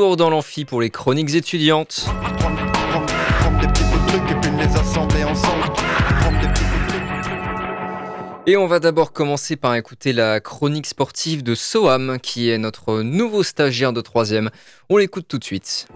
dans 0.00 0.30
l'amphi 0.30 0.64
pour 0.64 0.80
les 0.80 0.88
chroniques 0.88 1.34
étudiantes. 1.34 2.06
Et 8.46 8.56
on 8.56 8.66
va 8.66 8.80
d'abord 8.80 9.12
commencer 9.12 9.56
par 9.56 9.74
écouter 9.74 10.14
la 10.14 10.40
chronique 10.40 10.86
sportive 10.86 11.42
de 11.42 11.54
Soham, 11.54 12.18
qui 12.18 12.48
est 12.48 12.56
notre 12.56 13.02
nouveau 13.02 13.42
stagiaire 13.42 13.92
de 13.92 14.00
troisième. 14.00 14.48
On 14.88 14.96
l'écoute 14.96 15.26
tout 15.28 15.38
de 15.38 15.44
suite. 15.44 15.86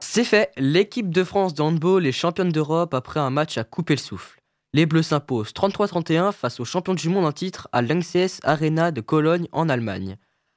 C'est 0.00 0.24
fait, 0.24 0.50
l'équipe 0.58 1.08
de 1.08 1.24
France 1.24 1.54
de 1.54 1.62
handball 1.62 2.06
est 2.06 2.12
championne 2.12 2.50
d'Europe 2.50 2.92
après 2.92 3.20
un 3.20 3.30
match 3.30 3.56
à 3.56 3.64
couper 3.64 3.94
le 3.94 4.00
souffle. 4.00 4.41
Les 4.74 4.86
Bleus 4.86 5.02
s'imposent 5.02 5.52
33-31 5.52 6.32
face 6.32 6.58
aux 6.58 6.64
champions 6.64 6.94
du 6.94 7.10
monde 7.10 7.26
en 7.26 7.32
titre 7.32 7.68
à 7.72 7.82
l'Anxes 7.82 8.40
Arena 8.42 8.90
de 8.90 9.02
Cologne 9.02 9.46
en 9.52 9.68
Allemagne. 9.68 10.16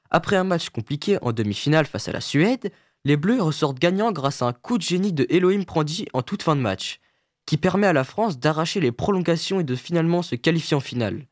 Après 0.09 0.37
un 0.37 0.45
match 0.45 0.69
compliqué 0.69 1.17
en 1.21 1.33
demi-finale 1.33 1.85
face 1.85 2.07
à 2.07 2.13
la 2.13 2.21
Suède, 2.21 2.71
les 3.03 3.17
Bleus 3.17 3.41
ressortent 3.41 3.77
gagnants 3.77 4.13
grâce 4.13 4.41
à 4.41 4.47
un 4.47 4.53
coup 4.53 4.77
de 4.77 4.83
génie 4.83 5.11
de 5.11 5.27
Elohim 5.29 5.65
Prandi 5.65 6.07
en 6.13 6.21
toute 6.21 6.43
fin 6.43 6.55
de 6.55 6.61
match, 6.61 7.01
qui 7.45 7.57
permet 7.57 7.87
à 7.87 7.93
la 7.93 8.05
France 8.05 8.39
d'arracher 8.39 8.79
les 8.79 8.93
prolongations 8.93 9.59
et 9.59 9.65
de 9.65 9.75
finalement 9.75 10.21
se 10.21 10.35
qualifier 10.35 10.77
en 10.77 10.79
finale. 10.79 11.27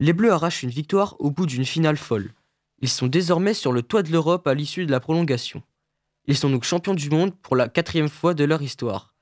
Les 0.00 0.14
Bleus 0.14 0.32
arrachent 0.32 0.62
une 0.62 0.70
victoire 0.70 1.16
au 1.18 1.30
bout 1.30 1.44
d'une 1.44 1.66
finale 1.66 1.98
folle. 1.98 2.32
Ils 2.80 2.88
sont 2.88 3.06
désormais 3.06 3.52
sur 3.52 3.70
le 3.70 3.82
toit 3.82 4.02
de 4.02 4.10
l'Europe 4.10 4.46
à 4.46 4.54
l'issue 4.54 4.86
de 4.86 4.90
la 4.90 5.00
prolongation. 5.00 5.62
Ils 6.26 6.38
sont 6.38 6.48
donc 6.48 6.64
champions 6.64 6.94
du 6.94 7.10
monde 7.10 7.34
pour 7.42 7.54
la 7.54 7.68
quatrième 7.68 8.08
fois 8.08 8.32
de 8.32 8.44
leur 8.44 8.62
histoire. 8.62 9.12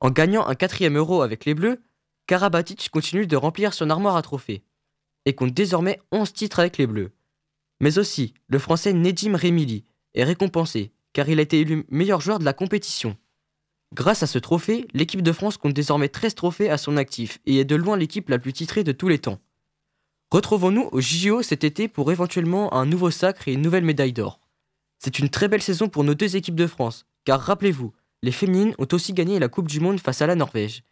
En 0.00 0.10
gagnant 0.10 0.44
un 0.48 0.56
quatrième 0.56 0.96
euro 0.96 1.22
avec 1.22 1.44
les 1.44 1.54
Bleus, 1.54 1.80
Karabatic 2.26 2.90
continue 2.90 3.26
de 3.26 3.36
remplir 3.36 3.74
son 3.74 3.90
armoire 3.90 4.16
à 4.16 4.22
trophées 4.22 4.62
et 5.24 5.34
compte 5.34 5.54
désormais 5.54 6.00
11 6.10 6.32
titres 6.32 6.60
avec 6.60 6.78
les 6.78 6.86
Bleus. 6.86 7.12
Mais 7.80 7.98
aussi, 7.98 8.34
le 8.48 8.58
Français 8.58 8.92
Nedim 8.92 9.36
Remili 9.36 9.84
est 10.14 10.24
récompensé 10.24 10.92
car 11.12 11.28
il 11.28 11.38
a 11.38 11.42
été 11.42 11.60
élu 11.60 11.84
meilleur 11.90 12.20
joueur 12.20 12.38
de 12.38 12.44
la 12.44 12.52
compétition. 12.52 13.16
Grâce 13.94 14.22
à 14.22 14.26
ce 14.26 14.38
trophée, 14.38 14.88
l'équipe 14.94 15.22
de 15.22 15.32
France 15.32 15.58
compte 15.58 15.74
désormais 15.74 16.08
13 16.08 16.34
trophées 16.34 16.70
à 16.70 16.78
son 16.78 16.96
actif 16.96 17.40
et 17.44 17.58
est 17.58 17.64
de 17.64 17.76
loin 17.76 17.96
l'équipe 17.96 18.30
la 18.30 18.38
plus 18.38 18.52
titrée 18.52 18.84
de 18.84 18.92
tous 18.92 19.08
les 19.08 19.18
temps. 19.18 19.38
Retrouvons-nous 20.30 20.88
au 20.92 21.00
JO 21.00 21.42
cet 21.42 21.62
été 21.62 21.88
pour 21.88 22.10
éventuellement 22.10 22.72
un 22.72 22.86
nouveau 22.86 23.10
sacre 23.10 23.48
et 23.48 23.52
une 23.52 23.60
nouvelle 23.60 23.84
médaille 23.84 24.14
d'or. 24.14 24.40
C'est 24.98 25.18
une 25.18 25.28
très 25.28 25.48
belle 25.48 25.60
saison 25.60 25.90
pour 25.90 26.04
nos 26.04 26.14
deux 26.14 26.36
équipes 26.36 26.54
de 26.54 26.66
France, 26.66 27.04
car 27.24 27.40
rappelez-vous, 27.40 27.92
les 28.22 28.32
féminines 28.32 28.74
ont 28.78 28.88
aussi 28.92 29.12
gagné 29.12 29.38
la 29.38 29.48
Coupe 29.48 29.68
du 29.68 29.80
Monde 29.80 30.00
face 30.00 30.22
à 30.22 30.26
la 30.26 30.36
Norvège. 30.36 30.84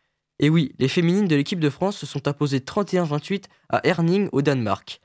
Et 0.43 0.49
oui, 0.49 0.73
les 0.79 0.89
féminines 0.89 1.29
de 1.29 1.37
l'équipe 1.37 1.61
de 1.61 1.69
France 1.69 1.99
se 1.99 2.07
sont 2.07 2.27
imposées 2.27 2.61
31-28 2.61 3.45
à 3.69 3.87
Herning 3.87 4.31
au 4.33 4.41
Danemark, 4.41 5.03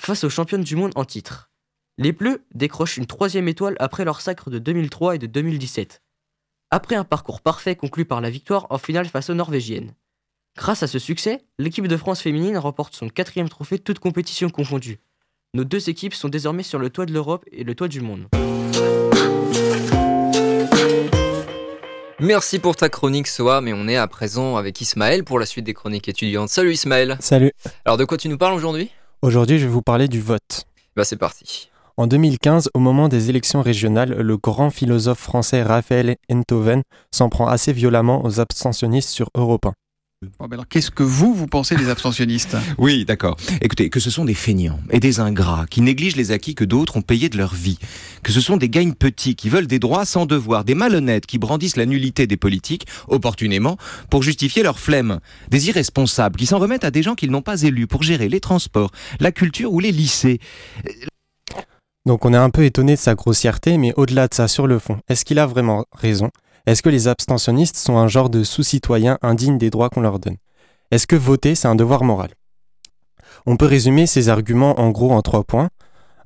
face 0.00 0.24
aux 0.24 0.30
championnes 0.30 0.64
du 0.64 0.76
monde 0.76 0.92
en 0.94 1.04
titre. 1.04 1.50
Les 1.98 2.12
Bleus 2.12 2.42
décrochent 2.54 2.96
une 2.96 3.06
troisième 3.06 3.48
étoile 3.48 3.76
après 3.80 4.06
leur 4.06 4.22
sacre 4.22 4.48
de 4.48 4.58
2003 4.58 5.16
et 5.16 5.18
de 5.18 5.26
2017. 5.26 6.02
Après 6.70 6.96
un 6.96 7.04
parcours 7.04 7.42
parfait 7.42 7.76
conclu 7.76 8.06
par 8.06 8.22
la 8.22 8.30
victoire 8.30 8.66
en 8.70 8.78
finale 8.78 9.08
face 9.08 9.28
aux 9.28 9.34
Norvégiennes. 9.34 9.94
Grâce 10.56 10.82
à 10.82 10.86
ce 10.86 10.98
succès, 10.98 11.44
l'équipe 11.58 11.86
de 11.86 11.96
France 11.98 12.22
féminine 12.22 12.56
remporte 12.56 12.96
son 12.96 13.10
quatrième 13.10 13.50
trophée 13.50 13.78
toutes 13.78 13.98
compétitions 13.98 14.48
confondues. 14.48 15.00
Nos 15.52 15.64
deux 15.64 15.90
équipes 15.90 16.14
sont 16.14 16.30
désormais 16.30 16.62
sur 16.62 16.78
le 16.78 16.88
toit 16.88 17.04
de 17.04 17.12
l'Europe 17.12 17.44
et 17.52 17.62
le 17.62 17.74
toit 17.74 17.88
du 17.88 18.00
monde. 18.00 18.26
Merci 22.20 22.58
pour 22.58 22.74
ta 22.74 22.88
chronique, 22.88 23.28
Soa, 23.28 23.60
mais 23.60 23.72
on 23.72 23.86
est 23.86 23.96
à 23.96 24.08
présent 24.08 24.56
avec 24.56 24.80
Ismaël 24.80 25.22
pour 25.22 25.38
la 25.38 25.46
suite 25.46 25.64
des 25.64 25.72
chroniques 25.72 26.08
étudiantes. 26.08 26.48
Salut 26.48 26.72
Ismaël 26.72 27.16
Salut. 27.20 27.52
Alors 27.84 27.96
de 27.96 28.04
quoi 28.04 28.18
tu 28.18 28.28
nous 28.28 28.36
parles 28.36 28.54
aujourd'hui? 28.54 28.90
Aujourd'hui, 29.22 29.60
je 29.60 29.66
vais 29.66 29.70
vous 29.70 29.82
parler 29.82 30.08
du 30.08 30.20
vote. 30.20 30.64
Bah 30.96 31.04
c'est 31.04 31.16
parti. 31.16 31.70
En 31.96 32.08
2015, 32.08 32.70
au 32.74 32.80
moment 32.80 33.08
des 33.08 33.30
élections 33.30 33.62
régionales, 33.62 34.14
le 34.14 34.36
grand 34.36 34.70
philosophe 34.70 35.20
français 35.20 35.62
Raphaël 35.62 36.16
Enthoven 36.28 36.82
s'en 37.14 37.28
prend 37.28 37.46
assez 37.46 37.72
violemment 37.72 38.24
aux 38.24 38.40
abstentionnistes 38.40 39.10
sur 39.10 39.28
Europe 39.36 39.66
1. 39.66 39.72
Bon, 40.40 40.46
ben 40.48 40.54
alors, 40.54 40.66
qu'est-ce 40.66 40.90
que 40.90 41.04
vous, 41.04 41.32
vous 41.32 41.46
pensez 41.46 41.76
des 41.76 41.90
abstentionnistes? 41.90 42.56
Oui, 42.76 43.04
d'accord. 43.04 43.36
Écoutez, 43.60 43.88
que 43.88 44.00
ce 44.00 44.10
sont 44.10 44.24
des 44.24 44.34
feignants 44.34 44.80
et 44.90 44.98
des 44.98 45.20
ingrats 45.20 45.64
qui 45.70 45.80
négligent 45.80 46.16
les 46.16 46.32
acquis 46.32 46.56
que 46.56 46.64
d'autres 46.64 46.96
ont 46.96 47.02
payés 47.02 47.28
de 47.28 47.38
leur 47.38 47.54
vie, 47.54 47.78
que 48.24 48.32
ce 48.32 48.40
sont 48.40 48.56
des 48.56 48.68
gagnes 48.68 48.94
petits 48.94 49.36
qui 49.36 49.48
veulent 49.48 49.68
des 49.68 49.78
droits 49.78 50.04
sans 50.04 50.26
devoir, 50.26 50.64
des 50.64 50.74
malhonnêtes 50.74 51.26
qui 51.26 51.38
brandissent 51.38 51.76
la 51.76 51.86
nullité 51.86 52.26
des 52.26 52.36
politiques, 52.36 52.88
opportunément, 53.06 53.76
pour 54.10 54.24
justifier 54.24 54.64
leur 54.64 54.80
flemme, 54.80 55.20
des 55.50 55.68
irresponsables 55.68 56.34
qui 56.34 56.46
s'en 56.46 56.58
remettent 56.58 56.84
à 56.84 56.90
des 56.90 57.04
gens 57.04 57.14
qu'ils 57.14 57.30
n'ont 57.30 57.40
pas 57.40 57.62
élus 57.62 57.86
pour 57.86 58.02
gérer 58.02 58.28
les 58.28 58.40
transports, 58.40 58.90
la 59.20 59.30
culture 59.30 59.72
ou 59.72 59.78
les 59.78 59.92
lycées. 59.92 60.40
Donc 62.06 62.24
on 62.24 62.34
est 62.34 62.38
un 62.38 62.50
peu 62.50 62.64
étonné 62.64 62.96
de 62.96 63.00
sa 63.00 63.14
grossièreté, 63.14 63.78
mais 63.78 63.92
au-delà 63.96 64.26
de 64.26 64.34
ça, 64.34 64.48
sur 64.48 64.66
le 64.66 64.80
fond, 64.80 64.98
est-ce 65.08 65.24
qu'il 65.24 65.38
a 65.38 65.46
vraiment 65.46 65.84
raison? 65.92 66.30
Est-ce 66.68 66.82
que 66.82 66.90
les 66.90 67.08
abstentionnistes 67.08 67.78
sont 67.78 67.96
un 67.96 68.08
genre 68.08 68.28
de 68.28 68.44
sous-citoyens 68.44 69.16
indignes 69.22 69.56
des 69.56 69.70
droits 69.70 69.88
qu'on 69.88 70.02
leur 70.02 70.18
donne? 70.18 70.36
Est-ce 70.90 71.06
que 71.06 71.16
voter, 71.16 71.54
c'est 71.54 71.66
un 71.66 71.74
devoir 71.74 72.04
moral? 72.04 72.28
On 73.46 73.56
peut 73.56 73.64
résumer 73.64 74.06
ces 74.06 74.28
arguments 74.28 74.78
en 74.78 74.90
gros 74.90 75.12
en 75.12 75.22
trois 75.22 75.44
points. 75.44 75.70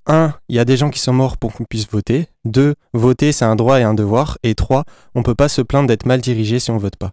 1. 0.06 0.34
Il 0.48 0.56
y 0.56 0.58
a 0.58 0.64
des 0.64 0.76
gens 0.76 0.90
qui 0.90 0.98
sont 0.98 1.12
morts 1.12 1.36
pour 1.36 1.52
qu'on 1.52 1.62
puisse 1.62 1.88
voter. 1.88 2.26
2. 2.44 2.74
Voter, 2.92 3.30
c'est 3.30 3.44
un 3.44 3.54
droit 3.54 3.78
et 3.78 3.84
un 3.84 3.94
devoir. 3.94 4.36
Et 4.42 4.56
3. 4.56 4.82
On 5.14 5.22
peut 5.22 5.36
pas 5.36 5.48
se 5.48 5.62
plaindre 5.62 5.86
d'être 5.86 6.06
mal 6.06 6.20
dirigé 6.20 6.58
si 6.58 6.72
on 6.72 6.76
vote 6.76 6.96
pas. 6.96 7.12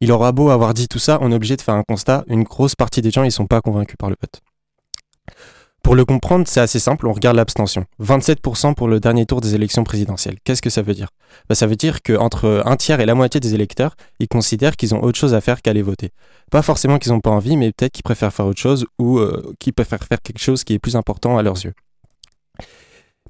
Il 0.00 0.10
aura 0.10 0.32
beau 0.32 0.48
avoir 0.48 0.72
dit 0.72 0.88
tout 0.88 0.98
ça, 0.98 1.18
on 1.20 1.30
est 1.30 1.34
obligé 1.34 1.56
de 1.56 1.60
faire 1.60 1.74
un 1.74 1.82
constat. 1.86 2.24
Une 2.26 2.42
grosse 2.42 2.74
partie 2.74 3.02
des 3.02 3.10
gens, 3.10 3.22
ils 3.22 3.32
sont 3.32 3.46
pas 3.46 3.60
convaincus 3.60 3.96
par 3.98 4.08
le 4.08 4.16
vote. 4.18 4.40
Pour 5.82 5.96
le 5.96 6.04
comprendre, 6.04 6.46
c'est 6.46 6.60
assez 6.60 6.78
simple, 6.78 7.08
on 7.08 7.12
regarde 7.12 7.36
l'abstention. 7.36 7.86
27% 8.00 8.74
pour 8.74 8.86
le 8.86 9.00
dernier 9.00 9.26
tour 9.26 9.40
des 9.40 9.56
élections 9.56 9.82
présidentielles. 9.82 10.36
Qu'est-ce 10.44 10.62
que 10.62 10.70
ça 10.70 10.80
veut 10.80 10.94
dire? 10.94 11.08
Bah, 11.48 11.56
Ça 11.56 11.66
veut 11.66 11.74
dire 11.74 12.02
qu'entre 12.02 12.62
un 12.64 12.76
tiers 12.76 13.00
et 13.00 13.06
la 13.06 13.16
moitié 13.16 13.40
des 13.40 13.54
électeurs, 13.54 13.96
ils 14.20 14.28
considèrent 14.28 14.76
qu'ils 14.76 14.94
ont 14.94 15.02
autre 15.02 15.18
chose 15.18 15.34
à 15.34 15.40
faire 15.40 15.60
qu'aller 15.60 15.82
voter. 15.82 16.12
Pas 16.52 16.62
forcément 16.62 16.98
qu'ils 16.98 17.10
n'ont 17.10 17.20
pas 17.20 17.30
envie, 17.30 17.56
mais 17.56 17.72
peut-être 17.72 17.92
qu'ils 17.92 18.04
préfèrent 18.04 18.32
faire 18.32 18.46
autre 18.46 18.60
chose 18.60 18.86
ou 19.00 19.18
euh, 19.18 19.54
qu'ils 19.58 19.72
préfèrent 19.72 20.04
faire 20.04 20.22
quelque 20.22 20.38
chose 20.38 20.62
qui 20.62 20.74
est 20.74 20.78
plus 20.78 20.94
important 20.94 21.36
à 21.36 21.42
leurs 21.42 21.62
yeux. 21.64 21.74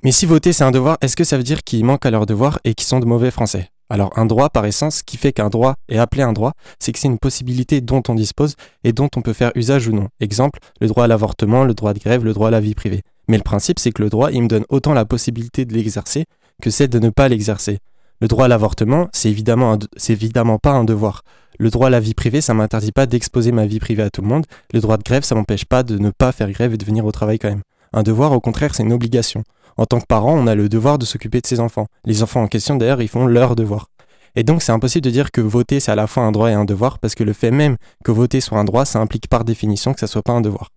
Mais 0.03 0.13
si 0.13 0.27
voter 0.27 0.53
c'est 0.53 0.65
un 0.65 0.73
devoir, 0.73 0.99
est-ce 1.01 1.17
que 1.17 1.25
ça 1.25 1.39
veut 1.39 1.45
dire 1.45 1.63
qu'ils 1.65 1.85
manquent 1.85 2.07
à 2.07 2.11
leur 2.11 2.27
devoir 2.27 2.59
et 2.65 2.75
qu'ils 2.75 2.87
sont 2.87 3.01
de 3.01 3.07
mauvais 3.07 3.31
français? 3.31 3.72
Alors 3.93 4.11
un 4.17 4.25
droit, 4.25 4.49
par 4.49 4.65
essence, 4.65 4.97
ce 4.97 5.03
qui 5.03 5.19
fait 5.19 5.35
qu'un 5.35 5.51
droit 5.51 5.75
est 5.91 5.99
appelé 5.99 6.23
un 6.23 6.33
droit, 6.33 6.55
c'est 6.79 6.93
que 6.93 6.99
c'est 6.99 7.09
une 7.09 7.19
possibilité 7.19 7.83
dont 7.83 8.03
on 8.09 8.15
dispose 8.15 8.55
et 8.85 8.95
dont 8.95 9.11
on 9.17 9.21
peut 9.21 9.35
faire 9.35 9.53
usage 9.55 9.87
ou 9.87 9.93
non. 9.93 10.09
Exemple, 10.19 10.61
le 10.81 10.89
droit 10.89 11.05
à 11.05 11.09
l'avortement, 11.09 11.65
le 11.65 11.75
droit 11.75 11.93
de 11.93 11.99
grève, 11.99 12.25
le 12.25 12.33
droit 12.33 12.49
à 12.49 12.51
la 12.51 12.61
vie 12.61 12.75
privée. 12.75 13.03
Mais 13.29 13.37
le 13.37 13.43
principe, 13.43 13.79
c'est 13.79 13.93
que 13.93 14.03
le 14.03 14.09
droit, 14.09 14.33
il 14.33 14.45
me 14.45 14.49
donne 14.49 14.65
autant 14.71 14.95
la 14.95 15.05
possibilité 15.05 15.67
de 15.67 15.75
l'exercer 15.75 16.25
que 16.63 16.71
celle 16.71 16.89
de 16.89 17.01
ne 17.01 17.11
pas 17.11 17.29
l'exercer. 17.29 17.81
Le 18.23 18.29
droit 18.29 18.47
à 18.47 18.49
l'avortement, 18.49 19.09
c'est 19.13 19.29
évidemment, 19.29 19.79
évidemment 20.09 20.57
pas 20.57 20.73
un 20.73 20.85
devoir. 20.85 21.23
Le 21.59 21.69
droit 21.69 21.89
à 21.89 21.91
la 21.91 22.01
vie 22.01 22.15
privée, 22.15 22.41
ça 22.41 22.55
m'interdit 22.55 22.93
pas 22.93 23.05
d'exposer 23.05 23.53
ma 23.53 23.67
vie 23.67 23.79
privée 23.79 24.05
à 24.05 24.09
tout 24.09 24.23
le 24.23 24.29
monde. 24.29 24.47
Le 24.73 24.81
droit 24.81 24.97
de 24.97 25.03
grève, 25.03 25.23
ça 25.23 25.35
m'empêche 25.35 25.67
pas 25.67 25.83
de 25.83 25.99
ne 25.99 26.09
pas 26.09 26.33
faire 26.33 26.51
grève 26.51 26.73
et 26.73 26.79
de 26.79 26.85
venir 26.87 27.05
au 27.05 27.13
travail 27.13 27.39
quand 27.39 27.51
même. 27.51 27.63
Un 27.93 28.03
devoir, 28.03 28.33
au 28.33 28.41
contraire, 28.41 28.75
c'est 28.75 28.83
une 28.83 28.93
obligation. 28.93 29.45
En 29.77 29.87
tant 29.87 30.01
que 30.01 30.07
parent, 30.07 30.35
on 30.35 30.47
a 30.47 30.55
le 30.55 30.69
devoir 30.69 30.99
de 30.99 31.05
s'occuper 31.05 31.41
de 31.41 31.47
ses 31.47 31.61
enfants. 31.61 31.87
Les 32.05 32.23
enfants 32.23 32.43
en 32.43 32.49
question, 32.49 32.77
d'ailleurs, 32.77 33.03
ils 33.03 33.09
font 33.09 33.27
leur 33.27 33.57
devoir. 33.57 33.89
Et 34.35 34.45
donc, 34.45 34.63
c'est 34.63 34.73
impossible 34.73 35.05
de 35.05 35.11
dire 35.11 35.31
que 35.31 35.41
voter, 35.41 35.79
c'est 35.79 35.93
à 35.93 35.95
la 35.95 36.07
fois 36.07 36.23
un 36.23 36.33
droit 36.33 36.51
et 36.51 36.55
un 36.55 36.65
devoir, 36.65 36.99
parce 36.99 37.15
que 37.15 37.25
le 37.25 37.33
fait 37.33 37.51
même 37.51 37.77
que 38.05 38.13
voter 38.13 38.41
soit 38.41 38.59
un 38.59 38.65
droit, 38.65 38.85
ça 38.85 38.99
implique 38.99 39.29
par 39.29 39.45
définition 39.45 39.93
que 39.93 40.01
ça 40.01 40.07
soit 40.07 40.23
pas 40.23 40.33
un 40.33 40.41
devoir. 40.41 40.71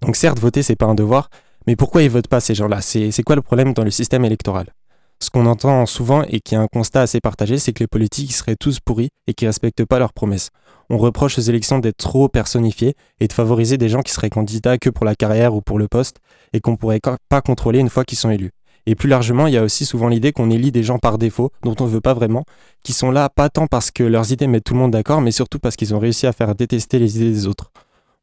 Donc, 0.00 0.16
certes, 0.16 0.38
voter, 0.38 0.62
c'est 0.62 0.76
pas 0.76 0.86
un 0.86 0.94
devoir, 0.94 1.28
mais 1.66 1.76
pourquoi 1.76 2.02
ils 2.02 2.10
votent 2.10 2.28
pas 2.28 2.40
ces 2.40 2.54
gens-là? 2.54 2.80
C'est 2.80 3.10
c'est 3.10 3.22
quoi 3.22 3.36
le 3.36 3.42
problème 3.42 3.74
dans 3.74 3.84
le 3.84 3.90
système 3.90 4.24
électoral? 4.24 4.72
Ce 5.20 5.30
qu'on 5.30 5.46
entend 5.46 5.84
souvent 5.86 6.22
et 6.28 6.40
qui 6.40 6.54
est 6.54 6.58
un 6.58 6.68
constat 6.68 7.02
assez 7.02 7.20
partagé, 7.20 7.58
c'est 7.58 7.72
que 7.72 7.82
les 7.82 7.88
politiques 7.88 8.32
seraient 8.32 8.56
tous 8.56 8.78
pourris 8.78 9.10
et 9.26 9.34
qui 9.34 9.46
respectent 9.46 9.84
pas 9.84 9.98
leurs 9.98 10.12
promesses. 10.12 10.50
On 10.90 10.96
reproche 10.96 11.38
aux 11.38 11.42
élections 11.42 11.80
d'être 11.80 11.96
trop 11.96 12.28
personnifiées 12.28 12.94
et 13.18 13.26
de 13.26 13.32
favoriser 13.32 13.78
des 13.78 13.88
gens 13.88 14.02
qui 14.02 14.12
seraient 14.12 14.30
candidats 14.30 14.78
que 14.78 14.90
pour 14.90 15.04
la 15.04 15.16
carrière 15.16 15.54
ou 15.54 15.60
pour 15.60 15.78
le 15.78 15.88
poste 15.88 16.18
et 16.52 16.60
qu'on 16.60 16.76
pourrait 16.76 17.00
pas 17.28 17.40
contrôler 17.40 17.80
une 17.80 17.90
fois 17.90 18.04
qu'ils 18.04 18.18
sont 18.18 18.30
élus. 18.30 18.52
Et 18.86 18.94
plus 18.94 19.08
largement, 19.08 19.46
il 19.48 19.54
y 19.54 19.58
a 19.58 19.62
aussi 19.62 19.84
souvent 19.84 20.08
l'idée 20.08 20.32
qu'on 20.32 20.50
élit 20.50 20.72
des 20.72 20.82
gens 20.82 20.98
par 20.98 21.18
défaut, 21.18 21.50
dont 21.62 21.74
on 21.80 21.84
veut 21.84 22.00
pas 22.00 22.14
vraiment, 22.14 22.44
qui 22.82 22.92
sont 22.92 23.10
là 23.10 23.28
pas 23.28 23.50
tant 23.50 23.66
parce 23.66 23.90
que 23.90 24.02
leurs 24.02 24.32
idées 24.32 24.46
mettent 24.46 24.64
tout 24.64 24.74
le 24.74 24.80
monde 24.80 24.92
d'accord, 24.92 25.20
mais 25.20 25.30
surtout 25.32 25.58
parce 25.58 25.76
qu'ils 25.76 25.94
ont 25.94 25.98
réussi 25.98 26.26
à 26.26 26.32
faire 26.32 26.54
détester 26.54 26.98
les 26.98 27.16
idées 27.16 27.32
des 27.32 27.46
autres. 27.46 27.70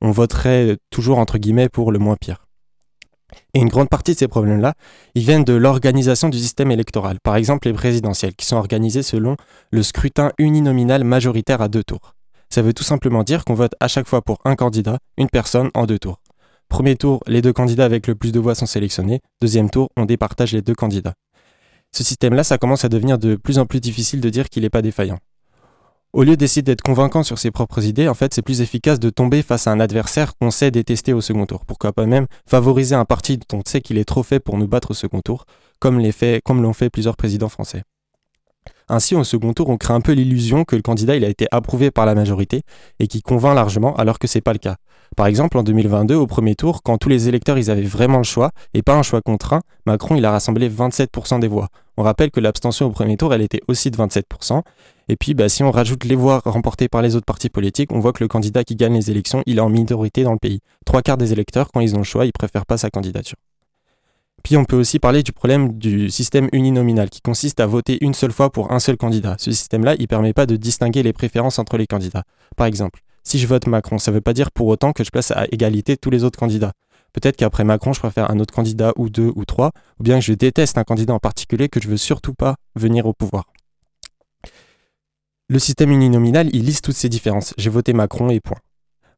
On 0.02 0.12
voterait 0.12 0.78
toujours 0.90 1.20
entre 1.20 1.38
guillemets 1.38 1.70
pour 1.70 1.92
le 1.92 2.00
moins 2.00 2.16
pire. 2.20 2.45
Et 3.54 3.60
une 3.60 3.70
grande 3.70 3.90
partie 3.90 4.14
de 4.14 4.18
ces 4.18 4.28
problèmes-là, 4.28 4.74
ils 5.16 5.24
viennent 5.24 5.44
de 5.44 5.54
l'organisation 5.54 6.30
du 6.30 6.38
système 6.38 6.72
électoral. 6.72 7.18
Par 7.24 7.36
exemple, 7.36 7.68
les 7.68 7.74
présidentielles, 7.74 8.36
qui 8.36 8.46
sont 8.46 8.58
organisées 8.58 9.04
selon 9.04 9.38
le 9.72 9.84
scrutin 9.84 10.32
uninominal 10.38 11.04
majoritaire 11.04 11.62
à 11.62 11.68
deux 11.68 11.84
tours. 11.84 12.16
Ça 12.50 12.62
veut 12.62 12.74
tout 12.74 12.84
simplement 12.84 13.24
dire 13.24 13.46
qu'on 13.46 13.54
vote 13.54 13.74
à 13.80 13.88
chaque 13.88 14.08
fois 14.08 14.22
pour 14.22 14.40
un 14.46 14.56
candidat, 14.56 15.00
une 15.18 15.30
personne, 15.30 15.70
en 15.74 15.86
deux 15.86 16.00
tours. 16.00 16.20
Premier 16.70 16.96
tour, 16.96 17.22
les 17.28 17.42
deux 17.42 17.54
candidats 17.54 17.86
avec 17.86 18.08
le 18.08 18.16
plus 18.16 18.32
de 18.32 18.40
voix 18.40 18.56
sont 18.56 18.66
sélectionnés. 18.66 19.22
Deuxième 19.42 19.70
tour, 19.70 19.90
on 19.98 20.06
départage 20.06 20.54
les 20.54 20.62
deux 20.62 20.76
candidats. 20.76 21.14
Ce 21.96 22.04
système-là, 22.04 22.44
ça 22.44 22.58
commence 22.58 22.84
à 22.84 22.90
devenir 22.90 23.18
de 23.18 23.36
plus 23.36 23.60
en 23.60 23.66
plus 23.66 23.80
difficile 23.80 24.20
de 24.20 24.30
dire 24.30 24.50
qu'il 24.50 24.64
n'est 24.64 24.70
pas 24.70 24.82
défaillant. 24.82 25.20
Au 26.16 26.24
lieu 26.24 26.38
d'essayer 26.38 26.62
d'être 26.62 26.82
convaincant 26.82 27.24
sur 27.24 27.38
ses 27.38 27.52
propres 27.52 27.84
idées, 27.84 28.08
en 28.08 28.14
fait, 28.14 28.34
c'est 28.34 28.42
plus 28.42 28.62
efficace 28.62 29.02
de 29.02 29.10
tomber 29.10 29.42
face 29.42 29.68
à 29.68 29.72
un 29.72 29.82
adversaire 29.82 30.38
qu'on 30.38 30.50
sait 30.50 30.72
détester 30.72 31.12
au 31.12 31.20
second 31.20 31.46
tour. 31.46 31.66
Pourquoi 31.66 31.92
pas 31.92 32.06
même 32.06 32.28
favoriser 32.48 32.96
un 32.96 33.04
parti 33.04 33.38
dont 33.38 33.58
on 33.58 33.62
sait 33.66 33.82
qu'il 33.82 33.98
est 33.98 34.06
trop 34.06 34.24
fait 34.24 34.40
pour 34.40 34.58
nous 34.58 34.66
battre 34.66 34.92
au 34.92 34.94
second 34.94 35.20
tour, 35.20 35.44
comme 35.82 36.00
l'ont 36.00 36.74
fait 36.74 36.90
plusieurs 36.90 37.18
présidents 37.18 37.50
français. 37.50 37.84
Ainsi, 38.88 39.14
au 39.16 39.26
second 39.26 39.52
tour, 39.52 39.68
on 39.68 39.76
crée 39.76 39.94
un 39.94 40.00
peu 40.00 40.14
l'illusion 40.14 40.64
que 40.64 40.78
le 40.78 40.82
candidat 40.82 41.18
il 41.18 41.26
a 41.26 41.28
été 41.28 41.48
approuvé 41.52 41.92
par 41.92 42.06
la 42.06 42.16
majorité 42.16 42.62
et 43.00 43.08
qui 43.08 43.22
convainc 43.22 43.54
largement, 43.54 43.94
alors 43.98 44.18
que 44.18 44.28
c'est 44.28 44.40
pas 44.40 44.54
le 44.54 44.60
cas. 44.60 44.78
Par 45.18 45.28
exemple, 45.28 45.58
en 45.58 45.64
2022, 45.64 46.16
au 46.16 46.28
premier 46.28 46.56
tour, 46.56 46.82
quand 46.82 46.98
tous 46.98 47.10
les 47.10 47.28
électeurs 47.28 47.58
ils 47.58 47.70
avaient 47.70 47.82
vraiment 47.82 48.20
le 48.20 48.24
choix 48.24 48.52
et 48.74 48.84
pas 48.84 48.96
un 48.96 49.04
choix 49.04 49.22
contraint, 49.22 49.64
Macron 49.86 50.16
il 50.16 50.24
a 50.24 50.32
rassemblé 50.32 50.70
27% 50.70 51.42
des 51.42 51.50
voix. 51.50 51.68
On 51.98 52.04
rappelle 52.04 52.32
que 52.32 52.40
l'abstention 52.40 52.86
au 52.86 52.92
premier 52.92 53.18
tour, 53.18 53.34
elle 53.34 53.42
était 53.42 53.62
aussi 53.68 53.92
de 53.92 53.98
27%. 53.98 54.62
Et 55.08 55.16
puis, 55.16 55.36
bah, 55.36 55.50
si 55.50 55.62
on 55.64 55.72
rajoute 55.72 56.04
les 56.04 56.16
voix 56.16 56.42
remportées 56.46 56.88
par 56.88 57.02
les 57.02 57.16
autres 57.16 57.26
partis 57.26 57.50
politiques, 57.50 57.92
on 57.92 58.00
voit 58.00 58.12
que 58.12 58.24
le 58.24 58.28
candidat 58.28 58.64
qui 58.64 58.76
gagne 58.76 58.96
les 58.96 59.12
élections, 59.12 59.44
il 59.46 59.58
est 59.58 59.62
en 59.62 59.70
minorité 59.70 60.24
dans 60.24 60.34
le 60.34 60.40
pays. 60.40 60.62
Trois 60.86 61.02
quarts 61.02 61.18
des 61.18 61.32
électeurs, 61.32 61.70
quand 61.72 61.80
ils 61.80 61.96
ont 61.96 62.00
le 62.00 62.04
choix, 62.04 62.26
ils 62.26 62.32
préfèrent 62.32 62.66
pas 62.66 62.78
sa 62.78 62.90
candidature. 62.90 63.38
Puis 64.44 64.58
on 64.58 64.66
peut 64.66 64.76
aussi 64.76 65.00
parler 65.00 65.24
du 65.24 65.32
problème 65.32 65.74
du 65.78 66.10
système 66.12 66.50
uninominal 66.54 67.10
qui 67.10 67.20
consiste 67.22 67.60
à 67.60 67.66
voter 67.66 67.98
une 68.02 68.14
seule 68.14 68.32
fois 68.32 68.52
pour 68.52 68.72
un 68.72 68.80
seul 68.80 68.96
candidat. 68.96 69.36
Ce 69.40 69.52
système-là, 69.52 69.96
il 69.98 70.08
permet 70.08 70.34
pas 70.34 70.46
de 70.46 70.56
distinguer 70.56 71.02
les 71.02 71.14
préférences 71.14 71.58
entre 71.58 71.78
les 71.78 71.88
candidats. 71.88 72.24
Par 72.56 72.68
exemple, 72.68 73.02
si 73.24 73.40
je 73.40 73.48
vote 73.48 73.66
Macron, 73.66 73.98
ça 73.98 74.12
veut 74.12 74.22
pas 74.22 74.34
dire 74.34 74.52
pour 74.52 74.68
autant 74.68 74.92
que 74.92 75.04
je 75.04 75.10
place 75.10 75.32
à 75.32 75.46
égalité 75.52 75.98
tous 75.98 76.12
les 76.12 76.24
autres 76.24 76.38
candidats. 76.38 76.74
Peut-être 77.12 77.38
qu'après 77.38 77.64
Macron, 77.64 77.94
je 77.94 78.00
préfère 78.00 78.30
un 78.30 78.40
autre 78.40 78.54
candidat 78.54 78.94
ou 78.98 79.10
deux 79.10 79.32
ou 79.36 79.46
trois, 79.46 79.72
ou 80.00 80.04
bien 80.04 80.20
que 80.20 80.26
je 80.26 80.34
déteste 80.34 80.78
un 80.78 80.84
candidat 80.84 81.14
en 81.14 81.20
particulier 81.20 81.68
que 81.68 81.82
je 81.82 81.88
veux 81.88 81.98
surtout 81.98 82.36
pas 82.36 82.56
venir 82.76 83.08
au 83.08 83.14
pouvoir. 83.14 83.46
Le 85.48 85.60
système 85.60 85.92
uninominal, 85.92 86.50
il 86.54 86.66
liste 86.66 86.86
toutes 86.86 86.96
ces 86.96 87.08
différences. 87.08 87.54
J'ai 87.60 87.70
voté 87.70 87.94
Macron 87.94 88.32
et 88.32 88.40
point. 88.40 88.58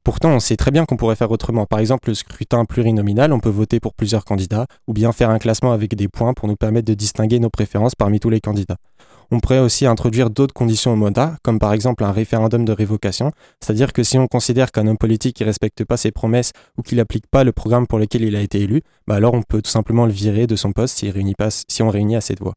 Pourtant, 0.03 0.31
on 0.31 0.41
sait 0.41 0.57
très 0.57 0.71
bien 0.71 0.83
qu'on 0.83 0.97
pourrait 0.97 1.15
faire 1.15 1.31
autrement. 1.31 1.65
Par 1.65 1.79
exemple, 1.79 2.09
le 2.09 2.15
scrutin 2.15 2.65
plurinominal, 2.65 3.31
on 3.31 3.39
peut 3.39 3.47
voter 3.47 3.79
pour 3.79 3.93
plusieurs 3.93 4.25
candidats, 4.25 4.67
ou 4.87 4.93
bien 4.93 5.13
faire 5.13 5.29
un 5.29 5.39
classement 5.39 5.71
avec 5.71 5.95
des 5.95 6.09
points 6.09 6.33
pour 6.33 6.49
nous 6.49 6.57
permettre 6.57 6.85
de 6.85 6.95
distinguer 6.95 7.39
nos 7.39 7.49
préférences 7.49 7.95
parmi 7.95 8.19
tous 8.19 8.29
les 8.29 8.41
candidats. 8.41 8.75
On 9.31 9.39
pourrait 9.39 9.59
aussi 9.59 9.85
introduire 9.85 10.29
d'autres 10.29 10.53
conditions 10.53 10.91
au 10.91 10.95
mandat, 10.97 11.37
comme 11.43 11.59
par 11.59 11.71
exemple 11.71 12.03
un 12.03 12.11
référendum 12.11 12.65
de 12.65 12.73
révocation, 12.73 13.31
c'est-à-dire 13.61 13.93
que 13.93 14.03
si 14.03 14.17
on 14.17 14.27
considère 14.27 14.73
qu'un 14.73 14.85
homme 14.87 14.97
politique 14.97 15.39
ne 15.39 15.45
respecte 15.45 15.85
pas 15.85 15.95
ses 15.95 16.11
promesses 16.11 16.51
ou 16.77 16.81
qu'il 16.81 16.97
n'applique 16.97 17.27
pas 17.31 17.45
le 17.45 17.53
programme 17.53 17.87
pour 17.87 17.99
lequel 17.99 18.23
il 18.23 18.35
a 18.35 18.41
été 18.41 18.59
élu, 18.59 18.81
bah 19.07 19.15
alors 19.15 19.33
on 19.33 19.43
peut 19.43 19.61
tout 19.61 19.71
simplement 19.71 20.05
le 20.05 20.11
virer 20.11 20.45
de 20.45 20.57
son 20.57 20.73
poste 20.73 21.05
pas, 21.37 21.49
si 21.51 21.83
on 21.83 21.89
réunit 21.89 22.17
assez 22.17 22.35
de 22.35 22.43
voix. 22.43 22.53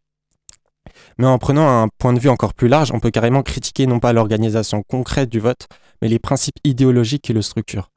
Mais 1.19 1.27
en 1.27 1.39
prenant 1.39 1.83
un 1.83 1.89
point 1.99 2.13
de 2.13 2.21
vue 2.21 2.29
encore 2.29 2.55
plus 2.55 2.69
large, 2.69 2.93
on 2.93 3.01
peut 3.01 3.11
carrément 3.11 3.43
critiquer 3.43 3.87
non 3.87 4.01
pas 4.01 4.13
l'organisation 4.13 4.83
concrète 4.83 5.29
du 5.29 5.41
vote, 5.41 5.67
mais 6.03 6.09
les 6.09 6.19
principes 6.19 6.59
idéologiques 6.65 7.23
qui 7.23 7.33
le 7.33 7.43
structurent. 7.43 7.91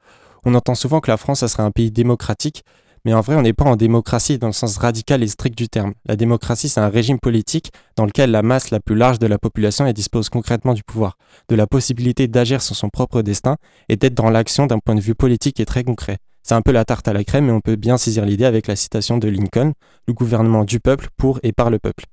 On 0.44 0.54
entend 0.54 0.74
souvent 0.74 1.00
que 1.00 1.10
la 1.10 1.16
France, 1.16 1.40
ça 1.40 1.48
serait 1.48 1.62
un 1.62 1.70
pays 1.70 1.90
démocratique, 1.90 2.64
mais 3.06 3.12
en 3.12 3.20
vrai, 3.20 3.36
on 3.36 3.42
n'est 3.42 3.52
pas 3.52 3.66
en 3.66 3.76
démocratie 3.76 4.38
dans 4.38 4.46
le 4.46 4.54
sens 4.54 4.78
radical 4.78 5.22
et 5.22 5.28
strict 5.28 5.56
du 5.56 5.68
terme. 5.68 5.92
La 6.06 6.16
démocratie, 6.16 6.70
c'est 6.70 6.80
un 6.80 6.88
régime 6.88 7.18
politique 7.18 7.70
dans 7.96 8.06
lequel 8.06 8.30
la 8.30 8.42
masse 8.42 8.70
la 8.70 8.80
plus 8.80 8.94
large 8.94 9.18
de 9.18 9.26
la 9.26 9.38
population 9.38 9.90
dispose 9.92 10.30
concrètement 10.30 10.72
du 10.72 10.82
pouvoir, 10.82 11.18
de 11.50 11.54
la 11.54 11.66
possibilité 11.66 12.28
d'agir 12.28 12.62
sur 12.62 12.74
son 12.74 12.88
propre 12.88 13.20
destin 13.20 13.56
et 13.90 13.96
d'être 13.96 14.14
dans 14.14 14.30
l'action 14.30 14.66
d'un 14.66 14.78
point 14.78 14.94
de 14.94 15.00
vue 15.00 15.14
politique 15.14 15.60
et 15.60 15.66
très 15.66 15.84
concret. 15.84 16.16
C'est 16.42 16.54
un 16.54 16.62
peu 16.62 16.72
la 16.72 16.84
tarte 16.84 17.06
à 17.08 17.12
la 17.12 17.24
crème, 17.24 17.46
mais 17.46 17.52
on 17.52 17.60
peut 17.60 17.76
bien 17.76 17.98
saisir 17.98 18.24
l'idée 18.24 18.44
avec 18.44 18.66
la 18.66 18.76
citation 18.76 19.18
de 19.18 19.28
Lincoln, 19.28 19.72
le 20.06 20.14
gouvernement 20.14 20.64
du 20.64 20.80
peuple, 20.80 21.08
pour 21.16 21.40
et 21.42 21.52
par 21.52 21.70
le 21.70 21.78
peuple. 21.78 22.04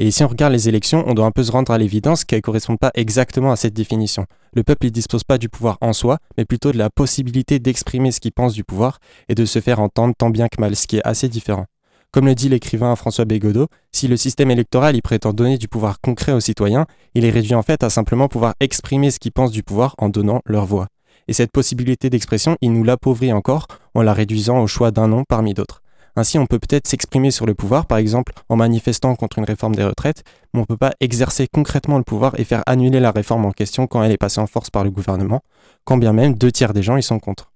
Et 0.00 0.12
si 0.12 0.22
on 0.22 0.28
regarde 0.28 0.52
les 0.52 0.68
élections, 0.68 1.02
on 1.08 1.14
doit 1.14 1.26
un 1.26 1.32
peu 1.32 1.42
se 1.42 1.50
rendre 1.50 1.72
à 1.72 1.78
l'évidence 1.78 2.24
qu'elles 2.24 2.38
ne 2.38 2.42
correspondent 2.42 2.78
pas 2.78 2.92
exactement 2.94 3.50
à 3.50 3.56
cette 3.56 3.74
définition. 3.74 4.26
Le 4.54 4.62
peuple 4.62 4.86
ne 4.86 4.90
dispose 4.90 5.24
pas 5.24 5.38
du 5.38 5.48
pouvoir 5.48 5.76
en 5.80 5.92
soi, 5.92 6.18
mais 6.36 6.44
plutôt 6.44 6.70
de 6.70 6.78
la 6.78 6.88
possibilité 6.88 7.58
d'exprimer 7.58 8.12
ce 8.12 8.20
qu'il 8.20 8.30
pense 8.30 8.54
du 8.54 8.62
pouvoir 8.62 9.00
et 9.28 9.34
de 9.34 9.44
se 9.44 9.60
faire 9.60 9.80
entendre 9.80 10.14
tant 10.16 10.30
bien 10.30 10.46
que 10.46 10.60
mal, 10.60 10.76
ce 10.76 10.86
qui 10.86 10.98
est 10.98 11.06
assez 11.06 11.28
différent. 11.28 11.66
Comme 12.12 12.26
le 12.26 12.36
dit 12.36 12.48
l'écrivain 12.48 12.94
François 12.94 13.24
Bégodeau, 13.24 13.66
si 13.90 14.06
le 14.06 14.16
système 14.16 14.52
électoral 14.52 14.94
y 14.94 15.02
prétend 15.02 15.32
donner 15.32 15.58
du 15.58 15.66
pouvoir 15.66 16.00
concret 16.00 16.30
aux 16.30 16.40
citoyens, 16.40 16.86
il 17.14 17.24
est 17.24 17.30
réduit 17.30 17.56
en 17.56 17.62
fait 17.62 17.82
à 17.82 17.90
simplement 17.90 18.28
pouvoir 18.28 18.54
exprimer 18.60 19.10
ce 19.10 19.18
qu'ils 19.18 19.32
pensent 19.32 19.50
du 19.50 19.64
pouvoir 19.64 19.96
en 19.98 20.08
donnant 20.08 20.42
leur 20.46 20.64
voix. 20.64 20.86
Et 21.26 21.32
cette 21.32 21.50
possibilité 21.50 22.08
d'expression, 22.08 22.56
il 22.60 22.72
nous 22.72 22.84
l'appauvrit 22.84 23.32
encore 23.32 23.66
en 23.94 24.02
la 24.02 24.14
réduisant 24.14 24.60
au 24.60 24.68
choix 24.68 24.92
d'un 24.92 25.08
nom 25.08 25.24
parmi 25.28 25.54
d'autres. 25.54 25.82
Ainsi, 26.18 26.36
on 26.36 26.46
peut 26.46 26.58
peut-être 26.58 26.88
s'exprimer 26.88 27.30
sur 27.30 27.46
le 27.46 27.54
pouvoir, 27.54 27.86
par 27.86 27.98
exemple 27.98 28.32
en 28.48 28.56
manifestant 28.56 29.14
contre 29.14 29.38
une 29.38 29.44
réforme 29.44 29.76
des 29.76 29.84
retraites, 29.84 30.24
mais 30.52 30.58
on 30.58 30.62
ne 30.62 30.66
peut 30.66 30.76
pas 30.76 30.92
exercer 30.98 31.46
concrètement 31.46 31.96
le 31.96 32.02
pouvoir 32.02 32.38
et 32.40 32.44
faire 32.44 32.64
annuler 32.66 32.98
la 32.98 33.12
réforme 33.12 33.44
en 33.44 33.52
question 33.52 33.86
quand 33.86 34.02
elle 34.02 34.10
est 34.10 34.16
passée 34.16 34.40
en 34.40 34.48
force 34.48 34.68
par 34.68 34.82
le 34.82 34.90
gouvernement, 34.90 35.42
quand 35.84 35.96
bien 35.96 36.12
même 36.12 36.34
deux 36.34 36.50
tiers 36.50 36.72
des 36.72 36.82
gens 36.82 36.96
y 36.96 37.04
sont 37.04 37.20
contre. 37.20 37.52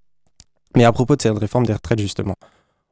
Mais 0.77 0.85
à 0.85 0.93
propos 0.93 1.17
de 1.17 1.21
cette 1.21 1.37
réforme 1.37 1.65
des 1.65 1.73
retraites, 1.73 1.99
justement, 1.99 2.35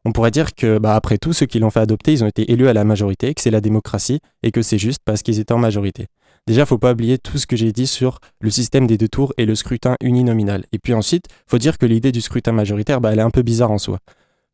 on 0.03 0.11
pourrait 0.11 0.31
dire 0.31 0.55
que, 0.55 0.77
bah, 0.77 0.93
après 0.93 1.17
tout, 1.17 1.31
ceux 1.31 1.45
qui 1.45 1.59
l'ont 1.59 1.69
fait 1.69 1.79
adopter, 1.79 2.11
ils 2.11 2.23
ont 2.25 2.27
été 2.27 2.51
élus 2.51 2.67
à 2.67 2.73
la 2.73 2.83
majorité, 2.83 3.33
que 3.33 3.39
c'est 3.39 3.49
la 3.49 3.61
démocratie 3.61 4.19
et 4.43 4.51
que 4.51 4.61
c'est 4.61 4.77
juste 4.77 4.99
parce 5.05 5.21
qu'ils 5.21 5.39
étaient 5.39 5.53
en 5.53 5.57
majorité. 5.57 6.07
Déjà, 6.47 6.65
faut 6.65 6.79
pas 6.79 6.91
oublier 6.91 7.17
tout 7.17 7.37
ce 7.37 7.47
que 7.47 7.55
j'ai 7.55 7.71
dit 7.71 7.87
sur 7.87 8.19
le 8.41 8.49
système 8.49 8.87
des 8.87 8.97
deux 8.97 9.07
tours 9.07 9.31
et 9.37 9.45
le 9.45 9.55
scrutin 9.55 9.95
uninominal. 10.01 10.65
Et 10.73 10.79
puis 10.79 10.93
ensuite, 10.93 11.27
faut 11.47 11.59
dire 11.59 11.77
que 11.77 11.85
l'idée 11.85 12.11
du 12.11 12.19
scrutin 12.19 12.51
majoritaire, 12.51 12.99
bah, 12.99 13.13
elle 13.13 13.19
est 13.19 13.23
un 13.23 13.29
peu 13.29 13.41
bizarre 13.41 13.71
en 13.71 13.77
soi 13.77 13.99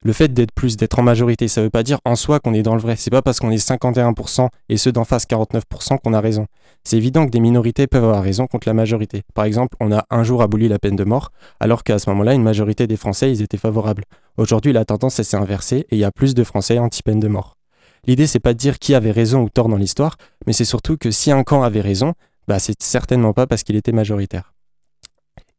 le 0.07 0.13
fait 0.13 0.33
d'être 0.33 0.53
plus, 0.53 0.77
d'être 0.77 0.99
en 0.99 1.01
majorité, 1.03 1.49
ça 1.49 1.61
veut 1.61 1.69
pas 1.69 1.83
dire 1.83 1.99
en 2.05 2.15
soi 2.15 2.39
qu'on 2.39 2.53
est 2.53 2.63
dans 2.63 2.75
le 2.75 2.79
vrai. 2.79 2.95
C'est 2.95 3.09
pas 3.09 3.21
parce 3.21 3.41
qu'on 3.41 3.51
est 3.51 3.57
51% 3.57 4.47
et 4.69 4.77
ceux 4.77 4.93
d'en 4.93 5.03
face 5.03 5.25
49% 5.25 5.97
qu'on 6.01 6.13
a 6.13 6.21
raison. 6.21 6.45
C'est 6.85 6.95
évident 6.95 7.25
que 7.25 7.29
des 7.29 7.41
minorités 7.41 7.87
peuvent 7.87 8.05
avoir 8.05 8.23
raison 8.23 8.47
contre 8.47 8.69
la 8.69 8.73
majorité. 8.73 9.23
Par 9.33 9.43
exemple, 9.43 9.75
on 9.81 9.91
a 9.91 10.05
un 10.09 10.23
jour 10.23 10.41
aboli 10.41 10.69
la 10.69 10.79
peine 10.79 10.95
de 10.95 11.03
mort, 11.03 11.33
alors 11.59 11.83
qu'à 11.83 11.99
ce 11.99 12.09
moment-là, 12.11 12.35
une 12.35 12.41
majorité 12.41 12.87
des 12.87 12.95
Français, 12.95 13.29
ils 13.33 13.41
étaient 13.41 13.57
favorables. 13.57 14.05
Aujourd'hui, 14.37 14.71
la 14.71 14.85
tendance 14.85 15.21
s'est 15.21 15.35
inversée 15.35 15.79
et 15.89 15.97
il 15.97 15.99
y 15.99 16.05
a 16.05 16.11
plus 16.13 16.33
de 16.35 16.45
Français 16.45 16.79
anti-peine 16.79 17.19
de 17.19 17.27
mort. 17.27 17.57
L'idée, 18.05 18.27
c'est 18.27 18.39
pas 18.39 18.53
de 18.53 18.57
dire 18.57 18.79
qui 18.79 18.95
avait 18.95 19.11
raison 19.11 19.41
ou 19.41 19.49
tort 19.49 19.67
dans 19.67 19.75
l'histoire, 19.75 20.15
mais 20.45 20.53
c'est 20.53 20.63
surtout 20.63 20.95
que 20.95 21.11
si 21.11 21.33
un 21.33 21.43
camp 21.43 21.63
avait 21.63 21.81
raison, 21.81 22.13
bah 22.47 22.59
c'est 22.59 22.81
certainement 22.81 23.33
pas 23.33 23.45
parce 23.45 23.63
qu'il 23.63 23.75
était 23.75 23.91
majoritaire. 23.91 24.53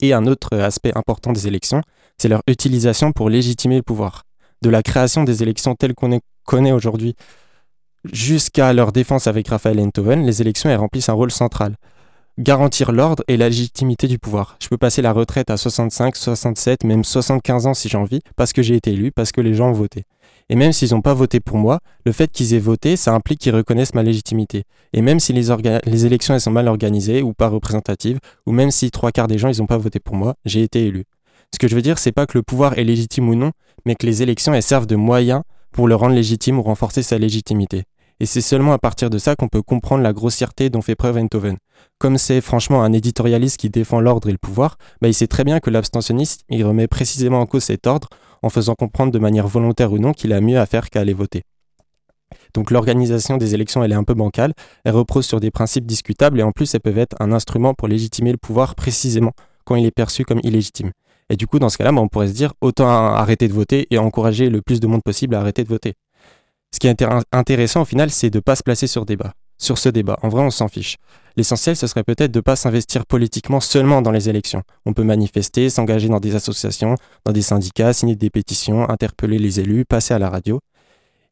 Et 0.01 0.15
un 0.15 0.27
autre 0.27 0.57
aspect 0.57 0.93
important 0.97 1.35
des 1.35 1.49
élections, 1.49 1.83
c'est 2.17 2.29
leur 2.29 2.41
utilisation 2.47 3.13
pour 3.13 3.29
légitimer 3.29 3.77
le 3.77 3.83
pouvoir 3.83 4.23
de 4.63 4.71
la 4.71 4.83
création 4.83 5.25
des 5.25 5.43
élections 5.43 5.75
telles 5.75 5.95
qu'on 5.95 6.09
les 6.09 6.21
connaît 6.45 6.73
aujourd'hui 6.73 7.15
jusqu'à 8.13 8.73
leur 8.73 8.93
défense 8.93 9.27
avec 9.27 9.49
Raphaël 9.49 9.81
Enthoven, 9.81 10.25
les 10.25 10.41
élections 10.41 10.71
elles 10.71 10.79
remplissent 10.79 11.09
un 11.09 11.15
rôle 11.15 11.31
central. 11.31 11.77
Garantir 12.39 12.93
l'ordre 12.93 13.25
et 13.27 13.37
la 13.37 13.49
légitimité 13.49 14.07
du 14.07 14.19
pouvoir. 14.19 14.57
Je 14.63 14.69
peux 14.69 14.77
passer 14.77 15.03
la 15.03 15.13
retraite 15.13 15.51
à 15.51 15.57
65, 15.57 16.15
67, 16.15 16.85
même 16.85 17.03
75 17.03 17.67
ans 17.67 17.75
si 17.75 17.89
j'ai 17.89 17.99
envie, 17.99 18.21
parce 18.37 18.53
que 18.53 18.63
j'ai 18.63 18.77
été 18.77 18.93
élu, 18.93 19.11
parce 19.11 19.33
que 19.33 19.41
les 19.41 19.55
gens 19.55 19.71
ont 19.71 19.73
voté. 19.73 20.05
Et 20.49 20.55
même 20.55 20.73
s'ils 20.73 20.93
n'ont 20.93 21.03
pas 21.03 21.15
voté 21.15 21.41
pour 21.41 21.59
moi, 21.59 21.81
le 22.07 22.13
fait 22.13 22.31
qu'ils 22.31 22.55
aient 22.55 22.61
voté, 22.61 22.97
ça 22.97 23.13
implique 23.13 23.41
qu'ils 23.41 23.55
reconnaissent 23.55 23.95
ma 23.95 24.05
légitimité. 24.05 24.63
Et 24.93 25.03
même 25.03 25.19
si 25.19 25.33
les, 25.33 25.49
les 25.85 26.07
élections 26.07 26.33
elles 26.33 26.41
sont 26.41 26.53
mal 26.53 26.69
organisées 26.69 27.23
ou 27.23 27.35
pas 27.35 27.49
représentatives, 27.49 28.21
ou 28.47 28.53
même 28.53 28.71
si 28.71 28.91
trois 28.93 29.11
quarts 29.11 29.27
des 29.27 29.37
gens 29.37 29.49
ils 29.49 29.59
n'ont 29.59 29.67
pas 29.67 29.77
voté 29.77 29.99
pour 29.99 30.15
moi, 30.15 30.35
j'ai 30.45 30.63
été 30.63 30.87
élu. 30.87 31.05
Ce 31.53 31.59
que 31.59 31.69
je 31.69 31.75
veux 31.75 31.83
dire, 31.83 31.99
c'est 31.99 32.13
pas 32.13 32.27
que 32.27 32.39
le 32.39 32.43
pouvoir 32.43 32.79
est 32.79 32.85
légitime 32.85 33.29
ou 33.29 33.35
non, 33.35 33.53
mais 33.85 33.95
que 33.95 34.07
les 34.07 34.23
élections 34.23 34.55
elles 34.55 34.63
servent 34.63 34.87
de 34.87 34.97
moyen 34.97 35.45
pour 35.73 35.89
le 35.89 35.95
rendre 35.95 36.15
légitime 36.15 36.59
ou 36.59 36.63
renforcer 36.63 37.03
sa 37.03 37.19
légitimité. 37.19 37.85
Et 38.21 38.27
c'est 38.27 38.41
seulement 38.41 38.73
à 38.73 38.79
partir 38.79 39.11
de 39.11 39.19
ça 39.19 39.37
qu'on 39.37 39.49
peut 39.49 39.63
comprendre 39.63 40.03
la 40.03 40.13
grossièreté 40.13 40.71
dont 40.71 40.83
fait 40.83 40.97
preuve 40.97 41.19
Eindhoven. 41.19 41.57
Comme 41.99 42.19
c'est 42.19 42.41
franchement 42.41 42.83
un 42.83 42.93
éditorialiste 42.93 43.59
qui 43.59 43.71
défend 43.71 44.01
l'ordre 44.01 44.29
et 44.29 44.33
le 44.33 44.39
pouvoir, 44.39 44.77
bah 45.01 45.09
il 45.09 45.15
sait 45.15 45.29
très 45.29 45.45
bien 45.45 45.61
que 45.61 45.71
l'abstentionniste, 45.71 46.43
il 46.49 46.65
remet 46.65 46.89
précisément 46.89 47.41
en 47.41 47.47
cause 47.47 47.65
cet 47.65 47.87
ordre 47.87 48.09
en 48.43 48.51
faisant 48.51 48.75
comprendre 48.75 49.13
de 49.13 49.19
manière 49.19 49.47
volontaire 49.47 49.93
ou 49.93 49.99
non 49.99 50.13
qu'il 50.13 50.33
a 50.33 50.41
mieux 50.41 50.59
à 50.59 50.67
faire 50.67 50.91
qu'à 50.91 51.01
aller 51.01 51.13
voter. 51.13 51.43
Donc 52.55 52.71
l'organisation 52.71 53.37
des 53.37 53.55
élections, 53.55 53.83
elle 53.85 53.93
est 53.93 53.97
un 53.97 54.05
peu 54.05 54.15
bancale, 54.15 54.53
elle 54.85 54.95
repose 54.95 55.27
sur 55.27 55.41
des 55.41 55.51
principes 55.51 55.87
discutables 55.87 56.41
et 56.41 56.43
en 56.43 56.53
plus 56.53 56.75
elles 56.75 56.81
peuvent 56.81 56.99
être 56.99 57.17
un 57.21 57.33
instrument 57.33 57.75
pour 57.75 57.89
légitimer 57.89 58.33
le 58.33 58.39
pouvoir 58.39 58.75
précisément 58.75 59.33
quand 59.65 59.77
il 59.77 59.87
est 59.87 59.91
perçu 59.93 60.25
comme 60.25 60.41
illégitime. 60.43 60.91
Et 61.31 61.37
du 61.37 61.47
coup, 61.47 61.59
dans 61.59 61.69
ce 61.69 61.79
cas-là, 61.79 61.93
bah, 61.93 62.01
on 62.01 62.09
pourrait 62.09 62.29
se 62.29 62.33
dire 62.33 62.55
autant 62.61 62.89
arrêter 62.89 63.49
de 63.49 63.53
voter 63.53 63.87
et 63.91 63.99
encourager 63.99 64.51
le 64.51 64.63
plus 64.63 64.81
de 64.81 64.87
monde 64.87 65.03
possible 65.03 65.35
à 65.35 65.41
arrêter 65.41 65.65
de 65.65 65.69
voter. 65.69 65.95
Ce 66.73 66.79
qui 66.79 66.87
est 66.87 67.03
intéressant 67.33 67.83
au 67.83 67.85
final, 67.85 68.11
c'est 68.11 68.31
de 68.31 68.39
ne 68.39 68.41
pas 68.41 68.57
se 68.57 68.63
placer 68.63 68.87
sur 68.87 69.07
débat. 69.07 69.33
Sur 69.61 69.79
ce 69.79 69.89
débat, 69.89 70.19
en 70.23 70.29
vrai, 70.29 70.43
on 70.43 70.51
s'en 70.51 70.69
fiche. 70.69 70.97
L'essentiel, 71.37 71.75
ce 71.75 71.87
serait 71.87 72.05
peut-être 72.05 72.31
de 72.31 72.39
ne 72.39 72.43
pas 72.43 72.57
s'investir 72.57 73.07
politiquement 73.07 73.61
seulement 73.61 74.03
dans 74.03 74.13
les 74.13 74.29
élections. 74.29 74.63
On 74.87 74.93
peut 74.93 75.03
manifester, 75.03 75.71
s'engager 75.71 76.09
dans 76.09 76.21
des 76.21 76.37
associations, 76.37 76.95
dans 77.25 77.33
des 77.33 77.43
syndicats, 77.43 77.93
signer 77.93 78.17
des 78.17 78.31
pétitions, 78.31 78.89
interpeller 78.89 79.39
les 79.39 79.61
élus, 79.61 79.85
passer 79.85 80.15
à 80.15 80.19
la 80.19 80.31
radio. 80.31 80.61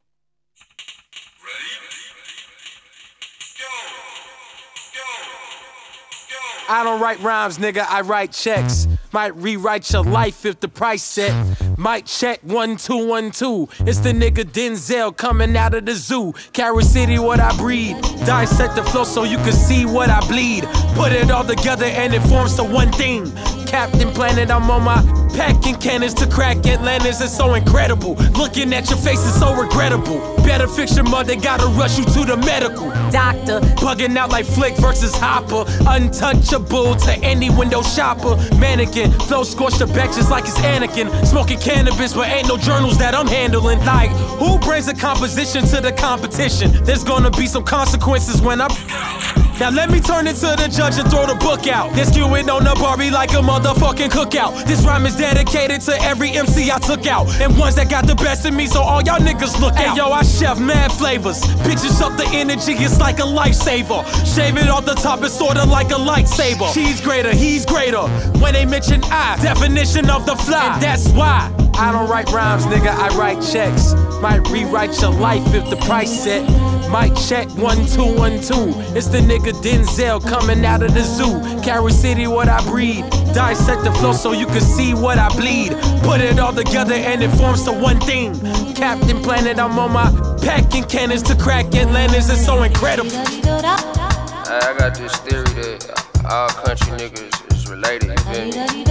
I 6.70 6.84
don't 6.84 7.00
write 7.00 7.22
rhymes, 7.22 7.58
nigga, 7.58 7.86
I 7.88 8.02
write 8.02 8.34
checks. 8.34 8.88
Might 9.14 9.36
rewrite 9.36 9.92
your 9.92 10.04
life 10.04 10.46
if 10.46 10.60
the 10.60 10.68
price 10.68 11.04
set. 11.04 11.34
Might 11.78 12.06
check 12.06 12.40
one, 12.44 12.76
two, 12.76 13.08
one, 13.08 13.32
two. 13.32 13.70
It's 13.80 14.00
the 14.00 14.12
nigga 14.12 14.44
Denzel 14.44 15.16
coming 15.16 15.56
out 15.56 15.74
of 15.74 15.86
the 15.86 15.94
zoo. 15.94 16.34
Carry 16.52 16.84
City, 16.84 17.20
what 17.20 17.40
I 17.40 17.56
breed. 17.58 17.96
Dissect 18.26 18.76
the 18.76 18.84
flow 18.84 19.06
so 19.06 19.24
you 19.24 19.38
can 19.38 19.54
see 19.54 19.86
what 19.86 20.10
I 20.10 20.20
bleed. 20.28 20.66
Put 20.96 21.14
it 21.14 21.32
all 21.32 21.46
together 21.46 21.86
and 21.86 22.14
it 22.14 22.22
forms 22.22 22.58
the 22.58 22.64
one 22.64 22.92
thing. 22.92 23.32
Captain 23.66 24.12
Planet, 24.12 24.52
I'm 24.52 24.70
on 24.70 24.84
my 24.84 25.02
packing 25.36 25.76
cannons 25.76 26.14
to 26.16 26.28
crack 26.28 26.58
Atlantis. 26.66 27.22
It's 27.22 27.36
so 27.36 27.54
incredible. 27.54 28.16
Looking 28.34 28.74
at 28.74 28.90
your 28.90 29.00
face 29.00 29.26
is 29.26 29.40
so 29.40 29.56
regrettable. 29.56 30.37
Better 30.48 30.66
fix 30.66 30.96
your 30.96 31.04
mother, 31.04 31.36
gotta 31.36 31.68
rush 31.78 31.98
you 31.98 32.06
to 32.06 32.24
the 32.24 32.38
medical. 32.38 32.90
Doctor, 33.12 33.60
bugging 33.84 34.16
out 34.16 34.30
like 34.30 34.46
Flick 34.46 34.78
versus 34.78 35.14
Hopper. 35.14 35.66
Untouchable 35.86 36.96
to 36.96 37.12
any 37.22 37.50
window 37.50 37.82
shopper. 37.82 38.38
Mannequin, 38.58 39.12
flow 39.12 39.44
scorched 39.44 39.80
the 39.80 39.88
back 39.88 40.14
just 40.14 40.32
like 40.32 40.46
it's 40.46 40.58
Anakin. 40.60 41.12
Smoking 41.26 41.60
cannabis, 41.60 42.14
but 42.14 42.30
ain't 42.30 42.48
no 42.48 42.56
journals 42.56 42.98
that 42.98 43.14
I'm 43.14 43.28
handling. 43.28 43.80
Like, 43.80 44.10
who 44.40 44.58
brings 44.60 44.88
a 44.88 44.96
composition 44.96 45.66
to 45.66 45.82
the 45.82 45.92
competition? 45.92 46.72
There's 46.86 47.04
gonna 47.04 47.32
be 47.32 47.46
some 47.46 47.66
consequences 47.66 48.42
when 48.42 48.62
I. 48.62 49.47
Now 49.60 49.72
let 49.72 49.90
me 49.90 50.00
turn 50.00 50.28
it 50.28 50.36
to 50.36 50.54
the 50.56 50.70
judge 50.72 51.00
and 51.00 51.10
throw 51.10 51.26
the 51.26 51.34
book 51.34 51.68
out. 51.68 51.92
This 51.94 52.12
skewing 52.12 52.48
on 52.48 52.64
the 52.64 52.76
Barbie 52.76 53.10
like 53.10 53.32
a 53.32 53.42
motherfucking 53.42 54.10
cookout. 54.10 54.66
This 54.66 54.86
rhyme 54.86 55.08
is 55.08 55.16
dedicated 55.16 55.82
to 55.82 56.00
every 56.04 56.30
MC 56.30 56.70
I 56.70 56.78
took 56.78 57.08
out. 57.08 57.28
And 57.42 57.58
ones 57.58 57.76
that 57.76 57.90
got 57.90 58.06
the 58.06 58.14
best 58.14 58.46
of 58.46 58.54
me, 58.54 58.68
so 58.68 58.82
all 58.82 59.02
y'all 59.02 59.18
niggas 59.20 59.60
look 59.60 59.74
out. 59.74 59.80
Hey, 59.80 59.96
yo, 59.98 60.12
I 60.12 60.22
chef 60.22 60.60
mad 60.60 60.92
flavors. 60.92 61.42
Bitches 61.66 62.00
up 62.02 62.16
the 62.18 62.28
energy, 62.34 62.74
it's 62.74 63.00
like 63.00 63.18
a 63.18 63.24
lifesaver. 63.24 64.06
Shave 64.36 64.58
it 64.58 64.70
off 64.70 64.86
the 64.86 64.94
top, 64.94 65.24
it's 65.24 65.34
sorta 65.34 65.66
like 65.66 65.90
a 65.90 65.96
lightsaber. 65.96 66.72
She's 66.72 67.02
greater, 67.02 67.34
he's 67.34 67.66
greater. 67.66 68.08
When 68.40 68.54
they 68.54 68.66
mention 68.66 69.02
I, 69.06 69.38
definition 69.42 70.12
of 70.12 70.28
the 70.28 70.36
fly. 70.36 70.74
And 70.74 70.84
that's 70.84 71.10
why. 71.10 71.52
I 71.74 71.92
don't 71.92 72.08
write 72.08 72.30
rhymes, 72.32 72.66
nigga, 72.66 72.90
I 72.90 73.08
write 73.18 73.42
checks. 73.42 73.94
Might 74.22 74.48
rewrite 74.50 75.00
your 75.02 75.12
life 75.12 75.54
if 75.54 75.70
the 75.70 75.76
price 75.86 76.24
set. 76.24 76.44
Might 76.90 77.16
check 77.16 77.48
one, 77.58 77.86
two, 77.86 78.16
one, 78.16 78.42
two. 78.42 78.74
It's 78.96 79.08
the 79.08 79.20
nigga 79.20 79.54
Denzel 79.62 80.20
coming 80.28 80.66
out 80.66 80.82
of 80.82 80.94
the 80.94 81.02
zoo. 81.02 81.40
Carry 81.62 81.92
City, 81.92 82.26
what 82.28 82.50
I 82.50 82.64
breed. 82.66 83.04
Dissect 83.34 83.84
the 83.84 83.92
flow 83.92 84.14
so 84.14 84.32
you 84.32 84.48
can 84.48 84.62
see 84.62 84.94
what 84.94 85.20
I 85.20 85.30
bleed. 85.36 85.74
Put 86.02 86.22
it 86.22 86.40
all 86.40 86.54
together 86.54 86.96
and 86.96 87.22
it 87.22 87.30
forms 87.32 87.64
the 87.66 87.74
one 87.74 88.00
thing. 88.00 88.34
Captain 88.74 89.22
Planet, 89.22 89.60
I'm 89.60 89.78
on 89.78 89.92
my 89.94 90.10
packing 90.42 90.86
cannons 90.86 91.22
to 91.24 91.36
crack 91.36 91.76
Atlantis. 91.76 92.30
It's 92.30 92.44
so 92.46 92.64
incredible. 92.64 93.12
I 93.14 94.74
got 94.80 94.96
this 94.96 95.16
theory 95.18 95.44
that 95.44 96.26
all 96.26 96.50
country 96.50 96.98
niggas 96.98 97.54
is 97.54 97.70
related, 97.70 98.10
you 98.10 98.18
feel 98.34 98.46
me? 98.46 98.84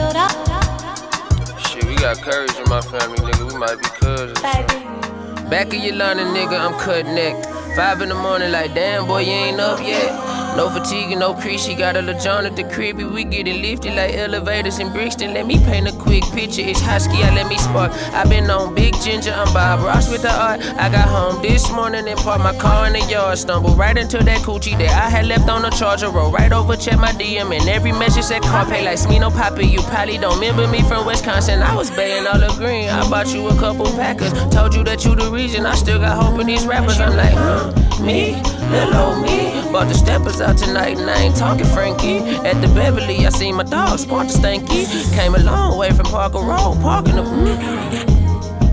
We 1.86 1.94
got 1.96 2.16
courage 2.18 2.54
in 2.56 2.68
my 2.68 2.80
family, 2.80 3.18
nigga. 3.18 3.52
We 3.52 3.58
might 3.58 3.78
be 3.78 3.88
cousins. 4.00 5.15
Back 5.50 5.68
of 5.68 5.74
your 5.74 5.94
London, 5.94 6.34
nigga, 6.34 6.58
I'm 6.58 6.76
cut 6.80 7.06
neck. 7.06 7.36
Five 7.76 8.02
in 8.02 8.08
the 8.08 8.16
morning, 8.16 8.50
like, 8.50 8.74
damn, 8.74 9.06
boy, 9.06 9.20
you 9.20 9.30
ain't 9.30 9.60
up 9.60 9.78
yet. 9.80 10.45
No 10.56 10.70
fatigue 10.70 11.18
no 11.18 11.34
crease, 11.34 11.66
she 11.66 11.74
got 11.74 11.96
a 11.96 12.00
little 12.00 12.46
at 12.46 12.56
the 12.56 12.64
crib. 12.64 12.96
We 12.96 13.24
get 13.24 13.46
it 13.46 13.60
lifted 13.60 13.94
like 13.94 14.14
elevators 14.14 14.78
in 14.78 14.90
Brixton. 14.90 15.34
Let 15.34 15.46
me 15.46 15.58
paint 15.58 15.86
a 15.86 15.92
quick 15.92 16.24
picture. 16.32 16.62
It's 16.62 16.80
husky, 16.80 17.22
I 17.22 17.34
let 17.34 17.46
me 17.46 17.58
spark. 17.58 17.92
i 18.14 18.24
been 18.24 18.50
on 18.50 18.74
Big 18.74 18.94
Ginger, 19.02 19.32
I'm 19.32 19.52
Bob 19.52 19.80
Ross 19.80 20.10
with 20.10 20.22
the 20.22 20.32
art. 20.32 20.60
I 20.78 20.88
got 20.88 21.08
home 21.08 21.42
this 21.42 21.70
morning 21.70 22.08
and 22.08 22.18
parked 22.20 22.42
my 22.42 22.56
car 22.56 22.86
in 22.86 22.94
the 22.94 23.00
yard. 23.00 23.36
Stumbled 23.36 23.76
right 23.76 23.98
into 23.98 24.16
that 24.24 24.40
coochie 24.40 24.78
that 24.78 24.88
I 24.88 25.10
had 25.10 25.26
left 25.26 25.46
on 25.50 25.60
the 25.60 25.68
charger. 25.68 26.08
Roll 26.08 26.32
right 26.32 26.50
over, 26.50 26.74
check 26.74 26.98
my 26.98 27.12
DM, 27.12 27.54
and 27.54 27.68
every 27.68 27.92
message 27.92 28.24
said 28.24 28.40
Carpe 28.40 28.82
like 28.82 28.98
Smino 28.98 29.30
Poppy. 29.30 29.66
You 29.66 29.82
probably 29.82 30.16
don't 30.16 30.40
remember 30.40 30.66
me 30.68 30.80
from 30.88 31.04
Wisconsin. 31.04 31.60
I 31.60 31.76
was 31.76 31.90
baying 31.90 32.26
all 32.26 32.38
the 32.38 32.48
green. 32.56 32.88
I 32.88 33.06
bought 33.10 33.28
you 33.28 33.46
a 33.48 33.54
couple 33.56 33.84
Packers. 33.92 34.32
Told 34.54 34.74
you 34.74 34.84
that 34.84 35.04
you 35.04 35.14
the 35.14 35.30
reason. 35.30 35.66
I 35.66 35.74
still 35.74 35.98
got 35.98 36.16
hope 36.16 36.40
in 36.40 36.46
these 36.46 36.66
rappers. 36.66 36.98
I'm 36.98 37.14
like, 37.14 37.34
huh, 37.34 37.85
me, 38.00 38.40
little 38.70 38.96
old 38.96 39.22
me. 39.22 39.52
Bought 39.72 39.88
the 39.88 39.94
steppers 39.94 40.40
out 40.40 40.56
tonight 40.56 40.98
and 40.98 41.10
I 41.10 41.22
ain't 41.22 41.36
talking 41.36 41.66
Frankie. 41.66 42.18
At 42.18 42.60
the 42.60 42.68
Beverly, 42.68 43.26
I 43.26 43.30
seen 43.30 43.56
my 43.56 43.64
dog 43.64 43.98
sport 43.98 44.28
the 44.28 44.34
stanky. 44.34 44.86
Came 45.14 45.34
a 45.34 45.38
long 45.38 45.78
way 45.78 45.90
from 45.90 46.06
Parker 46.06 46.38
Road, 46.38 46.78
parking 46.82 47.16
the. 47.16 48.16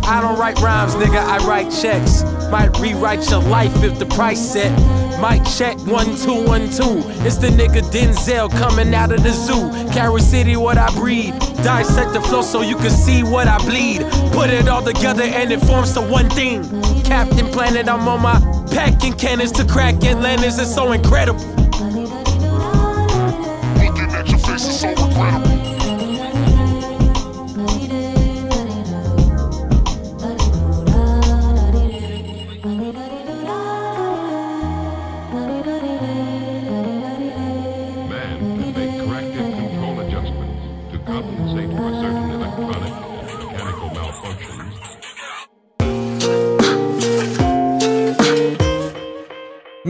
I 0.06 0.22
don't 0.22 0.38
write 0.38 0.60
rhymes, 0.60 0.96
nigga, 0.96 1.18
I 1.18 1.38
write 1.48 1.72
checks. 1.72 2.24
Might 2.52 2.78
rewrite 2.80 3.30
your 3.30 3.42
life 3.42 3.84
if 3.84 3.98
the 3.98 4.06
price 4.06 4.40
set. 4.40 4.72
Might 5.20 5.44
check 5.46 5.78
one 5.88 6.16
two 6.18 6.46
one 6.46 6.70
two. 6.70 7.02
It's 7.26 7.38
the 7.38 7.48
nigga 7.48 7.82
Denzel 7.92 8.52
coming 8.52 8.94
out 8.94 9.12
of 9.12 9.24
the 9.24 9.32
zoo. 9.32 9.72
Carry 9.94 10.22
City, 10.22 10.58
what 10.58 10.78
I 10.78 10.94
breed. 10.94 11.34
Dissect 11.64 12.14
the 12.14 12.22
flow 12.22 12.42
so 12.42 12.62
you 12.62 12.76
can 12.76 12.92
see 12.92 13.24
what 13.24 13.48
I 13.48 13.58
bleed. 13.60 14.02
Put 14.34 14.50
it 14.50 14.68
all 14.68 14.84
together 14.84 15.24
and 15.24 15.52
it 15.52 15.62
forms 15.62 15.94
to 15.94 16.02
one 16.02 16.30
thing. 16.30 16.64
Captain 17.04 17.48
Planet, 17.52 17.88
I'm 17.88 18.08
on 18.08 18.22
my 18.22 18.53
packing 18.72 19.14
cannons 19.14 19.52
to 19.54 19.66
crack 19.66 20.04
Atlantis. 20.04 20.60
is 20.60 20.74
so 20.74 20.92
incredible. 20.92 21.63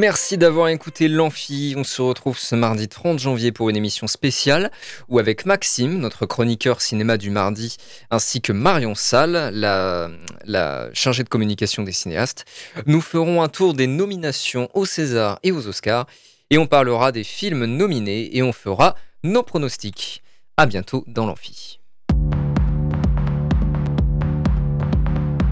Merci 0.03 0.37
d'avoir 0.37 0.67
écouté 0.67 1.07
l'Amphi. 1.07 1.75
On 1.77 1.85
se 1.85 2.01
retrouve 2.01 2.37
ce 2.37 2.55
mardi 2.55 2.89
30 2.89 3.19
janvier 3.19 3.53
pour 3.53 3.69
une 3.69 3.77
émission 3.77 4.05
spéciale 4.05 4.69
où 5.07 5.17
avec 5.17 5.45
Maxime, 5.45 5.97
notre 5.97 6.25
chroniqueur 6.25 6.81
cinéma 6.81 7.15
du 7.15 7.29
mardi, 7.29 7.77
ainsi 8.11 8.41
que 8.41 8.51
Marion 8.51 8.95
Salle, 8.95 9.51
la, 9.53 10.89
chargée 10.91 11.23
de 11.23 11.29
communication 11.29 11.83
des 11.83 11.93
cinéastes, 11.93 12.43
nous 12.85 12.99
ferons 12.99 13.41
un 13.41 13.47
tour 13.47 13.73
des 13.73 13.87
nominations 13.87 14.69
aux 14.73 14.85
César 14.85 15.39
et 15.41 15.53
aux 15.53 15.69
Oscars 15.69 16.05
et 16.49 16.57
on 16.57 16.67
parlera 16.67 17.13
des 17.13 17.23
films 17.23 17.63
nominés 17.63 18.35
et 18.35 18.43
on 18.43 18.51
fera 18.51 18.97
nos 19.23 19.41
pronostics. 19.41 20.21
À 20.57 20.65
bientôt 20.65 21.05
dans 21.07 21.25
l'Amphi. 21.25 21.79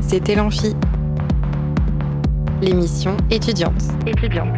C'était 0.06 0.36
l'Amphi 0.36 0.76
l'émission 2.62 3.18
étudiante. 3.32 3.82
Étudiante. 4.06 4.50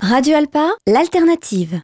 Radio 0.00 0.36
Alpa, 0.36 0.70
l'alternative. 0.86 1.80